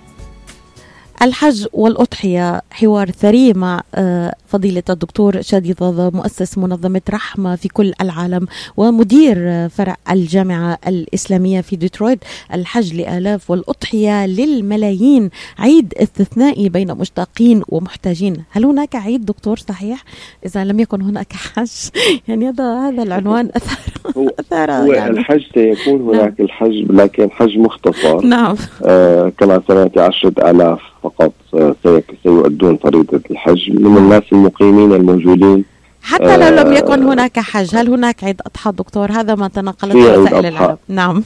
الحج 1.22 1.66
والأضحية 1.72 2.62
حوار 2.70 3.10
ثري 3.10 3.52
مع 3.52 3.82
آه، 3.94 4.34
فضيلة 4.50 4.82
الدكتور 4.90 5.40
شادي 5.42 5.72
ضاضة 5.72 6.16
مؤسس 6.18 6.58
منظمة 6.58 7.00
رحمة 7.10 7.56
في 7.56 7.68
كل 7.68 7.92
العالم 8.00 8.46
ومدير 8.76 9.68
فرع 9.68 9.96
الجامعة 10.10 10.78
الإسلامية 10.86 11.60
في 11.60 11.76
ديترويت 11.76 12.18
الحج 12.54 12.94
لآلاف 12.94 13.50
والأضحية 13.50 14.26
للملايين. 14.26 15.30
عيد 15.58 15.94
استثنائي 15.96 16.68
بين 16.68 16.94
مشتاقين 16.94 17.62
ومحتاجين. 17.68 18.36
هل 18.50 18.64
هناك 18.64 18.96
عيد 18.96 19.24
دكتور؟ 19.24 19.56
صحيح؟ 19.58 20.04
إذا 20.46 20.64
لم 20.64 20.80
يكن 20.80 21.02
هناك 21.02 21.32
حج 21.32 21.70
يعني 22.28 22.48
هذا 22.48 22.74
هذا 22.88 23.02
العنوان 23.02 23.50
أثار 23.56 23.78
هو, 24.16 24.28
أثار 24.40 24.72
هو 24.72 24.92
يعني. 24.92 25.10
الحج 25.18 25.42
سيكون 25.54 26.00
هناك 26.00 26.40
الحج 26.40 26.86
لكن 26.92 27.30
حج 27.30 27.58
مختصر. 27.58 28.24
نعم. 28.26 28.56
آه 28.84 29.32
كما 29.38 29.62
سمعت 29.68 29.98
عشرة 29.98 30.50
آلاف 30.50 30.78
فقط 31.02 31.32
آه، 31.54 31.74
سي- 31.82 32.02
سيؤدون 32.22 32.76
فريضة 32.76 33.20
الحج 33.30 33.70
من 33.70 33.96
الناس 33.96 34.22
المقيمين 34.40 34.92
الموجودين. 34.92 35.64
حتى 36.02 36.36
لو 36.36 36.48
لم 36.56 36.66
آه، 36.72 36.78
يكن 36.78 37.02
هناك 37.02 37.38
حج 37.38 37.76
هل 37.76 37.88
هناك 37.88 38.24
عيد 38.24 38.40
أضحى 38.46 38.72
دكتور؟ 38.72 39.10
هذا 39.12 39.34
ما 39.34 39.48
تناقلته 39.48 40.14
أضحى. 40.22 40.38
الإعلام 40.38 40.76
نعم. 40.88 41.22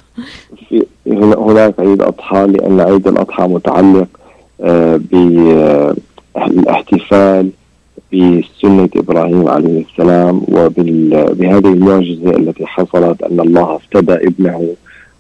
في 0.69 0.87
هنا- 1.07 1.39
هناك 1.39 1.75
عيد 1.81 2.03
أضحى 2.03 2.47
لأن 2.47 2.81
عيد 2.81 3.09
الأضحى 3.09 3.43
متعلق 3.49 4.07
بالاحتفال 6.35 7.51
بسنة 8.13 8.89
إبراهيم 8.97 9.49
عليه 9.49 9.85
السلام 9.91 10.43
وبهذه 10.49 11.73
المعجزة 11.73 12.31
التي 12.31 12.67
حصلت 12.67 13.23
أن 13.23 13.41
الله 13.41 13.77
افتدى 13.77 14.13
ابنه 14.15 14.75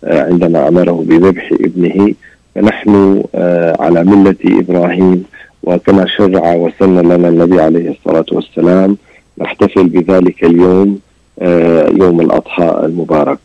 آه، 0.04 0.22
عندما 0.26 0.68
أمره 0.68 1.04
بذبح 1.08 1.50
ابنه. 1.60 2.14
فنحن 2.54 3.22
آه، 3.34 3.76
على 3.82 4.04
ملة 4.04 4.36
إبراهيم 4.44 5.24
وكما 5.64 6.06
شرع 6.06 6.54
وسن 6.54 6.98
لنا 6.98 7.28
النبي 7.28 7.60
عليه 7.60 7.90
الصلاة 7.90 8.26
والسلام 8.32 8.96
نحتفل 9.38 9.88
بذلك 9.88 10.44
اليوم 10.44 10.98
آه، 11.38 11.88
يوم 11.88 12.20
الأضحى 12.20 12.80
المبارك. 12.84 13.38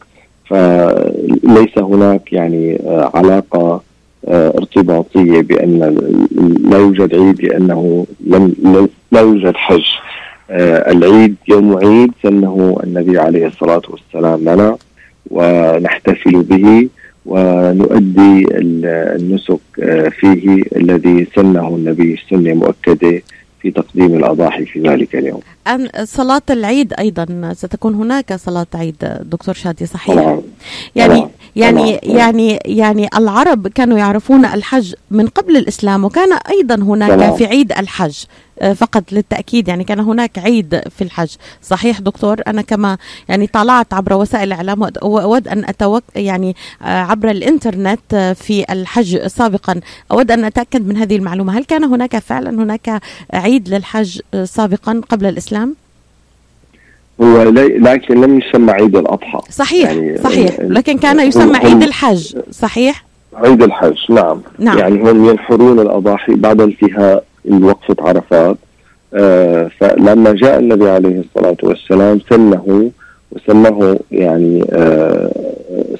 فليس 0.45 1.77
هناك 1.77 2.33
يعني 2.33 2.79
آه، 2.85 3.11
علاقة 3.13 3.81
آه، 4.27 4.53
ارتباطية 4.57 5.41
بأن 5.41 5.79
لا 6.69 6.77
يوجد 6.77 7.15
عيد 7.15 7.41
لأنه 7.41 8.05
لم 8.27 8.53
لا 9.11 9.19
يوجد 9.21 9.55
حج. 9.55 9.85
العيد 10.51 11.35
يوم 11.47 11.77
عيد 11.77 12.11
سنه 12.23 12.79
النبي 12.83 13.19
عليه 13.19 13.47
الصلاة 13.47 13.81
والسلام 13.89 14.39
لنا 14.41 14.77
ونحتفل 15.31 16.41
به. 16.43 16.89
ونؤدي 17.29 18.45
ال- 18.51 18.85
النسك 19.21 19.59
آه، 19.81 20.09
فيه 20.09 20.63
الذي 20.75 21.27
سنه 21.35 21.67
النبي 21.67 22.19
سنة 22.29 22.53
مؤكدة 22.53 23.21
في 23.61 23.71
تقديم 23.71 24.13
الأضاحي 24.15 24.65
في 24.65 24.81
ذلك 24.81 25.15
اليوم. 25.15 25.39
أن 25.67 25.89
صلاة 26.03 26.41
العيد 26.49 26.93
أيضا 26.99 27.53
ستكون 27.53 27.93
هناك 27.95 28.33
صلاة 28.33 28.67
عيد 28.75 28.95
دكتور 29.21 29.55
شادي 29.55 29.85
صحيح؟ 29.85 30.15
طبعا. 30.15 30.41
يعني 30.95 31.15
طبعاً. 31.15 31.29
يعني. 31.59 31.91
يعني 32.03 32.59
يعني 32.65 33.09
العرب 33.17 33.67
كانوا 33.67 33.97
يعرفون 33.97 34.45
الحج 34.45 34.93
من 35.11 35.27
قبل 35.27 35.57
الإسلام 35.57 36.05
وكان 36.05 36.33
أيضا 36.49 36.75
هناك. 36.75 37.35
في 37.35 37.45
عيد 37.45 37.71
الحج 37.71 38.23
آه، 38.61 38.73
فقط 38.73 39.03
للتأكيد 39.11 39.67
يعني 39.67 39.83
كان 39.83 39.99
هناك 39.99 40.39
عيد 40.39 40.81
في 40.97 41.03
الحج. 41.03 41.29
صحيح 41.61 41.99
دكتور 41.99 42.41
أنا 42.47 42.61
كما 42.61 42.97
يعني 43.29 43.47
طلعت 43.47 43.93
عبر 43.93 44.13
وسائل 44.13 44.43
الإعلام 44.47 44.85
وأد- 44.87 45.03
وأود 45.03 45.47
أن 45.47 45.65
أتوك 45.65 46.03
يعني 46.15 46.55
آه، 46.81 46.85
عبر 47.01 47.31
الإنترنت 47.31 47.99
آه، 48.13 48.33
في 48.33 48.65
الحج 48.73 49.27
سابقا. 49.27 49.79
أود 50.11 50.31
أن 50.31 50.43
أتأكد 50.45 50.87
من 50.87 50.97
هذه 50.97 51.15
المعلومة. 51.15 51.57
هل 51.57 51.63
كان 51.65 51.83
هناك 51.83 52.17
فعلا 52.17 52.49
هناك 52.49 53.01
عيد 53.33 53.69
للحج 53.69 54.19
سابقا 54.43 55.01
قبل 55.09 55.25
الإسلام؟ 55.25 55.75
هو 57.21 57.43
لكن 57.79 58.21
لم 58.21 58.39
يسمى 58.39 58.71
عيد 58.71 58.95
الأضحى. 58.95 59.39
صحيح 59.49 59.91
يعني 59.91 60.17
صحيح. 60.17 60.59
لكن 60.59 60.97
كان 60.97 61.19
يسمى 61.19 61.57
عيد 61.57 61.83
الحج 61.83 62.35
صحيح؟ 62.51 63.05
عيد 63.35 63.63
الحج 63.63 63.97
نعم. 64.09 64.41
نعم. 64.59 64.77
يعني 64.77 65.11
هم 65.11 65.29
ينحرون 65.29 65.79
الأضاحي 65.79 66.33
بعد 66.35 66.61
انتهاء 66.61 67.23
وقفة 67.49 67.95
عرفات. 67.99 68.57
آه 69.13 69.71
فلما 69.79 70.33
جاء 70.33 70.59
النبي 70.59 70.89
عليه 70.89 71.19
الصلاة 71.21 71.57
والسلام 71.63 72.19
سنه 72.29 72.91
وسماه 73.31 73.99
يعني 74.11 74.65
آه 74.71 75.31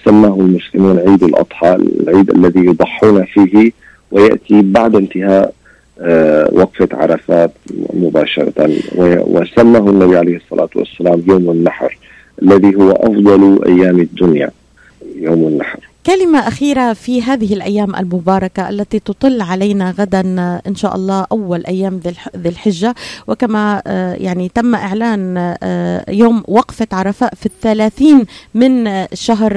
سماه 0.06 0.36
المسلمون 0.40 1.00
عيد 1.00 1.24
الأضحى 1.24 1.76
العيد 1.76 2.30
الذي 2.30 2.60
يضحون 2.60 3.26
فيه 3.26 3.72
ويأتي 4.12 4.62
بعد 4.62 4.96
انتهاء 4.96 5.54
وقفة 6.52 6.88
عرفات 6.94 7.52
مباشرة. 7.94 8.70
و- 8.96 9.40
وسماه 9.40 9.90
النبي 9.90 10.18
عليه 10.18 10.36
الصلاة 10.38 10.70
والسلام 10.76 11.24
يوم 11.28 11.50
النحر 11.50 11.98
الذي 12.42 12.76
هو 12.76 12.92
أفضل 12.92 13.60
أيام 13.66 14.00
الدنيا 14.00 14.50
يوم 15.16 15.48
النحر. 15.48 15.80
كلمة 16.06 16.40
أخيرة 16.48 16.94
في 16.94 17.22
هذه 17.22 17.54
الأيام 17.54 17.96
المباركة 17.96 18.70
التي 18.70 19.00
تطل 19.00 19.42
علينا 19.42 19.92
غدا 19.92 20.22
إن 20.68 20.76
شاء 20.76 20.96
الله 20.96 21.26
أول 21.32 21.66
أيام 21.66 21.98
ذي 22.04 22.10
الح- 22.10 22.30
ذي 22.38 22.50
الحجة. 22.50 22.96
وكما 23.28 23.82
آه، 23.88 24.14
يعني 24.14 24.50
تم 24.50 24.76
إعلان 24.76 25.36
آه، 25.64 26.06
يوم 26.12 26.44
وقفة 26.48 26.88
عرفاء 26.92 27.36
في 27.36 27.46
الثلاثين 27.46 28.26
من 28.54 29.06
شهر 29.14 29.54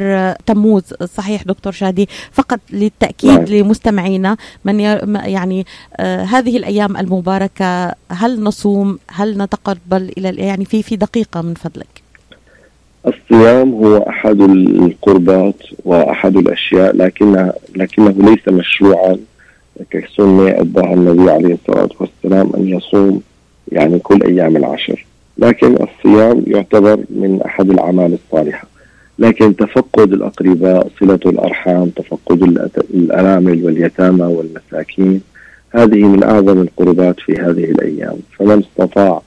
تموز. 0.46 0.82
صحيح 1.16 1.42
دكتور 1.42 1.72
شادي 1.72 2.08
فقط 2.32 2.60
للتأكيد 2.70 3.30
نعم. 3.30 3.44
لمستمعينا 3.44 4.36
من 4.64 4.80
يعني 4.80 5.66
آه، 5.96 6.24
هذه 6.24 6.56
الأيام 6.56 6.96
المباركة 6.96 7.94
هل 8.08 8.42
نصوم؟ 8.42 8.98
هل 9.10 9.38
نتقبل 9.38 10.12
إلى 10.18 10.28
يعني 10.46 10.64
في 10.64 10.82
في 10.82 10.96
دقيقة 10.96 11.42
من 11.42 11.54
فضلك. 11.54 12.01
الصيام 13.06 13.72
هو 13.74 13.96
أحد 13.98 14.40
القربات 14.40 15.54
وأحد 15.84 16.36
الأشياء 16.36 16.96
لكن 16.96 17.50
لكنه 17.76 18.14
ليس 18.18 18.48
مشروعا 18.48 19.16
كسنة 19.90 20.48
أداها 20.48 20.94
النبي 20.94 21.30
عليه 21.30 21.54
الصلاة 21.54 21.88
والسلام 22.00 22.50
أن 22.56 22.68
يصوم 22.68 23.20
يعني 23.72 23.98
كل 23.98 24.22
أيام 24.22 24.56
العشر. 24.56 25.06
لكن 25.38 25.76
الصيام 25.82 26.44
يعتبر 26.46 26.96
من 27.10 27.42
أحد 27.46 27.70
الأعمال 27.70 28.12
الصالحة. 28.24 28.66
لكن 29.18 29.56
تفقد 29.56 30.12
الأقرباء 30.12 30.88
صلة 31.00 31.20
الأرحام 31.26 31.88
تفقد 31.88 32.42
الأرامل 32.94 33.64
واليتامى 33.64 34.24
والمساكين 34.24 35.20
هذه 35.70 36.04
من 36.04 36.22
أعظم 36.22 36.60
القربات 36.60 37.20
في 37.20 37.32
هذه 37.32 37.64
الأيام. 37.64 38.16
فمن 38.38 38.58
استطاع 38.64 39.22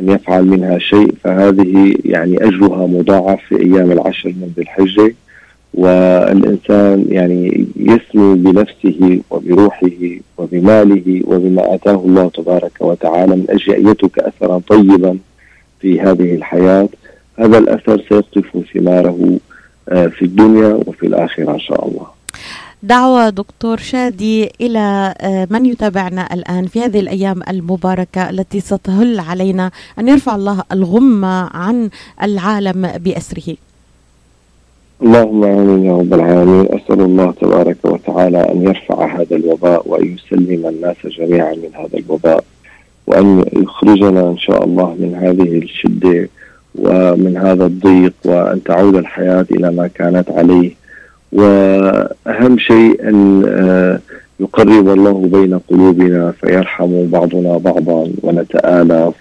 أن 0.00 0.08
يفعل 0.08 0.46
منها 0.46 0.78
شيء 0.78 1.14
فهذه 1.24 1.94
يعني 2.04 2.36
أجرها 2.36 2.86
مضاعف 2.86 3.40
في 3.48 3.60
أيام 3.60 3.92
العشر 3.92 4.28
من 4.28 4.52
ذي 4.56 4.62
الحجة. 4.62 5.14
والإنسان 5.74 7.06
يعني 7.08 7.66
يسمو 7.76 8.34
بنفسه 8.34 9.20
وبروحه 9.30 9.90
وبماله 10.38 11.22
وبما 11.24 11.74
آتاه 11.74 12.02
الله 12.06 12.30
تبارك 12.34 12.72
وتعالى 12.80 13.36
من 13.36 13.44
أجل 13.48 13.72
أن 13.72 13.88
يترك 13.88 14.18
أثرا 14.18 14.60
طيبا 14.68 15.18
في 15.80 16.00
هذه 16.00 16.34
الحياة. 16.34 16.88
هذا 17.38 17.58
الأثر 17.58 18.02
سيقطف 18.08 18.64
ثماره 18.74 19.38
آه، 19.88 20.06
في 20.06 20.24
الدنيا 20.24 20.80
وفي 20.86 21.06
الآخرة 21.06 21.54
إن 21.54 21.60
شاء 21.60 21.88
الله. 21.88 22.06
دعوة 22.84 23.30
دكتور 23.30 23.76
شادي 23.76 24.50
إلى 24.60 25.14
آه، 25.20 25.46
من 25.50 25.66
يتابعنا 25.66 26.34
الآن 26.34 26.66
في 26.66 26.80
هذه 26.80 27.00
الأيام 27.00 27.40
المباركة 27.48 28.30
التي 28.30 28.60
ستهل 28.60 29.20
علينا 29.20 29.70
أن 29.98 30.08
يرفع 30.08 30.34
الله 30.34 30.62
الغمة 30.72 31.50
عن 31.56 31.90
العالم 32.22 32.90
بأسره. 32.98 33.56
اللهم 35.02 35.44
آمين 35.44 35.84
يا 35.84 35.96
رب 35.96 36.14
العالمين. 36.14 36.66
أسأل 36.66 37.00
الله 37.00 37.34
تبارك 37.40 37.76
وتعالى 37.84 38.52
أن 38.52 38.62
يرفع 38.62 39.20
هذا 39.20 39.36
الوباء 39.36 39.88
وأن 39.88 40.14
يسلم 40.14 40.66
الناس 40.66 40.96
جميعا 41.18 41.54
من 41.54 41.70
هذا 41.74 41.98
الوباء 41.98 42.44
وأن 43.06 43.44
يخرجنا 43.52 44.20
إن 44.30 44.38
شاء 44.38 44.64
الله 44.64 44.94
من 44.98 45.14
هذه 45.14 45.58
الشدة 45.58 46.28
ومن 46.74 47.36
هذا 47.36 47.66
الضيق 47.66 48.14
وأن 48.24 48.62
تعود 48.62 48.96
الحياة 48.96 49.46
إلى 49.50 49.70
ما 49.70 49.86
كانت 49.86 50.30
عليه. 50.30 50.83
وأهم 51.34 52.58
شيء 52.58 53.08
أن 53.08 53.44
آه، 53.48 53.98
يقرب 54.40 54.88
الله 54.88 55.28
بين 55.32 55.58
قلوبنا 55.58 56.32
فيرحم 56.40 57.06
بعضنا 57.06 57.58
بعضا 57.58 58.10
ونتآلف 58.22 59.14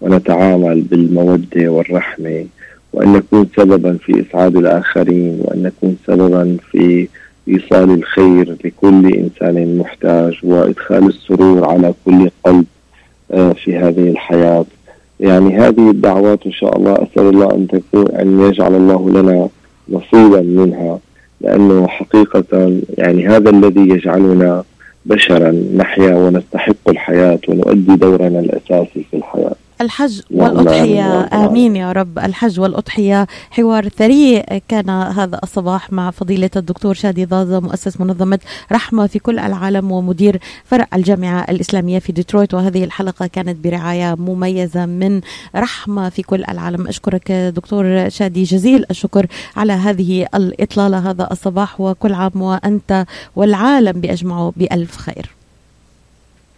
ونتعامل 0.00 0.80
بالمودة 0.80 1.68
والرحمة 1.68 2.46
وأن 2.92 3.12
نكون 3.12 3.46
سببا 3.56 3.96
في 3.96 4.20
إسعاد 4.20 4.56
الآخرين 4.56 5.38
وأن 5.40 5.62
نكون 5.62 5.96
سببا 6.06 6.56
في 6.70 7.08
إيصال 7.48 7.90
الخير 7.90 8.56
لكل 8.64 9.14
إنسان 9.14 9.78
محتاج 9.78 10.38
وإدخال 10.42 11.06
السرور 11.08 11.68
على 11.70 11.94
كل 12.04 12.30
قلب 12.44 12.64
آه، 13.32 13.52
في 13.52 13.76
هذه 13.76 14.10
الحياة. 14.10 14.64
يعني 15.20 15.58
هذه 15.58 15.90
الدعوات 15.90 16.46
إن 16.46 16.52
شاء 16.52 16.76
الله 16.76 16.92
أسأل 16.92 17.28
الله 17.28 17.50
أن 17.54 17.66
تكون 17.68 18.08
أن 18.10 18.40
يجعل 18.40 18.74
الله 18.74 19.10
لنا 19.10 19.48
نصيبا 19.88 20.40
منها. 20.40 20.98
لأنه 21.44 21.86
حقيقة 21.88 22.80
يعني 22.88 23.28
هذا 23.28 23.50
الذي 23.50 23.80
يجعلنا 23.80 24.64
بشرا 25.06 25.50
نحيا 25.76 26.14
ونستحق 26.14 26.88
الحياة 26.88 27.38
ونؤدي 27.48 27.96
دورنا 27.96 28.40
الأساسي 28.40 29.04
في 29.10 29.16
الحياة. 29.16 29.54
الحج 29.80 30.20
والأضحية. 30.30 31.28
آمين 31.32 31.76
يا 31.76 31.92
رب. 31.92 32.18
الحج 32.18 32.60
والأضحية 32.60 33.26
حوار 33.50 33.88
ثري. 33.88 34.42
كان 34.68 34.90
هذا 34.90 35.40
الصباح 35.42 35.92
مع 35.92 36.10
فضيلة 36.10 36.50
الدكتور 36.56 36.94
شادي 36.94 37.24
ضازة 37.24 37.60
مؤسس 37.60 38.00
منظمة 38.00 38.38
رحمة 38.72 39.06
في 39.06 39.18
كل 39.18 39.38
العالم 39.38 39.92
ومدير 39.92 40.40
فرع 40.64 40.86
الجامعة 40.94 41.46
الإسلامية 41.48 41.98
في 41.98 42.12
ديترويت. 42.12 42.54
وهذه 42.54 42.84
الحلقة 42.84 43.26
كانت 43.26 43.64
برعاية 43.64 44.14
مميزة 44.14 44.86
من 44.86 45.20
رحمة 45.56 46.08
في 46.08 46.22
كل 46.22 46.44
العالم. 46.48 46.88
أشكرك 46.88 47.32
دكتور 47.32 48.08
شادي 48.08 48.42
جزيل. 48.42 48.84
الشكر 48.90 49.26
على 49.56 49.72
هذه 49.72 50.26
الإطلالة 50.34 51.10
هذا 51.10 51.28
الصباح. 51.32 51.80
وكل 51.80 52.14
عام 52.14 52.42
وأنت 52.42 53.06
والعالم 53.36 54.00
بأجمعه 54.00 54.52
بألف 54.56 54.96
خير. 54.96 55.30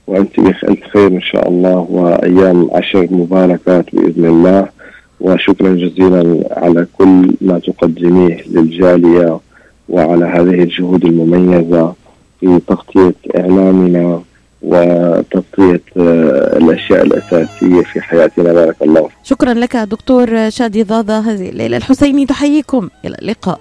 وأنت 0.06 0.40
بألف 0.40 0.84
خير 0.92 1.06
إن 1.06 1.20
شاء 1.20 1.48
الله 1.48 1.86
وأيام 1.90 2.70
عشر 2.72 3.06
مباركات 3.10 3.86
بإذن 3.94 4.24
الله. 4.24 4.68
وشكرا 5.20 5.72
جزيلا 5.74 6.22
على 6.50 6.86
كل 6.98 7.34
ما 7.40 7.58
تقدميه 7.58 8.36
للجالية 8.50 9.40
وعلى 9.88 10.24
هذه 10.24 10.62
الجهود 10.62 11.04
المميزة 11.04 11.94
في 12.40 12.60
تغطية 12.68 13.14
إعلامنا 13.38 14.22
وتغطية 14.62 15.82
آه، 15.96 16.58
الأشياء 16.58 17.02
الأساسية 17.02 17.82
في 17.92 18.00
حياتنا. 18.00 18.52
بارك 18.52 18.82
الله 18.82 19.08
شكرا 19.24 19.54
لك 19.54 19.76
دكتور 19.76 20.50
شادي 20.50 20.82
ضاضة 20.82 21.18
هذه 21.18 21.48
الليلة 21.48 21.76
الحسيني. 21.76 22.26
تحييكم. 22.26 22.88
إلى 23.04 23.16
اللقاء. 23.22 23.54